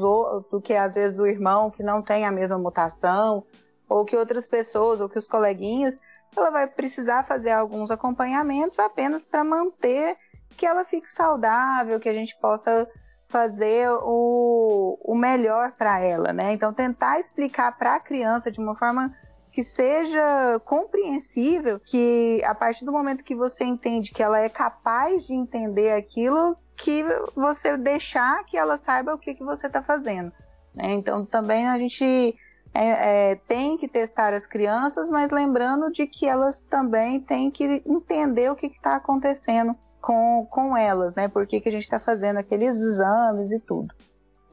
do 0.48 0.60
que 0.62 0.74
às 0.74 0.94
vezes 0.94 1.18
o 1.18 1.26
irmão 1.26 1.72
que 1.72 1.82
não 1.82 2.00
tem 2.00 2.24
a 2.24 2.30
mesma 2.30 2.56
mutação, 2.56 3.44
ou 3.88 4.04
que 4.04 4.16
outras 4.16 4.46
pessoas, 4.46 5.00
ou 5.00 5.08
que 5.08 5.18
os 5.18 5.26
coleguinhas, 5.26 5.98
ela 6.36 6.50
vai 6.50 6.68
precisar 6.68 7.24
fazer 7.24 7.50
alguns 7.50 7.90
acompanhamentos 7.90 8.78
apenas 8.78 9.26
para 9.26 9.42
manter 9.42 10.16
que 10.56 10.66
ela 10.66 10.84
fique 10.84 11.10
saudável, 11.10 11.98
que 11.98 12.08
a 12.08 12.14
gente 12.14 12.38
possa 12.40 12.88
fazer 13.26 13.88
o, 14.02 14.98
o 15.02 15.14
melhor 15.14 15.72
para 15.72 16.00
ela, 16.00 16.32
né? 16.32 16.52
Então 16.52 16.72
tentar 16.72 17.18
explicar 17.18 17.76
para 17.76 17.96
a 17.96 18.00
criança 18.00 18.50
de 18.50 18.60
uma 18.60 18.74
forma 18.74 19.14
que 19.50 19.62
seja 19.62 20.60
compreensível, 20.64 21.78
que 21.78 22.42
a 22.44 22.54
partir 22.54 22.84
do 22.84 22.90
momento 22.90 23.22
que 23.22 23.36
você 23.36 23.64
entende 23.64 24.12
que 24.12 24.22
ela 24.22 24.40
é 24.40 24.48
capaz 24.48 25.26
de 25.26 25.34
entender 25.34 25.92
aquilo, 25.92 26.56
que 26.76 27.04
você 27.36 27.76
deixar 27.76 28.44
que 28.44 28.56
ela 28.56 28.76
saiba 28.76 29.14
o 29.14 29.18
que, 29.18 29.34
que 29.34 29.44
você 29.44 29.68
está 29.68 29.80
fazendo. 29.80 30.32
Né? 30.74 30.92
Então 30.92 31.24
também 31.24 31.68
a 31.68 31.78
gente 31.78 32.36
é, 32.74 33.30
é, 33.30 33.34
tem 33.36 33.78
que 33.78 33.86
testar 33.86 34.34
as 34.34 34.46
crianças, 34.46 35.08
mas 35.08 35.30
lembrando 35.30 35.92
de 35.92 36.06
que 36.08 36.26
elas 36.26 36.62
também 36.62 37.20
têm 37.20 37.48
que 37.48 37.80
entender 37.86 38.50
o 38.50 38.56
que 38.56 38.66
está 38.66 38.96
acontecendo 38.96 39.76
com, 40.04 40.46
com 40.50 40.76
elas, 40.76 41.14
né? 41.14 41.28
Por 41.28 41.46
que, 41.46 41.60
que 41.60 41.68
a 41.68 41.72
gente 41.72 41.84
está 41.84 41.98
fazendo 41.98 42.38
aqueles 42.38 42.76
exames 42.76 43.50
e 43.52 43.60
tudo 43.60 43.94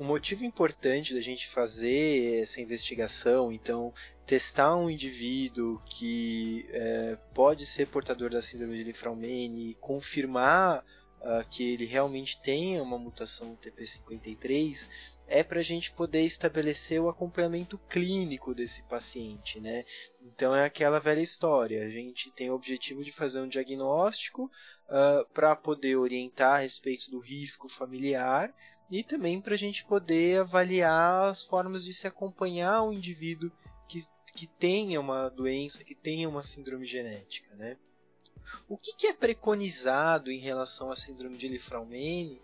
um 0.01 0.05
motivo 0.05 0.43
importante 0.43 1.13
da 1.13 1.21
gente 1.21 1.47
fazer 1.47 2.41
essa 2.41 2.59
investigação, 2.59 3.51
então 3.51 3.93
testar 4.25 4.75
um 4.75 4.89
indivíduo 4.89 5.79
que 5.85 6.65
é, 6.71 7.17
pode 7.35 7.67
ser 7.67 7.85
portador 7.85 8.31
da 8.31 8.41
síndrome 8.41 8.75
de 8.75 8.83
Lifraumene 8.83 9.69
e 9.69 9.75
confirmar 9.75 10.83
uh, 11.19 11.47
que 11.47 11.73
ele 11.73 11.85
realmente 11.85 12.41
tem 12.41 12.81
uma 12.81 12.97
mutação 12.97 13.55
TP53 13.55 14.89
é 15.31 15.43
para 15.43 15.61
a 15.61 15.63
gente 15.63 15.93
poder 15.93 16.23
estabelecer 16.23 17.01
o 17.01 17.07
acompanhamento 17.07 17.77
clínico 17.89 18.53
desse 18.53 18.83
paciente, 18.83 19.61
né? 19.61 19.85
Então 20.21 20.53
é 20.53 20.65
aquela 20.65 20.99
velha 20.99 21.21
história. 21.21 21.85
A 21.85 21.89
gente 21.89 22.29
tem 22.31 22.49
o 22.49 22.53
objetivo 22.53 23.01
de 23.01 23.13
fazer 23.13 23.39
um 23.39 23.47
diagnóstico 23.47 24.43
uh, 24.43 24.51
ah, 24.89 25.25
para 25.33 25.55
poder 25.55 25.95
orientar 25.95 26.55
a 26.55 26.59
respeito 26.59 27.09
do 27.09 27.19
risco 27.19 27.69
familiar 27.69 28.53
e 28.89 29.05
também 29.05 29.39
para 29.39 29.53
a 29.53 29.57
gente 29.57 29.85
poder 29.85 30.41
avaliar 30.41 31.29
as 31.29 31.45
formas 31.45 31.85
de 31.85 31.93
se 31.93 32.05
acompanhar 32.05 32.83
um 32.83 32.91
indivíduo 32.91 33.49
que, 33.87 33.99
que 34.35 34.47
tenha 34.47 34.99
uma 34.99 35.29
doença, 35.29 35.81
que 35.81 35.95
tenha 35.95 36.27
uma 36.27 36.43
síndrome 36.43 36.85
genética, 36.85 37.55
né? 37.55 37.77
O 38.67 38.77
que, 38.77 38.93
que 38.93 39.07
é 39.07 39.13
preconizado 39.13 40.31
em 40.31 40.39
relação 40.39 40.91
à 40.91 40.95
síndrome 40.95 41.37
de 41.37 41.47
Lifraumene 41.47 42.41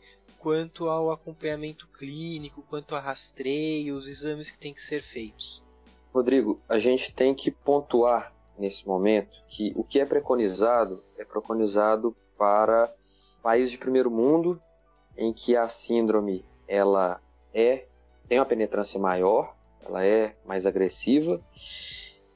quanto 0.48 0.88
ao 0.88 1.12
acompanhamento 1.12 1.90
clínico, 1.90 2.64
quanto 2.70 2.96
a 2.96 3.02
rastreio, 3.02 3.98
os 3.98 4.08
exames 4.08 4.50
que 4.50 4.58
têm 4.58 4.74
que 4.74 4.82
ser 4.82 5.04
feitos? 5.04 5.62
Rodrigo, 6.14 6.62
a 6.70 6.80
gente 6.80 7.14
tem 7.14 7.36
que 7.36 7.52
pontuar 7.52 8.34
nesse 8.58 8.88
momento 8.88 9.44
que 9.50 9.74
o 9.76 9.84
que 9.84 10.00
é 10.00 10.06
preconizado 10.06 11.04
é 11.18 11.26
preconizado 11.26 12.16
para 12.38 12.90
países 13.44 13.72
de 13.72 13.78
primeiro 13.78 14.10
mundo 14.10 14.58
em 15.18 15.34
que 15.34 15.54
a 15.58 15.68
síndrome 15.68 16.46
ela 16.66 17.22
é 17.54 17.86
tem 18.30 18.40
uma 18.40 18.46
penetrância 18.46 18.98
maior, 18.98 19.54
ela 19.82 20.06
é 20.06 20.34
mais 20.46 20.66
agressiva 20.66 21.42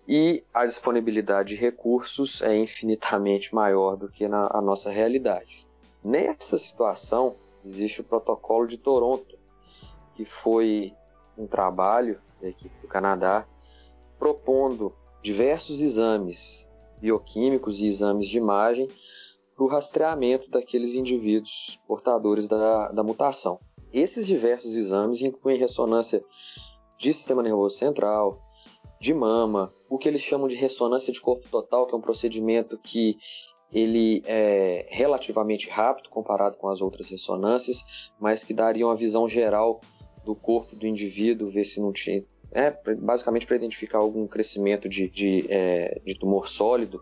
e 0.05 0.43
a 0.53 0.65
disponibilidade 0.65 1.55
de 1.55 1.61
recursos 1.61 2.41
é 2.41 2.57
infinitamente 2.57 3.55
maior 3.55 3.95
do 3.95 4.09
que 4.09 4.27
na 4.27 4.49
nossa 4.59 4.91
realidade. 4.91 5.65
Nessa 6.03 6.57
situação, 6.57 7.37
existe 7.65 8.01
o 8.01 8.03
protocolo 8.03 8.67
de 8.67 8.77
Toronto, 8.77 9.37
que 10.15 10.25
foi 10.25 10.93
um 11.37 11.47
trabalho 11.47 12.21
da 12.41 12.49
equipe 12.49 12.75
do 12.81 12.87
Canadá 12.87 13.47
propondo 14.17 14.93
diversos 15.21 15.81
exames 15.81 16.69
bioquímicos 16.99 17.79
e 17.79 17.87
exames 17.87 18.27
de 18.27 18.37
imagem 18.37 18.87
para 19.55 19.63
o 19.63 19.67
rastreamento 19.67 20.49
daqueles 20.49 20.93
indivíduos 20.93 21.79
portadores 21.87 22.47
da, 22.47 22.91
da 22.91 23.03
mutação. 23.03 23.59
Esses 23.91 24.25
diversos 24.25 24.75
exames 24.75 25.21
incluem 25.21 25.57
ressonância 25.57 26.23
de 26.97 27.13
sistema 27.13 27.41
nervoso 27.41 27.77
central, 27.77 28.37
de 28.99 29.13
mama, 29.13 29.73
o 29.89 29.97
que 29.97 30.07
eles 30.07 30.21
chamam 30.21 30.47
de 30.47 30.55
ressonância 30.55 31.11
de 31.11 31.19
corpo 31.19 31.49
total, 31.49 31.87
que 31.87 31.93
é 31.93 31.97
um 31.97 32.01
procedimento 32.01 32.77
que 32.77 33.17
ele 33.71 34.21
é 34.25 34.87
relativamente 34.89 35.69
rápido 35.69 36.09
comparado 36.09 36.57
com 36.57 36.67
as 36.67 36.81
outras 36.81 37.09
ressonâncias, 37.09 38.11
mas 38.19 38.43
que 38.43 38.53
daria 38.53 38.85
uma 38.85 38.95
visão 38.95 39.27
geral 39.27 39.81
do 40.25 40.35
corpo 40.35 40.75
do 40.75 40.85
indivíduo, 40.85 41.49
ver 41.49 41.63
se 41.63 41.79
não 41.79 41.91
tinha. 41.91 42.23
É, 42.53 42.69
basicamente 42.95 43.47
para 43.47 43.55
identificar 43.55 43.99
algum 43.99 44.27
crescimento 44.27 44.89
de, 44.89 45.07
de, 45.09 45.45
é, 45.49 46.01
de 46.05 46.13
tumor 46.15 46.49
sólido 46.49 47.01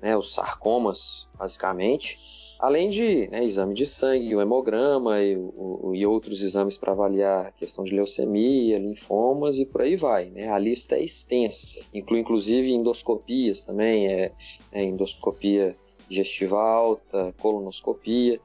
né, 0.00 0.16
os 0.16 0.32
sarcomas, 0.32 1.28
basicamente, 1.38 2.18
além 2.58 2.88
de 2.90 3.28
né, 3.28 3.44
exame 3.44 3.74
de 3.74 3.86
sangue, 3.86 4.34
o 4.34 4.40
hemograma 4.40 5.22
e, 5.22 5.36
o, 5.36 5.92
e 5.94 6.06
outros 6.06 6.42
exames 6.42 6.76
para 6.76 6.92
avaliar 6.92 7.46
a 7.46 7.52
questão 7.52 7.84
de 7.84 7.94
leucemia, 7.94 8.78
linfomas 8.78 9.58
e 9.58 9.66
por 9.66 9.82
aí 9.82 9.96
vai. 9.96 10.26
Né? 10.30 10.48
A 10.48 10.58
lista 10.58 10.96
é 10.96 11.02
extensa, 11.02 11.80
inclui 11.92 12.20
inclusive 12.20 12.72
endoscopias 12.72 13.62
também, 13.62 14.06
é, 14.06 14.32
é 14.72 14.82
endoscopia 14.82 15.76
digestiva 16.08 16.60
alta, 16.60 17.34
colonoscopia, 17.40 18.40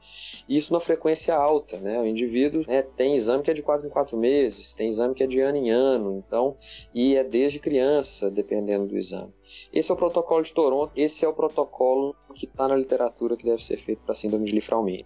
e 0.48 0.58
isso 0.58 0.74
na 0.74 0.80
frequência 0.80 1.36
alta, 1.36 1.78
né? 1.78 2.00
O 2.00 2.06
indivíduo 2.06 2.66
né, 2.68 2.82
tem 2.82 3.16
exame 3.16 3.44
que 3.44 3.52
é 3.52 3.54
de 3.54 3.62
4 3.62 3.88
em 3.88 3.90
4 3.90 4.18
meses, 4.18 4.74
tem 4.74 4.90
exame 4.90 5.14
que 5.14 5.24
é 5.24 5.28
de 5.28 5.40
ano 5.40 5.58
em 5.58 5.70
ano, 5.70 6.18
então, 6.18 6.58
e 6.94 7.16
é 7.16 7.24
desde 7.24 7.60
criança, 7.60 8.30
dependendo 8.30 8.88
do 8.88 8.98
exame. 8.98 9.34
Esse 9.72 9.92
é 9.92 9.94
o 9.94 9.98
protocolo 9.98 10.44
de 10.44 10.54
Toronto, 10.54 10.92
esse 10.96 11.26
é 11.26 11.28
o 11.28 11.34
protocolo 11.34 12.16
que 12.34 12.46
está 12.46 12.68
na 12.68 12.76
literatura 12.76 13.38
que 13.38 13.46
deve 13.46 13.64
ser 13.64 13.78
feito 13.78 14.02
para 14.04 14.16
síndrome 14.16 14.46
de 14.46 14.54
Lifraumene. 14.54 15.06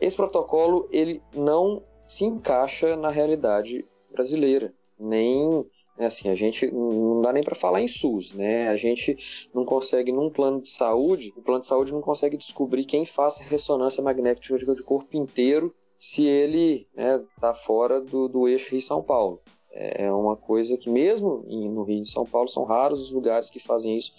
Esse 0.00 0.16
protocolo, 0.16 0.88
ele 0.90 1.22
não 1.34 1.82
se 2.06 2.24
encaixa 2.24 2.96
na 2.96 3.10
realidade 3.10 3.84
brasileira, 4.10 4.72
nem 4.98 5.66
é 5.98 6.06
assim, 6.06 6.28
a 6.28 6.34
gente 6.34 6.70
não 6.70 7.22
dá 7.22 7.32
nem 7.32 7.42
para 7.42 7.54
falar 7.54 7.80
em 7.80 7.88
SUS, 7.88 8.32
né? 8.34 8.68
A 8.68 8.76
gente 8.76 9.48
não 9.54 9.64
consegue 9.64 10.12
num 10.12 10.30
plano 10.30 10.60
de 10.60 10.68
saúde, 10.68 11.32
o 11.36 11.42
plano 11.42 11.60
de 11.60 11.66
saúde 11.66 11.92
não 11.92 12.02
consegue 12.02 12.36
descobrir 12.36 12.84
quem 12.84 13.06
faça 13.06 13.42
ressonância 13.42 14.02
magnética 14.02 14.58
de 14.58 14.82
corpo 14.82 15.16
inteiro 15.16 15.74
se 15.98 16.26
ele 16.26 16.86
está 16.94 17.52
né, 17.52 17.54
fora 17.64 18.00
do, 18.00 18.28
do 18.28 18.46
eixo 18.46 18.72
Rio-São 18.72 19.02
Paulo. 19.02 19.40
É, 19.70 20.04
é 20.04 20.12
uma 20.12 20.36
coisa 20.36 20.76
que 20.76 20.90
mesmo 20.90 21.44
no 21.46 21.82
Rio 21.82 22.02
de 22.02 22.10
São 22.10 22.24
Paulo 22.24 22.48
são 22.48 22.64
raros 22.64 23.02
os 23.02 23.12
lugares 23.12 23.48
que 23.48 23.58
fazem 23.58 23.96
isso 23.96 24.12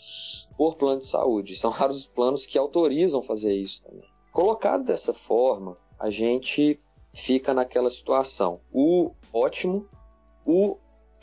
por 0.57 0.75
plano 0.75 0.99
de 0.99 1.07
saúde. 1.07 1.55
São 1.55 1.69
raros 1.69 1.97
os 1.97 2.07
planos 2.07 2.45
que 2.45 2.57
autorizam 2.57 3.21
fazer 3.21 3.53
isso 3.53 3.83
também. 3.83 4.07
Colocado 4.31 4.83
dessa 4.83 5.13
forma, 5.13 5.77
a 5.99 6.09
gente 6.09 6.79
fica 7.13 7.53
naquela 7.53 7.89
situação. 7.89 8.59
O 8.71 9.11
ótimo, 9.33 9.87
o 10.45 10.77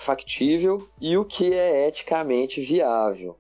factível 0.05 0.87
e 1.01 1.17
o 1.17 1.25
que 1.25 1.53
é 1.53 1.89
eticamente 1.89 2.61
viável. 2.61 3.37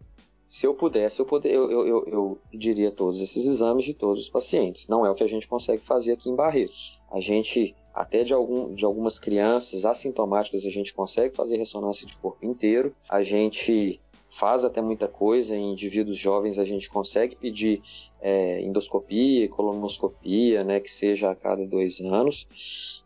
Se 0.48 0.66
eu 0.66 0.74
pudesse, 0.74 1.20
eu, 1.20 1.26
poder, 1.26 1.52
eu, 1.52 1.70
eu, 1.70 2.04
eu, 2.06 2.38
pediria 2.50 2.90
todos 2.90 3.20
esses 3.20 3.46
exames 3.46 3.84
de 3.84 3.92
todos 3.92 4.24
os 4.24 4.28
pacientes. 4.28 4.86
Não 4.88 5.04
é 5.04 5.10
o 5.10 5.14
que 5.14 5.24
a 5.24 5.28
gente 5.28 5.48
consegue 5.48 5.82
fazer 5.82 6.12
aqui 6.12 6.30
em 6.30 6.36
Barretos. 6.36 7.00
A 7.10 7.18
gente, 7.18 7.74
até 7.92 8.22
de, 8.22 8.32
algum, 8.32 8.72
de 8.72 8.84
algumas 8.84 9.18
crianças 9.18 9.84
assintomáticas, 9.84 10.64
a 10.64 10.70
gente 10.70 10.94
consegue 10.94 11.34
fazer 11.34 11.56
ressonância 11.56 12.06
de 12.06 12.16
corpo 12.16 12.46
inteiro. 12.46 12.94
A 13.08 13.22
gente 13.22 14.00
faz 14.28 14.64
até 14.64 14.80
muita 14.80 15.08
coisa. 15.08 15.56
Em 15.56 15.72
indivíduos 15.72 16.18
jovens 16.18 16.58
a 16.58 16.64
gente 16.64 16.88
consegue 16.88 17.36
pedir 17.36 17.82
é, 18.20 18.60
endoscopia, 18.62 19.48
colonoscopia, 19.48 20.64
né, 20.64 20.80
que 20.80 20.90
seja 20.90 21.30
a 21.30 21.34
cada 21.34 21.66
dois 21.66 22.00
anos, 22.00 22.46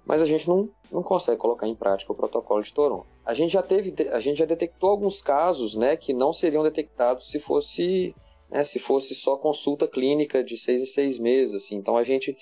mas 0.08 0.22
a 0.22 0.26
gente 0.26 0.48
não, 0.48 0.70
não 0.90 1.02
consegue 1.02 1.36
colocar 1.36 1.68
em 1.68 1.74
prática 1.74 2.10
o 2.10 2.16
protocolo 2.16 2.62
de 2.62 2.72
Toronto. 2.72 3.06
A 3.26 3.34
gente 3.34 3.52
já 3.52 3.62
teve, 3.62 3.94
a 4.10 4.18
gente 4.18 4.38
já 4.38 4.46
detectou 4.46 4.88
alguns 4.88 5.20
casos, 5.20 5.76
né, 5.76 5.98
que 5.98 6.14
não 6.14 6.32
seriam 6.32 6.62
detectados 6.62 7.30
se 7.30 7.38
fosse, 7.38 8.14
né, 8.50 8.64
se 8.64 8.78
fosse 8.78 9.14
só 9.14 9.36
consulta 9.36 9.86
clínica 9.86 10.42
de 10.42 10.56
seis 10.56 10.80
em 10.80 10.86
seis 10.86 11.18
meses, 11.18 11.54
assim. 11.54 11.76
Então 11.76 11.94
a 11.94 12.02
gente 12.02 12.34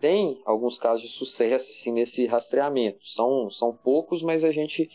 tem 0.00 0.40
alguns 0.44 0.78
casos 0.78 1.02
de 1.02 1.08
sucesso 1.14 1.70
assim, 1.70 1.92
nesse 1.92 2.26
rastreamento. 2.26 3.06
São, 3.06 3.48
são 3.50 3.72
poucos, 3.72 4.20
mas 4.20 4.42
a 4.42 4.50
gente 4.50 4.90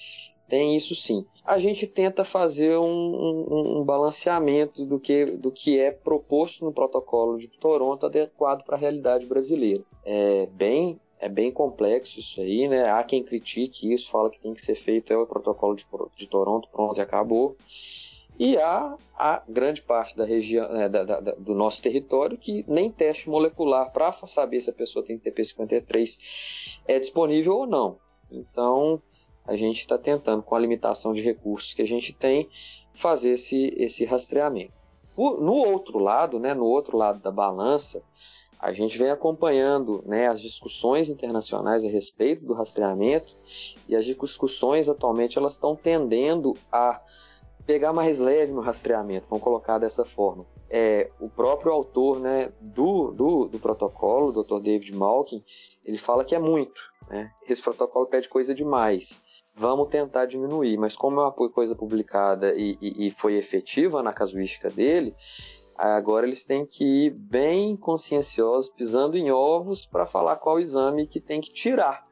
tem 0.50 0.76
isso 0.76 0.94
sim. 0.96 1.26
A 1.46 1.60
gente 1.60 1.88
tenta 1.88 2.26
fazer 2.26 2.78
um, 2.78 2.86
um, 2.86 3.80
um, 3.80 3.84
balanceamento 3.86 4.86
do 4.86 5.00
que, 5.00 5.26
do 5.26 5.52
que 5.52 5.80
é 5.80 5.92
proposto 5.92 6.66
no 6.66 6.74
protocolo 6.74 7.38
de 7.38 7.48
Toronto 7.48 8.06
adequado 8.06 8.64
para 8.64 8.76
a 8.76 8.80
realidade 8.80 9.26
brasileira. 9.26 9.84
É 10.04 10.48
bem, 10.48 11.00
é 11.20 11.30
bem 11.30 11.52
complexo 11.52 12.20
isso 12.20 12.42
aí, 12.42 12.68
né? 12.68 12.90
Há 12.90 13.04
quem 13.04 13.24
critique 13.24 13.92
isso, 13.92 14.12
fala 14.12 14.30
que 14.30 14.40
tem 14.40 14.54
que 14.54 14.62
ser 14.62 14.76
feito 14.76 15.12
é 15.12 15.18
o 15.18 15.28
protocolo 15.28 15.76
de, 15.76 15.86
de 16.16 16.28
Toronto, 16.28 16.68
pronto 16.70 16.98
e 16.98 17.02
acabou. 17.02 17.56
E 18.38 18.58
há 18.58 18.98
a 19.18 19.42
grande 19.48 19.82
parte 19.82 20.16
da 20.16 20.26
região 20.26 20.68
né, 20.74 20.90
da, 20.90 21.04
da, 21.04 21.20
do 21.20 21.56
nosso 21.56 21.82
território 21.82 22.38
que 22.38 22.66
nem 22.68 22.92
teste 22.92 23.30
molecular 23.30 23.92
para 23.94 24.12
saber 24.12 24.60
se 24.60 24.70
a 24.70 24.74
pessoa 24.74 25.06
tem 25.06 25.18
TP53 25.18 26.20
é 26.86 27.00
disponível 27.00 27.60
ou 27.60 27.66
não. 27.66 27.98
Então, 28.30 29.02
a 29.48 29.56
gente 29.56 29.80
está 29.80 29.98
tentando, 29.98 30.44
com 30.44 30.54
a 30.54 30.60
limitação 30.60 31.14
de 31.14 31.22
recursos 31.22 31.74
que 31.74 31.82
a 31.82 31.88
gente 31.88 32.12
tem, 32.12 32.50
fazer 32.94 33.32
esse, 33.32 33.74
esse 33.78 34.04
rastreamento. 34.04 34.74
No 35.18 35.54
outro 35.54 35.98
lado, 35.98 36.40
né, 36.40 36.54
no 36.54 36.66
outro 36.66 36.98
lado 36.98 37.20
da 37.22 37.32
balança, 37.32 38.04
a 38.66 38.74
gente 38.74 38.98
vem 38.98 39.12
acompanhando 39.12 40.04
né, 40.08 40.28
as 40.28 40.42
discussões 40.42 41.08
internacionais 41.08 41.86
a 41.86 41.88
respeito 41.88 42.44
do 42.44 42.54
rastreamento 42.54 43.38
e 43.88 43.96
as 43.96 44.04
discussões 44.06 44.90
atualmente 44.90 45.38
elas 45.38 45.54
estão 45.54 45.76
tendendo 45.76 46.56
a 46.72 47.00
pegar 47.64 47.94
mais 47.94 48.18
leve 48.18 48.52
no 48.52 48.62
rastreamento, 48.62 49.30
vamos 49.30 49.44
colocar 49.44 49.78
dessa 49.78 50.04
forma. 50.04 50.48
É, 50.68 51.12
o 51.20 51.30
próprio 51.30 51.72
autor 51.72 52.20
né, 52.20 52.52
do, 52.60 53.12
do, 53.12 53.46
do 53.46 53.60
protocolo, 53.60 54.30
o 54.30 54.44
Dr. 54.44 54.60
David 54.60 54.96
Malkin, 54.96 55.44
ele 55.84 56.00
fala 56.00 56.26
que 56.26 56.34
é 56.34 56.40
muito. 56.40 56.82
Né? 57.08 57.32
Esse 57.48 57.62
protocolo 57.62 58.08
pede 58.08 58.28
coisa 58.28 58.56
demais 58.56 59.22
vamos 59.56 59.88
tentar 59.88 60.26
diminuir. 60.26 60.78
Mas 60.78 60.96
como 60.96 61.22
é 61.22 61.24
uma 61.24 61.32
coisa 61.32 61.74
publicada 61.74 62.54
e, 62.54 62.78
e, 62.82 63.08
e 63.08 63.12
foi 63.12 63.36
efetiva 63.36 64.04
na 64.04 64.12
casuística 64.12 64.70
dele, 64.70 65.16
agora 65.78 66.26
eles 66.26 66.44
têm 66.44 66.66
que 66.66 67.06
ir 67.06 67.10
bem 67.12 67.76
conscienciosos, 67.76 68.70
pisando 68.70 69.18
em 69.18 69.32
ovos, 69.32 69.86
para 69.86 70.06
falar 70.06 70.38
qual 70.38 70.60
exame 70.60 71.08
que 71.08 71.20
tem 71.20 71.42
que 71.42 71.52
tirar 71.52 72.06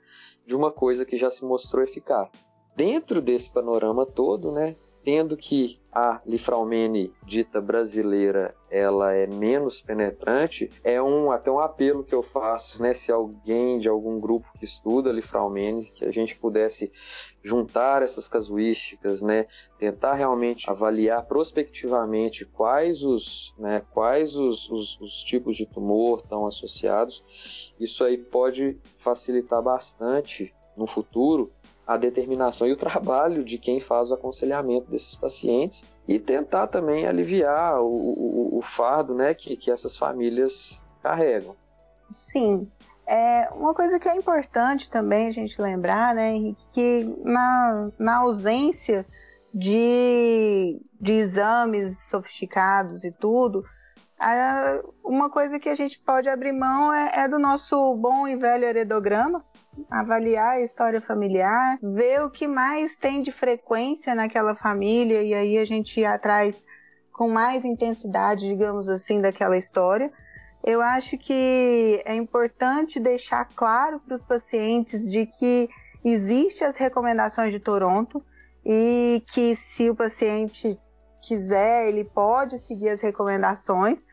de 0.45 0.55
uma 0.55 0.71
coisa 0.71 1.05
que 1.05 1.17
já 1.17 1.29
se 1.29 1.45
mostrou 1.45 1.83
eficaz. 1.83 2.29
Dentro 2.75 3.21
desse 3.21 3.51
panorama 3.51 4.05
todo, 4.05 4.51
né, 4.51 4.75
tendo 5.03 5.35
que 5.37 5.79
a 5.91 6.21
Lifraumene 6.25 7.13
dita 7.23 7.61
brasileira 7.61 8.55
ela 8.71 9.13
é 9.13 9.27
menos 9.27 9.81
penetrante, 9.81 10.71
é 10.83 11.01
um 11.01 11.29
até 11.29 11.51
um 11.51 11.59
apelo 11.59 12.03
que 12.03 12.15
eu 12.15 12.23
faço, 12.23 12.81
né, 12.81 12.93
se 12.93 13.11
alguém 13.11 13.79
de 13.79 13.87
algum 13.87 14.19
grupo 14.19 14.51
que 14.57 14.65
estuda 14.65 15.11
Lifraumene, 15.11 15.91
que 15.91 16.05
a 16.05 16.11
gente 16.11 16.37
pudesse 16.37 16.91
juntar 17.43 18.01
essas 18.01 18.27
casuísticas, 18.27 19.21
né, 19.21 19.47
tentar 19.77 20.13
realmente 20.13 20.69
avaliar 20.69 21.25
prospectivamente 21.25 22.45
quais 22.45 23.03
os, 23.03 23.53
né, 23.57 23.81
quais 23.91 24.35
os, 24.35 24.69
os, 24.69 24.99
os 25.01 25.23
tipos 25.23 25.57
de 25.57 25.65
tumor 25.65 26.19
estão 26.19 26.45
associados, 26.45 27.73
isso 27.79 28.03
aí 28.03 28.17
pode 28.17 28.77
facilitar 28.97 29.61
bastante 29.61 30.53
no 30.75 30.87
futuro 30.87 31.51
a 31.85 31.97
determinação 31.97 32.65
e 32.65 32.71
o 32.71 32.77
trabalho 32.77 33.43
de 33.43 33.57
quem 33.57 33.79
faz 33.79 34.09
o 34.09 34.13
aconselhamento 34.13 34.89
desses 34.89 35.15
pacientes 35.15 35.83
e 36.07 36.17
tentar 36.17 36.67
também 36.67 37.05
aliviar 37.05 37.81
o, 37.81 37.87
o, 37.87 38.57
o 38.57 38.61
fardo 38.61 39.13
né, 39.13 39.33
que, 39.33 39.57
que 39.57 39.69
essas 39.69 39.97
famílias 39.97 40.83
carregam. 41.01 41.55
Sim. 42.09 42.69
É, 43.05 43.49
uma 43.53 43.73
coisa 43.73 43.99
que 43.99 44.07
é 44.07 44.15
importante 44.15 44.89
também 44.89 45.27
a 45.27 45.31
gente 45.31 45.61
lembrar, 45.61 46.15
né, 46.15 46.31
Henrique, 46.31 46.61
que 46.73 47.15
na, 47.23 47.89
na 47.99 48.17
ausência 48.17 49.05
de, 49.53 50.81
de 50.99 51.13
exames 51.13 51.99
sofisticados 52.09 53.03
e 53.03 53.11
tudo, 53.11 53.63
uma 55.03 55.29
coisa 55.29 55.59
que 55.59 55.69
a 55.69 55.75
gente 55.75 55.99
pode 55.99 56.29
abrir 56.29 56.53
mão 56.53 56.93
é, 56.93 57.23
é 57.23 57.27
do 57.27 57.37
nosso 57.37 57.95
bom 57.95 58.27
e 58.27 58.35
velho 58.35 58.65
heredograma, 58.65 59.43
avaliar 59.89 60.53
a 60.53 60.61
história 60.61 61.01
familiar, 61.01 61.77
ver 61.81 62.21
o 62.21 62.31
que 62.31 62.47
mais 62.47 62.95
tem 62.95 63.21
de 63.21 63.31
frequência 63.31 64.15
naquela 64.15 64.55
família 64.55 65.21
e 65.23 65.33
aí 65.33 65.57
a 65.57 65.65
gente 65.65 65.99
ir 65.99 66.05
atrás 66.05 66.63
com 67.11 67.27
mais 67.27 67.65
intensidade, 67.65 68.47
digamos 68.47 68.87
assim, 68.87 69.21
daquela 69.21 69.57
história. 69.57 70.11
Eu 70.63 70.81
acho 70.81 71.17
que 71.17 72.01
é 72.05 72.15
importante 72.15 72.99
deixar 72.99 73.45
claro 73.55 73.99
para 73.99 74.15
os 74.15 74.23
pacientes 74.23 75.11
de 75.11 75.25
que 75.25 75.69
existem 76.03 76.65
as 76.67 76.77
recomendações 76.77 77.51
de 77.51 77.59
Toronto 77.59 78.23
e 78.65 79.21
que 79.33 79.55
se 79.55 79.89
o 79.89 79.95
paciente 79.95 80.79
quiser, 81.21 81.87
ele 81.87 82.03
pode 82.03 82.57
seguir 82.57 82.89
as 82.89 83.01
recomendações 83.01 84.05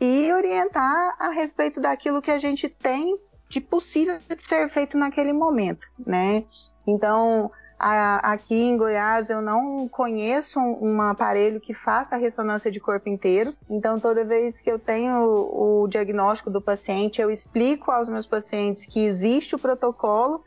e 0.00 0.32
orientar 0.32 1.16
a 1.18 1.30
respeito 1.30 1.80
daquilo 1.80 2.22
que 2.22 2.30
a 2.30 2.38
gente 2.38 2.68
tem 2.68 3.18
de 3.48 3.60
possível 3.60 4.18
de 4.18 4.42
ser 4.42 4.68
feito 4.70 4.96
naquele 4.96 5.32
momento, 5.32 5.86
né? 6.06 6.44
Então, 6.86 7.50
a, 7.78 8.32
aqui 8.32 8.54
em 8.54 8.76
Goiás 8.76 9.30
eu 9.30 9.40
não 9.40 9.88
conheço 9.88 10.58
um, 10.58 10.94
um, 10.94 11.02
aparelho 11.02 11.60
que 11.60 11.72
faça 11.72 12.16
a 12.16 12.18
ressonância 12.18 12.70
de 12.70 12.80
corpo 12.80 13.08
inteiro. 13.08 13.54
Então, 13.70 14.00
toda 14.00 14.24
vez 14.24 14.60
que 14.60 14.70
eu 14.70 14.78
tenho 14.78 15.14
o, 15.24 15.82
o 15.82 15.88
diagnóstico 15.88 16.50
do 16.50 16.60
paciente, 16.60 17.20
eu 17.20 17.30
explico 17.30 17.90
aos 17.90 18.08
meus 18.08 18.26
pacientes 18.26 18.84
que 18.84 19.06
existe 19.06 19.54
o 19.54 19.58
protocolo 19.58 20.42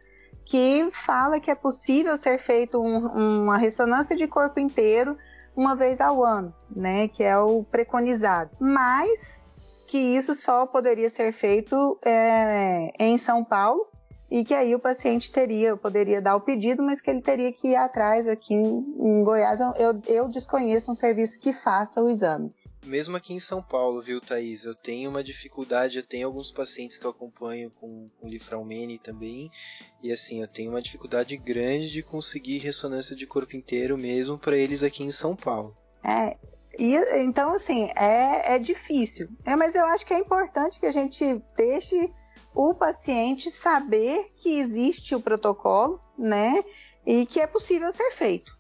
que 0.46 0.90
fala 1.06 1.40
que 1.40 1.50
é 1.50 1.56
possível 1.56 2.18
ser 2.18 2.40
feito 2.40 2.82
um, 2.82 3.44
uma 3.44 3.58
ressonância 3.58 4.16
de 4.16 4.28
corpo 4.28 4.60
inteiro 4.60 5.18
uma 5.56 5.76
vez 5.76 6.02
ao 6.02 6.24
ano, 6.24 6.54
né? 6.70 7.08
Que 7.08 7.24
é 7.24 7.38
o 7.38 7.64
preconizado. 7.64 8.52
Mas 8.60 9.50
que 9.88 9.98
isso 9.98 10.36
só 10.36 10.66
poderia 10.66 11.10
ser 11.10 11.34
feito 11.34 11.98
é, 12.06 12.92
em 12.98 13.18
São 13.18 13.44
Paulo 13.44 13.91
e 14.32 14.46
que 14.46 14.54
aí 14.54 14.74
o 14.74 14.80
paciente 14.80 15.30
teria, 15.30 15.76
poderia 15.76 16.22
dar 16.22 16.38
o 16.38 16.42
pedido, 16.42 16.82
mas 16.82 17.02
que 17.02 17.12
ele 17.12 17.22
teria 17.22 17.52
que 17.52 17.68
ir 17.68 17.76
atrás 17.76 18.30
aqui 18.30 18.54
em, 18.54 19.24
Goiás. 19.26 19.60
Eu, 19.78 20.02
eu 20.08 20.30
desconheço 20.30 20.90
um 20.90 20.96
serviço 20.96 21.38
que 21.38 21.52
faça 21.52 22.02
o 22.02 22.10
exame. 22.10 22.56
Mesmo 22.86 23.18
aqui 23.18 23.34
em 23.34 23.40
São 23.40 23.62
Paulo, 23.62 24.02
viu, 24.02 24.22
Thaís? 24.22 24.64
Eu 24.64 24.74
tenho 24.74 25.10
uma 25.10 25.24
dificuldade, 25.24 25.98
eu 25.98 26.04
tenho 26.04 26.26
alguns 26.26 26.50
pacientes 26.50 26.98
que 26.98 27.06
eu 27.06 27.12
acompanho 27.12 27.70
com, 27.72 28.10
com 28.20 28.28
Lifraumene 28.28 28.98
também, 28.98 29.52
e 30.02 30.12
assim, 30.12 30.42
eu 30.42 30.48
tenho 30.48 30.72
uma 30.72 30.82
dificuldade 30.82 31.36
grande 31.38 31.92
de 31.92 32.02
conseguir 32.02 32.58
ressonância 32.58 33.16
de 33.16 33.28
corpo 33.28 33.56
inteiro 33.56 33.98
mesmo 33.98 34.40
para 34.40 34.58
eles 34.58 34.82
aqui 34.82 35.04
em 35.04 35.12
São 35.12 35.36
Paulo. 35.36 35.78
É, 36.04 36.38
e, 36.80 36.96
então, 37.22 37.54
assim, 37.54 37.92
é, 37.96 38.56
é 38.56 38.58
difícil. 38.58 39.28
É, 39.46 39.56
mas 39.56 39.76
eu 39.76 39.86
acho 39.86 40.06
que 40.06 40.14
é 40.14 40.20
importante 40.20 40.80
que 40.80 40.86
a 40.86 40.92
gente 40.92 41.40
deixe 41.56 42.10
o 42.54 42.74
paciente 42.74 43.50
saber 43.50 44.32
que 44.36 44.60
existe 44.60 45.16
o 45.16 45.22
protocolo, 45.22 46.00
né? 46.18 46.64
E 47.06 47.26
que 47.26 47.40
é 47.40 47.48
possível 47.48 47.92
ser 47.92 48.12
feito. 48.12 48.58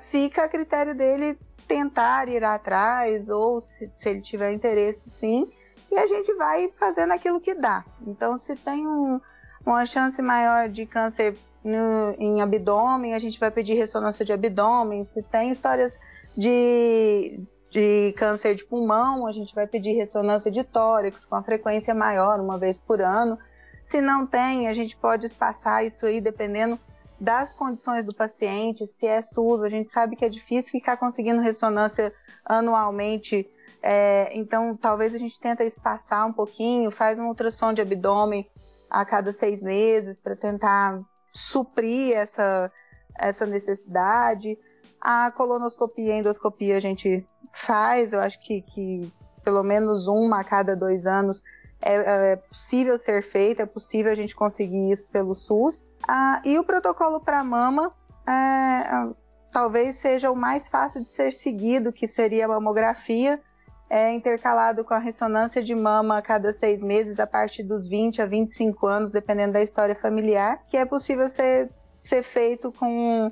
Fica 0.00 0.44
a 0.44 0.48
critério 0.48 0.94
dele 0.94 1.38
tentar 1.68 2.28
ir 2.28 2.42
atrás, 2.44 3.28
ou 3.28 3.60
se, 3.60 3.90
se 3.94 4.08
ele 4.08 4.20
tiver 4.20 4.52
interesse, 4.52 5.10
sim. 5.10 5.50
E 5.90 5.98
a 5.98 6.06
gente 6.06 6.32
vai 6.34 6.72
fazendo 6.78 7.12
aquilo 7.12 7.40
que 7.40 7.54
dá. 7.54 7.84
Então, 8.06 8.36
se 8.38 8.56
tem 8.56 8.86
um, 8.86 9.20
uma 9.64 9.86
chance 9.86 10.20
maior 10.20 10.68
de 10.68 10.86
câncer 10.86 11.36
no, 11.62 12.14
em 12.18 12.40
abdômen, 12.40 13.14
a 13.14 13.18
gente 13.18 13.38
vai 13.38 13.50
pedir 13.50 13.74
ressonância 13.74 14.24
de 14.24 14.32
abdômen. 14.32 15.04
Se 15.04 15.22
tem 15.22 15.50
histórias 15.50 15.98
de, 16.36 17.40
de 17.76 18.12
câncer 18.12 18.54
de 18.54 18.64
pulmão, 18.64 19.26
a 19.26 19.32
gente 19.32 19.54
vai 19.54 19.66
pedir 19.66 19.92
ressonância 19.92 20.50
de 20.50 20.64
tórax 20.64 21.26
com 21.26 21.34
a 21.34 21.42
frequência 21.42 21.94
maior, 21.94 22.40
uma 22.40 22.56
vez 22.56 22.78
por 22.78 23.02
ano. 23.02 23.38
Se 23.84 24.00
não 24.00 24.26
tem, 24.26 24.66
a 24.66 24.72
gente 24.72 24.96
pode 24.96 25.26
espaçar 25.26 25.84
isso 25.84 26.06
aí 26.06 26.18
dependendo 26.18 26.80
das 27.20 27.52
condições 27.52 28.02
do 28.02 28.14
paciente, 28.14 28.86
se 28.86 29.06
é 29.06 29.20
SUS, 29.20 29.62
a 29.62 29.68
gente 29.68 29.92
sabe 29.92 30.16
que 30.16 30.24
é 30.24 30.28
difícil 30.30 30.72
ficar 30.72 30.96
conseguindo 30.96 31.42
ressonância 31.42 32.14
anualmente, 32.46 33.46
é, 33.82 34.30
então 34.32 34.74
talvez 34.74 35.14
a 35.14 35.18
gente 35.18 35.38
tenta 35.38 35.62
espaçar 35.62 36.26
um 36.26 36.32
pouquinho, 36.32 36.90
faz 36.90 37.18
um 37.18 37.26
ultrassom 37.26 37.74
de 37.74 37.82
abdômen 37.82 38.48
a 38.88 39.04
cada 39.04 39.32
seis 39.32 39.62
meses 39.62 40.18
para 40.18 40.34
tentar 40.34 40.98
suprir 41.30 42.16
essa, 42.16 42.72
essa 43.18 43.44
necessidade. 43.44 44.58
A 44.98 45.30
colonoscopia 45.30 46.14
e 46.14 46.18
endoscopia 46.20 46.76
a 46.76 46.80
gente 46.80 47.26
faz, 47.56 48.12
eu 48.12 48.20
acho 48.20 48.38
que, 48.40 48.62
que 48.62 49.12
pelo 49.42 49.62
menos 49.62 50.06
uma 50.06 50.40
a 50.40 50.44
cada 50.44 50.76
dois 50.76 51.06
anos 51.06 51.42
é, 51.80 52.32
é, 52.32 52.36
possível 52.36 52.98
ser 52.98 53.22
feita, 53.22 53.62
é 53.62 53.66
possível 53.66 54.10
a 54.10 54.14
gente 54.14 54.34
conseguir 54.34 54.90
isso 54.90 55.08
pelo 55.08 55.34
SUS. 55.34 55.84
Ah, 56.06 56.40
e 56.44 56.58
o 56.58 56.64
protocolo 56.64 57.20
para 57.20 57.42
mama 57.44 57.92
é, 58.26 59.14
talvez 59.52 59.96
seja 59.96 60.30
o 60.30 60.36
mais 60.36 60.68
fácil 60.68 61.02
de 61.02 61.10
ser 61.10 61.32
seguido, 61.32 61.92
que 61.92 62.06
seria 62.06 62.44
a 62.44 62.48
mamografia, 62.48 63.40
é, 63.88 64.12
intercalado 64.12 64.84
com 64.84 64.94
a 64.94 64.98
ressonância 64.98 65.62
de 65.62 65.74
mama 65.74 66.18
a 66.18 66.22
cada 66.22 66.52
seis 66.52 66.82
meses, 66.82 67.20
a 67.20 67.26
partir 67.26 67.62
dos 67.62 67.86
20 67.86 68.20
a 68.20 68.26
25 68.26 68.86
anos, 68.86 69.12
dependendo 69.12 69.52
da 69.52 69.62
história 69.62 69.94
familiar, 69.94 70.60
que 70.68 70.76
é 70.76 70.84
possível 70.84 71.28
ser, 71.28 71.70
ser 71.96 72.22
feito 72.22 72.72
com 72.72 73.30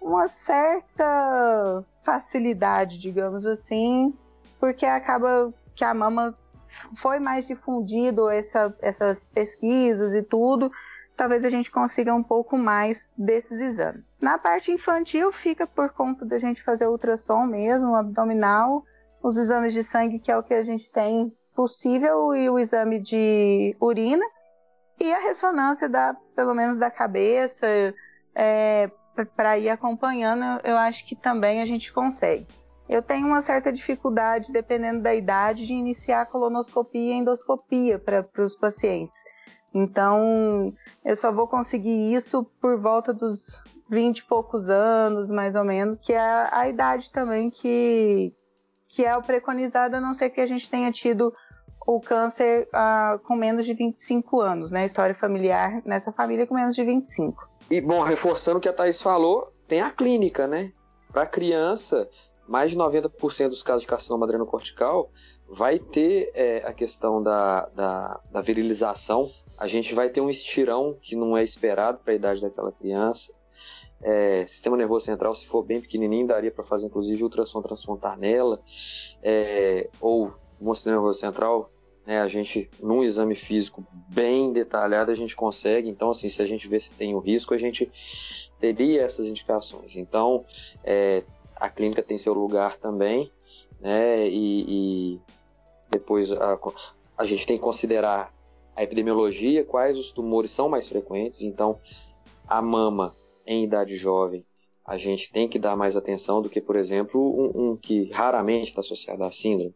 uma 0.00 0.28
certa 0.28 1.84
facilidade, 2.04 2.98
digamos 2.98 3.44
assim, 3.44 4.14
porque 4.58 4.86
acaba 4.86 5.52
que 5.74 5.84
a 5.84 5.94
mama 5.94 6.36
foi 6.96 7.18
mais 7.18 7.46
difundido 7.46 8.28
essa, 8.28 8.74
essas 8.80 9.28
pesquisas 9.28 10.14
e 10.14 10.22
tudo, 10.22 10.70
talvez 11.16 11.44
a 11.44 11.50
gente 11.50 11.70
consiga 11.70 12.14
um 12.14 12.22
pouco 12.22 12.56
mais 12.56 13.12
desses 13.16 13.60
exames. 13.60 14.04
Na 14.20 14.38
parte 14.38 14.70
infantil 14.70 15.32
fica 15.32 15.66
por 15.66 15.90
conta 15.90 16.24
da 16.24 16.38
gente 16.38 16.62
fazer 16.62 16.86
ultrassom 16.86 17.46
mesmo, 17.46 17.94
abdominal, 17.94 18.84
os 19.22 19.36
exames 19.36 19.72
de 19.72 19.82
sangue 19.82 20.18
que 20.18 20.30
é 20.30 20.38
o 20.38 20.42
que 20.42 20.54
a 20.54 20.62
gente 20.62 20.90
tem 20.90 21.32
possível 21.54 22.34
e 22.34 22.48
o 22.48 22.58
exame 22.58 23.00
de 23.00 23.76
urina 23.80 24.24
e 25.00 25.12
a 25.12 25.18
ressonância 25.18 25.88
da, 25.88 26.14
pelo 26.34 26.54
menos 26.54 26.78
da 26.78 26.90
cabeça, 26.90 27.66
é, 28.34 28.90
para 29.26 29.58
ir 29.58 29.68
acompanhando, 29.68 30.60
eu 30.64 30.76
acho 30.76 31.06
que 31.06 31.16
também 31.16 31.60
a 31.60 31.64
gente 31.64 31.92
consegue. 31.92 32.46
Eu 32.88 33.02
tenho 33.02 33.26
uma 33.26 33.42
certa 33.42 33.70
dificuldade, 33.70 34.50
dependendo 34.50 35.02
da 35.02 35.14
idade, 35.14 35.66
de 35.66 35.74
iniciar 35.74 36.22
a 36.22 36.26
colonoscopia 36.26 37.14
e 37.14 37.18
endoscopia 37.18 37.98
para 37.98 38.26
os 38.38 38.56
pacientes. 38.56 39.20
Então, 39.74 40.72
eu 41.04 41.14
só 41.14 41.30
vou 41.30 41.46
conseguir 41.46 42.14
isso 42.14 42.44
por 42.60 42.80
volta 42.80 43.12
dos 43.12 43.62
20 43.90 44.18
e 44.18 44.24
poucos 44.24 44.70
anos, 44.70 45.28
mais 45.28 45.54
ou 45.54 45.64
menos, 45.64 46.00
que 46.00 46.12
é 46.12 46.48
a, 46.50 46.66
idade 46.68 47.12
também 47.12 47.50
que, 47.50 48.34
que 48.88 49.04
é 49.04 49.14
o 49.16 49.22
preconizado, 49.22 49.96
a 49.96 50.00
não 50.00 50.14
ser 50.14 50.30
que 50.30 50.40
a 50.40 50.46
gente 50.46 50.70
tenha 50.70 50.90
tido 50.90 51.32
o 51.86 52.00
câncer 52.00 52.68
uh, 52.68 53.18
com 53.20 53.36
menos 53.36 53.66
de 53.66 53.74
25 53.74 54.40
anos, 54.40 54.70
né? 54.70 54.84
História 54.84 55.14
familiar 55.14 55.82
nessa 55.84 56.12
família 56.12 56.46
com 56.46 56.54
menos 56.54 56.74
de 56.74 56.84
25. 56.84 57.48
E, 57.70 57.80
bom, 57.80 58.02
reforçando 58.02 58.58
o 58.58 58.60
que 58.60 58.68
a 58.68 58.72
Thaís 58.72 59.00
falou, 59.00 59.52
tem 59.66 59.82
a 59.82 59.90
clínica, 59.90 60.46
né? 60.46 60.72
Para 61.12 61.26
criança, 61.26 62.08
mais 62.48 62.70
de 62.70 62.78
90% 62.78 63.48
dos 63.48 63.62
casos 63.62 63.82
de 63.82 63.88
carcinoma 63.88 64.24
adrenocortical 64.24 65.10
vai 65.46 65.78
ter 65.78 66.30
é, 66.34 66.58
a 66.64 66.72
questão 66.72 67.22
da, 67.22 67.66
da, 67.68 68.20
da, 68.30 68.40
virilização. 68.40 69.30
A 69.56 69.66
gente 69.66 69.94
vai 69.94 70.08
ter 70.08 70.20
um 70.20 70.30
estirão 70.30 70.96
que 71.00 71.14
não 71.14 71.36
é 71.36 71.42
esperado 71.42 71.98
para 71.98 72.12
a 72.12 72.16
idade 72.16 72.40
daquela 72.40 72.72
criança. 72.72 73.34
É, 74.00 74.46
sistema 74.46 74.76
nervoso 74.76 75.04
central, 75.04 75.34
se 75.34 75.46
for 75.46 75.62
bem 75.62 75.80
pequenininho, 75.80 76.26
daria 76.26 76.50
para 76.50 76.64
fazer 76.64 76.86
inclusive 76.86 77.22
ultrassom 77.22 77.60
transfrontar 77.60 78.18
nela. 78.18 78.60
É, 79.22 79.90
ou 80.00 80.32
sistema 80.74 80.96
nervoso 80.96 81.18
central, 81.18 81.70
né, 82.08 82.22
a 82.22 82.26
gente, 82.26 82.70
num 82.80 83.04
exame 83.04 83.36
físico 83.36 83.86
bem 84.08 84.50
detalhado, 84.50 85.10
a 85.10 85.14
gente 85.14 85.36
consegue. 85.36 85.90
Então, 85.90 86.08
assim, 86.08 86.26
se 86.26 86.40
a 86.40 86.46
gente 86.46 86.66
vê 86.66 86.80
se 86.80 86.94
tem 86.94 87.14
o 87.14 87.18
risco, 87.18 87.52
a 87.52 87.58
gente 87.58 87.92
teria 88.58 89.02
essas 89.02 89.28
indicações. 89.28 89.94
Então, 89.94 90.42
é, 90.82 91.22
a 91.54 91.68
clínica 91.68 92.02
tem 92.02 92.16
seu 92.16 92.32
lugar 92.32 92.78
também, 92.78 93.30
né? 93.78 94.26
E, 94.26 94.64
e 95.16 95.20
depois 95.90 96.32
a, 96.32 96.58
a 97.18 97.26
gente 97.26 97.46
tem 97.46 97.58
que 97.58 97.62
considerar 97.62 98.32
a 98.74 98.82
epidemiologia, 98.82 99.62
quais 99.62 99.98
os 99.98 100.10
tumores 100.10 100.50
são 100.50 100.66
mais 100.66 100.88
frequentes. 100.88 101.42
Então, 101.42 101.78
a 102.48 102.62
mama 102.62 103.14
em 103.46 103.64
idade 103.64 103.96
jovem, 103.96 104.46
a 104.88 104.96
gente 104.96 105.30
tem 105.30 105.46
que 105.46 105.58
dar 105.58 105.76
mais 105.76 105.98
atenção 105.98 106.40
do 106.40 106.48
que, 106.48 106.62
por 106.62 106.74
exemplo, 106.74 107.20
um, 107.20 107.72
um 107.72 107.76
que 107.76 108.10
raramente 108.10 108.70
está 108.70 108.80
associado 108.80 109.22
à 109.22 109.30
síndrome. 109.30 109.74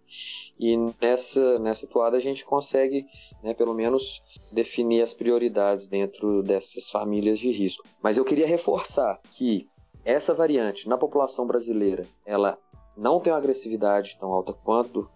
E 0.59 0.75
nessa, 0.99 1.59
nessa 1.59 1.87
toada 1.87 2.17
a 2.17 2.21
gente 2.21 2.47
consegue, 2.47 3.05
né, 3.43 3.53
pelo 3.53 3.75
menos, 3.75 4.23
definir 4.51 5.03
as 5.03 5.13
prioridades 5.13 5.87
dentro 5.87 6.43
dessas 6.43 6.89
famílias 6.91 7.39
de 7.39 7.53
risco. 7.53 7.85
Mas 8.03 8.17
eu 8.17 8.25
queria 8.25 8.47
reforçar 8.47 9.21
que 9.33 9.69
essa 10.03 10.33
variante 10.33 10.89
na 10.89 10.97
população 10.97 11.47
brasileira, 11.47 12.07
ela 12.25 12.59
não 12.97 13.21
tem 13.21 13.35
uma 13.35 13.39
agressividade 13.39 14.17
tão 14.19 14.33
alta 14.33 14.55
quanto 14.55 15.11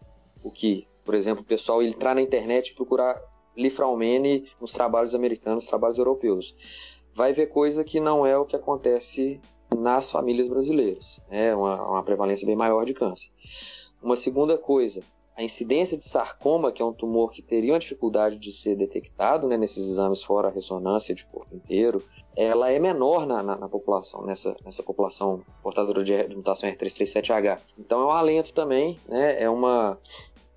o 0.45 0.51
que, 0.51 0.87
por 1.07 1.15
exemplo, 1.15 1.43
o 1.43 1.47
pessoal 1.47 1.83
entrar 1.83 2.15
na 2.15 2.21
internet 2.21 2.69
e 2.69 2.75
procurar 2.75 3.19
Lifraumene 3.57 4.45
nos 4.61 4.73
trabalhos 4.73 5.15
americanos, 5.15 5.65
nos 5.65 5.71
trabalhos 5.71 5.97
europeus. 5.97 6.55
Vai 7.15 7.33
ver 7.33 7.47
coisa 7.47 7.83
que 7.83 7.99
não 7.99 8.27
é 8.27 8.37
o 8.37 8.45
que 8.45 8.55
acontece 8.55 9.41
nas 9.87 10.11
famílias 10.11 10.49
brasileiras. 10.49 11.21
É 11.31 11.55
uma, 11.55 11.81
uma 11.89 12.03
prevalência 12.03 12.45
bem 12.45 12.57
maior 12.57 12.85
de 12.85 12.93
câncer. 12.93 13.31
Uma 14.03 14.17
segunda 14.17 14.59
coisa, 14.59 15.01
a 15.37 15.45
incidência 15.45 15.97
de 15.97 16.05
sarcoma, 16.05 16.73
que 16.73 16.83
é 16.83 16.85
um 16.85 16.93
tumor 16.93 17.31
que 17.31 17.41
teria 17.41 17.73
uma 17.73 17.79
dificuldade 17.79 18.37
de 18.37 18.53
ser 18.53 18.75
detectado 18.75 19.47
né, 19.47 19.57
nesses 19.57 19.89
exames 19.89 20.25
fora 20.25 20.49
a 20.49 20.51
ressonância 20.51 21.15
de 21.15 21.25
corpo 21.27 21.55
inteiro, 21.55 22.03
ela 22.35 22.69
é 22.69 22.81
menor 22.81 23.27
na, 23.27 23.45
na, 23.45 23.57
na 23.57 23.69
população, 23.69 24.27
nessa, 24.27 24.57
nessa 24.65 24.83
população 24.83 25.41
portadora 25.63 26.03
de, 26.03 26.27
de 26.27 26.35
mutação 26.35 26.69
R337H. 26.69 27.61
Então 27.79 28.01
é 28.01 28.07
um 28.07 28.11
alento 28.11 28.53
também, 28.53 28.99
né, 29.09 29.41
é, 29.41 29.49
uma, 29.49 29.97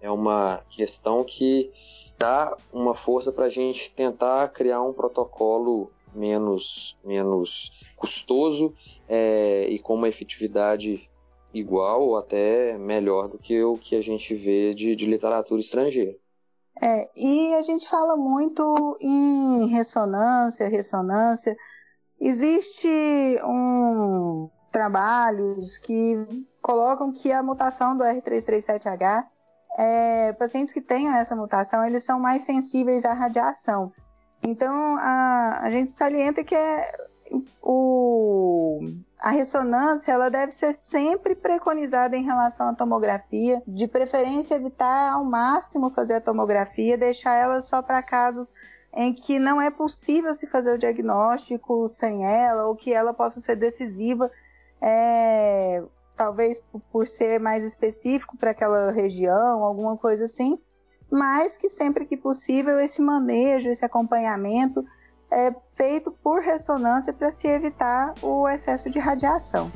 é 0.02 0.10
uma 0.10 0.62
questão 0.72 1.24
que 1.24 1.72
dá 2.18 2.58
uma 2.74 2.96
força 2.96 3.32
para 3.32 3.46
a 3.46 3.50
gente 3.50 3.92
tentar 3.92 4.48
criar 4.50 4.82
um 4.82 4.92
protocolo 4.92 5.92
menos, 6.14 6.98
menos 7.04 7.72
custoso 7.96 8.74
é, 9.08 9.68
e 9.70 9.80
com 9.80 9.96
uma 9.96 10.10
efetividade 10.10 11.10
igual 11.54 12.02
ou 12.02 12.18
até 12.18 12.78
melhor 12.78 13.28
do 13.28 13.38
que 13.38 13.62
o 13.64 13.78
que 13.78 13.96
a 13.96 14.02
gente 14.02 14.36
vê 14.36 14.74
de, 14.74 14.96
de 14.96 15.06
literatura 15.06 15.60
estrangeira. 15.60 16.16
É, 16.82 17.10
e 17.18 17.54
a 17.56 17.62
gente 17.62 17.88
fala 17.90 18.16
muito 18.16 18.98
em 19.02 19.68
ressonância, 19.68 20.70
ressonância. 20.70 21.56
Existe 22.20 22.88
um 23.44 24.50
trabalhos 24.72 25.78
que 25.80 26.46
colocam 26.62 27.12
que 27.12 27.32
a 27.32 27.44
mutação 27.44 27.98
do 27.98 28.04
R337H, 28.04 29.26
é, 29.78 30.34
pacientes 30.34 30.74
que 30.74 30.82
tenham 30.82 31.14
essa 31.14 31.36
mutação, 31.36 31.84
eles 31.86 32.04
são 32.04 32.20
mais 32.20 32.44
sensíveis 32.44 33.04
à 33.04 33.14
radiação. 33.14 33.92
Então, 34.42 34.98
a, 34.98 35.60
a 35.62 35.72
gente 35.72 35.92
salienta 35.92 36.44
que 36.44 36.56
é 36.56 36.92
o, 37.62 38.80
a 39.20 39.30
ressonância 39.32 40.12
ela 40.12 40.30
deve 40.30 40.52
ser 40.52 40.74
sempre 40.74 41.36
preconizada 41.36 42.16
em 42.16 42.24
relação 42.24 42.70
à 42.70 42.74
tomografia, 42.74 43.62
de 43.68 43.88
preferência 43.88 44.56
evitar 44.56 45.14
ao 45.14 45.24
máximo 45.24 45.90
fazer 45.90 46.16
a 46.16 46.22
tomografia, 46.22 46.98
deixar 46.98 47.36
ela 47.36 47.62
só 47.62 47.82
para 47.82 48.02
casos 48.02 48.52
em 48.94 49.14
que 49.14 49.38
não 49.38 49.62
é 49.62 49.70
possível 49.70 50.34
se 50.34 50.48
fazer 50.48 50.74
o 50.74 50.78
diagnóstico 50.78 51.88
sem 51.90 52.26
ela 52.26 52.66
ou 52.66 52.76
que 52.76 52.92
ela 52.92 53.14
possa 53.14 53.40
ser 53.40 53.56
decisiva, 53.56 54.32
é, 54.82 55.84
talvez 56.18 56.66
por 56.92 57.08
ser 57.08 57.40
mais 57.40 57.64
específico 57.64 58.36
para 58.38 58.52
aquela 58.52 58.92
região, 58.92 59.64
alguma 59.64 59.96
coisa 59.96 60.26
assim, 60.26 60.60
mas 61.12 61.58
que 61.58 61.70
sempre 61.70 62.06
que 62.06 62.18
possível 62.18 62.80
esse 62.80 63.02
manejo, 63.02 63.70
esse 63.70 63.86
acompanhamento 63.86 64.84
é 65.32 65.54
feito 65.74 66.12
por 66.12 66.42
ressonância 66.42 67.14
para 67.14 67.32
se 67.32 67.48
evitar 67.48 68.14
o 68.22 68.48
excesso 68.48 68.90
de 68.90 69.00
radiação. 69.00 69.72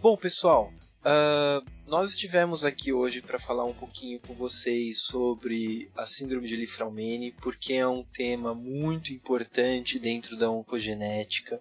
Bom, 0.00 0.18
pessoal, 0.18 0.70
uh, 1.04 1.64
nós 1.86 2.10
estivemos 2.10 2.64
aqui 2.64 2.92
hoje 2.92 3.20
para 3.20 3.38
falar 3.38 3.64
um 3.64 3.74
pouquinho 3.74 4.18
com 4.20 4.34
vocês 4.34 5.02
sobre 5.02 5.90
a 5.96 6.06
síndrome 6.06 6.48
de 6.48 6.56
Lifraumene, 6.56 7.32
porque 7.32 7.74
é 7.74 7.86
um 7.86 8.02
tema 8.02 8.54
muito 8.54 9.12
importante 9.12 9.98
dentro 9.98 10.36
da 10.36 10.50
oncogenética. 10.50 11.60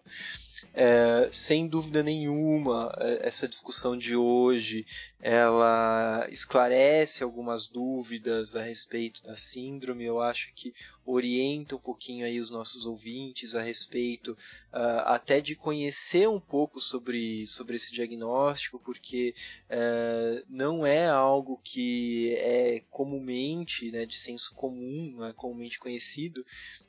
É, 0.74 1.30
sem 1.32 1.68
dúvida 1.68 2.03
nenhuma, 2.03 2.93
é, 2.99 3.28
essa 3.28 3.47
discussão 3.47 3.97
de 3.97 4.16
hoje 4.16 4.86
ela 5.24 6.28
esclarece 6.30 7.24
algumas 7.24 7.68
dúvidas 7.68 8.57
a 8.57 8.61
respeito 8.61 9.24
da 9.24 9.38
síndrome. 9.38 10.03
Eu 10.03 10.20
acho 10.20 10.51
que 10.53 10.74
orienta 11.05 11.78
um 11.78 11.80
pouquinho 11.80 12.26
aí 12.26 12.41
os 12.41 12.49
nossos 12.49 12.86
ouvintes 12.86 13.55
a 13.55 13.61
respeito 13.61 14.34
uh, 14.74 15.03
até 15.05 15.39
de 15.39 15.55
conhecer 15.55 16.28
um 16.28 16.41
pouco 16.41 16.82
sobre, 16.82 17.47
sobre 17.47 17.78
esse 17.78 17.93
diagnóstico, 17.93 18.80
porque 18.80 19.34
uh, 19.70 20.45
não 20.49 20.86
é 20.86 21.07
algo 21.07 21.59
que 21.64 22.36
é 22.36 22.84
comumente, 22.89 23.91
né, 23.91 24.05
de 24.05 24.18
senso 24.18 24.53
comum, 24.53 25.14
não 25.16 25.26
é 25.26 25.32
comumente 25.32 25.80
conhecido. 25.80 26.45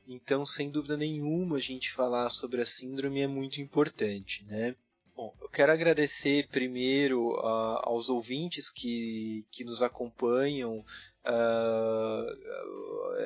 Então, 0.06 0.44
sem 0.44 0.70
dúvida 0.70 0.96
nenhuma, 0.96 1.56
a 1.56 1.60
gente 1.60 1.92
falar 1.92 2.30
sobre 2.30 2.60
a 2.60 2.66
síndrome 2.66 3.20
é 3.20 3.26
muito 3.26 3.60
importante, 3.64 4.44
né? 4.46 4.74
Bom, 5.16 5.32
eu 5.40 5.48
quero 5.48 5.70
agradecer 5.70 6.48
primeiro 6.48 7.34
uh, 7.34 7.78
aos 7.84 8.08
ouvintes 8.08 8.68
que, 8.68 9.46
que 9.48 9.62
nos 9.62 9.80
acompanham. 9.80 10.84
Uh, 11.24 12.26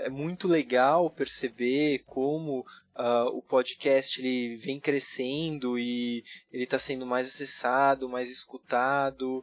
é 0.02 0.10
muito 0.10 0.46
legal 0.46 1.08
perceber 1.08 2.04
como 2.04 2.60
uh, 2.60 3.26
o 3.32 3.40
podcast 3.40 4.20
ele 4.20 4.56
vem 4.56 4.78
crescendo 4.78 5.78
e 5.78 6.22
ele 6.52 6.64
está 6.64 6.78
sendo 6.78 7.06
mais 7.06 7.26
acessado, 7.26 8.06
mais 8.06 8.28
escutado. 8.28 9.42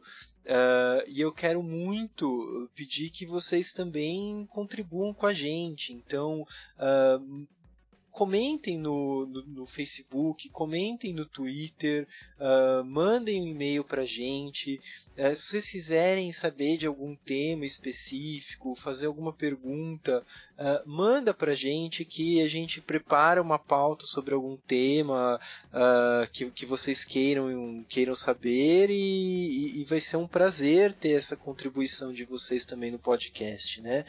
e 1.08 1.20
eu 1.20 1.32
quero 1.32 1.64
muito 1.64 2.70
pedir 2.76 3.10
que 3.10 3.26
vocês 3.26 3.72
também 3.72 4.46
contribuam 4.46 5.12
com 5.12 5.26
a 5.26 5.34
gente. 5.34 5.92
Então, 5.92 6.46
comentem 8.16 8.78
no, 8.78 9.26
no, 9.26 9.42
no, 9.42 9.66
Facebook, 9.66 10.48
comentem 10.48 11.12
no 11.12 11.26
Twitter, 11.26 12.08
uh, 12.40 12.82
mandem 12.82 13.42
um 13.42 13.46
e-mail 13.46 13.84
para 13.84 14.06
gente. 14.06 14.80
Uh, 15.18 15.36
se 15.36 15.48
vocês 15.48 15.70
quiserem 15.70 16.32
saber 16.32 16.78
de 16.78 16.86
algum 16.86 17.14
tema 17.14 17.66
específico, 17.66 18.74
fazer 18.74 19.04
alguma 19.04 19.34
pergunta, 19.34 20.24
uh, 20.58 20.88
manda 20.88 21.32
para 21.32 21.54
gente 21.54 22.04
que 22.04 22.40
a 22.40 22.48
gente 22.48 22.80
prepara 22.80 23.40
uma 23.40 23.58
pauta 23.58 24.04
sobre 24.06 24.34
algum 24.34 24.56
tema 24.56 25.40
que, 26.32 26.50
que 26.50 26.64
vocês 26.64 27.04
queiram, 27.04 27.84
queiram 27.88 28.14
saber 28.16 28.90
e, 28.90 29.80
e, 29.80 29.84
vai 29.84 30.00
ser 30.00 30.16
um 30.16 30.26
prazer 30.26 30.94
ter 30.94 31.10
essa 31.10 31.36
contribuição 31.36 32.12
de 32.12 32.24
vocês 32.24 32.64
também 32.64 32.90
no 32.90 32.98
podcast. 32.98 33.80
Né? 33.80 34.04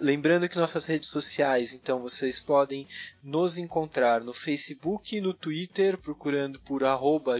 lembrando 0.00 0.48
que 0.48 0.56
nossas 0.56 0.86
redes 0.86 1.08
sociais, 1.08 1.72
então, 1.72 2.00
vocês 2.00 2.40
podem 2.40 2.86
nos 3.22 3.58
encontrar 3.58 4.22
no 4.22 4.32
Facebook 4.32 5.16
e 5.16 5.20
no 5.20 5.34
Twitter 5.34 5.98
procurando 5.98 6.58
por 6.60 6.82
arroba 6.82 7.38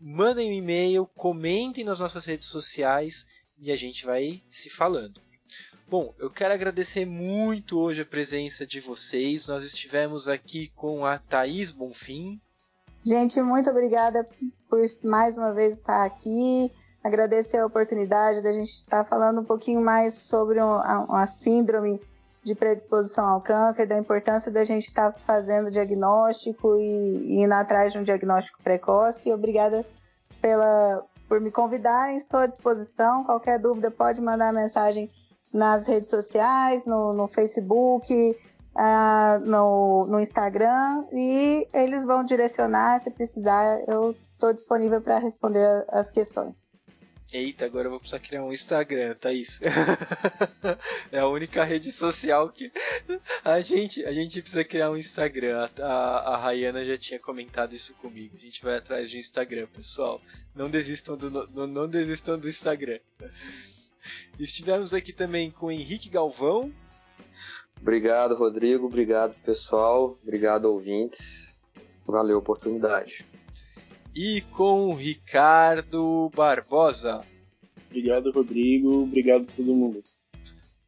mandem 0.00 0.50
um 0.50 0.54
e-mail, 0.54 1.06
comentem 1.14 1.84
nas 1.84 2.00
nossas 2.00 2.24
redes 2.24 2.48
sociais 2.48 3.26
e 3.58 3.72
a 3.72 3.76
gente 3.76 4.04
vai 4.04 4.42
se 4.50 4.68
falando. 4.68 5.22
Bom, 5.88 6.12
eu 6.18 6.28
quero 6.30 6.54
agradecer 6.54 7.04
muito 7.04 7.78
hoje 7.78 8.02
a 8.02 8.06
presença 8.06 8.66
de 8.66 8.80
vocês. 8.80 9.46
Nós 9.46 9.62
estivemos 9.64 10.28
aqui 10.28 10.72
com 10.74 11.04
a 11.04 11.18
Thaís 11.18 11.70
Bonfim. 11.70 12.40
Gente, 13.06 13.40
muito 13.42 13.68
obrigada 13.68 14.26
por 14.68 14.80
mais 15.02 15.36
uma 15.36 15.52
vez 15.52 15.78
estar 15.78 16.06
aqui. 16.06 16.70
Agradecer 17.04 17.58
a 17.58 17.66
oportunidade 17.66 18.40
da 18.40 18.50
gente 18.50 18.70
estar 18.70 19.04
falando 19.04 19.42
um 19.42 19.44
pouquinho 19.44 19.82
mais 19.82 20.14
sobre 20.14 20.58
uma 20.58 21.26
síndrome 21.26 22.00
de 22.42 22.54
predisposição 22.54 23.26
ao 23.26 23.42
câncer, 23.42 23.86
da 23.86 23.98
importância 23.98 24.50
da 24.50 24.64
gente 24.64 24.86
estar 24.86 25.12
fazendo 25.12 25.70
diagnóstico 25.70 26.76
e, 26.76 27.36
e 27.36 27.42
indo 27.42 27.52
atrás 27.52 27.92
de 27.92 27.98
um 27.98 28.02
diagnóstico 28.02 28.62
precoce. 28.62 29.30
obrigada 29.30 29.84
pela, 30.40 31.04
por 31.28 31.42
me 31.42 31.50
convidar, 31.50 32.14
estou 32.14 32.40
à 32.40 32.46
disposição. 32.46 33.22
Qualquer 33.22 33.58
dúvida 33.58 33.90
pode 33.90 34.22
mandar 34.22 34.50
mensagem 34.50 35.10
nas 35.52 35.86
redes 35.86 36.08
sociais, 36.08 36.86
no, 36.86 37.12
no 37.12 37.28
Facebook, 37.28 38.34
uh, 38.74 39.40
no, 39.44 40.06
no 40.06 40.20
Instagram 40.20 41.04
e 41.12 41.68
eles 41.70 42.06
vão 42.06 42.24
direcionar. 42.24 42.98
Se 42.98 43.10
precisar, 43.10 43.82
eu 43.86 44.16
estou 44.32 44.54
disponível 44.54 45.02
para 45.02 45.18
responder 45.18 45.84
as 45.88 46.10
questões. 46.10 46.72
Eita, 47.34 47.64
agora 47.66 47.88
eu 47.88 47.90
vou 47.90 47.98
precisar 47.98 48.20
criar 48.20 48.44
um 48.44 48.52
Instagram, 48.52 49.12
tá 49.16 49.32
isso? 49.32 49.60
é 51.10 51.18
a 51.18 51.26
única 51.26 51.64
rede 51.64 51.90
social 51.90 52.48
que 52.48 52.70
a 53.44 53.60
gente 53.60 54.06
a 54.06 54.12
gente 54.12 54.40
precisa 54.40 54.62
criar 54.62 54.88
um 54.88 54.96
Instagram. 54.96 55.68
A, 55.80 55.84
a, 55.84 56.36
Rayana 56.36 56.84
já 56.84 56.96
tinha 56.96 57.18
comentado 57.18 57.74
isso 57.74 57.92
comigo. 57.94 58.36
A 58.36 58.40
gente 58.40 58.62
vai 58.62 58.76
atrás 58.76 59.10
de 59.10 59.18
Instagram, 59.18 59.66
pessoal. 59.66 60.22
Não 60.54 60.70
desistam 60.70 61.16
do 61.16 61.28
não, 61.28 61.66
não 61.66 61.88
desistam 61.88 62.38
do 62.38 62.48
Instagram. 62.48 63.00
Estivemos 64.38 64.94
aqui 64.94 65.12
também 65.12 65.50
com 65.50 65.72
Henrique 65.72 66.08
Galvão. 66.08 66.72
Obrigado, 67.80 68.36
Rodrigo. 68.36 68.86
Obrigado, 68.86 69.34
pessoal. 69.44 70.16
Obrigado, 70.22 70.66
ouvintes. 70.66 71.58
Valeu 72.06 72.36
a 72.36 72.38
oportunidade. 72.38 73.26
E 74.14 74.40
com 74.42 74.94
Ricardo 74.94 76.30
Barbosa. 76.34 77.24
Obrigado, 77.88 78.30
Rodrigo. 78.30 79.02
Obrigado 79.02 79.42
a 79.42 79.56
todo 79.56 79.74
mundo. 79.74 80.02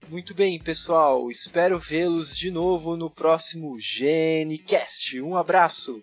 Muito 0.09 0.35
bem, 0.35 0.59
pessoal. 0.61 1.29
Espero 1.31 1.79
vê-los 1.79 2.37
de 2.37 2.51
novo 2.51 2.97
no 2.97 3.11
próximo 3.11 3.79
GeneCast. 3.81 5.21
Um 5.21 5.37
abraço. 5.37 6.01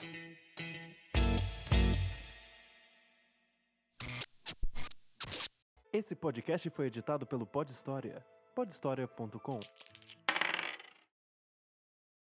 Esse 5.93 6.15
podcast 6.15 6.69
foi 6.69 6.87
editado 6.87 7.25
pelo 7.25 7.45
Pod 7.45 7.69
História. 7.71 8.25
podhistoria.com 8.55 9.59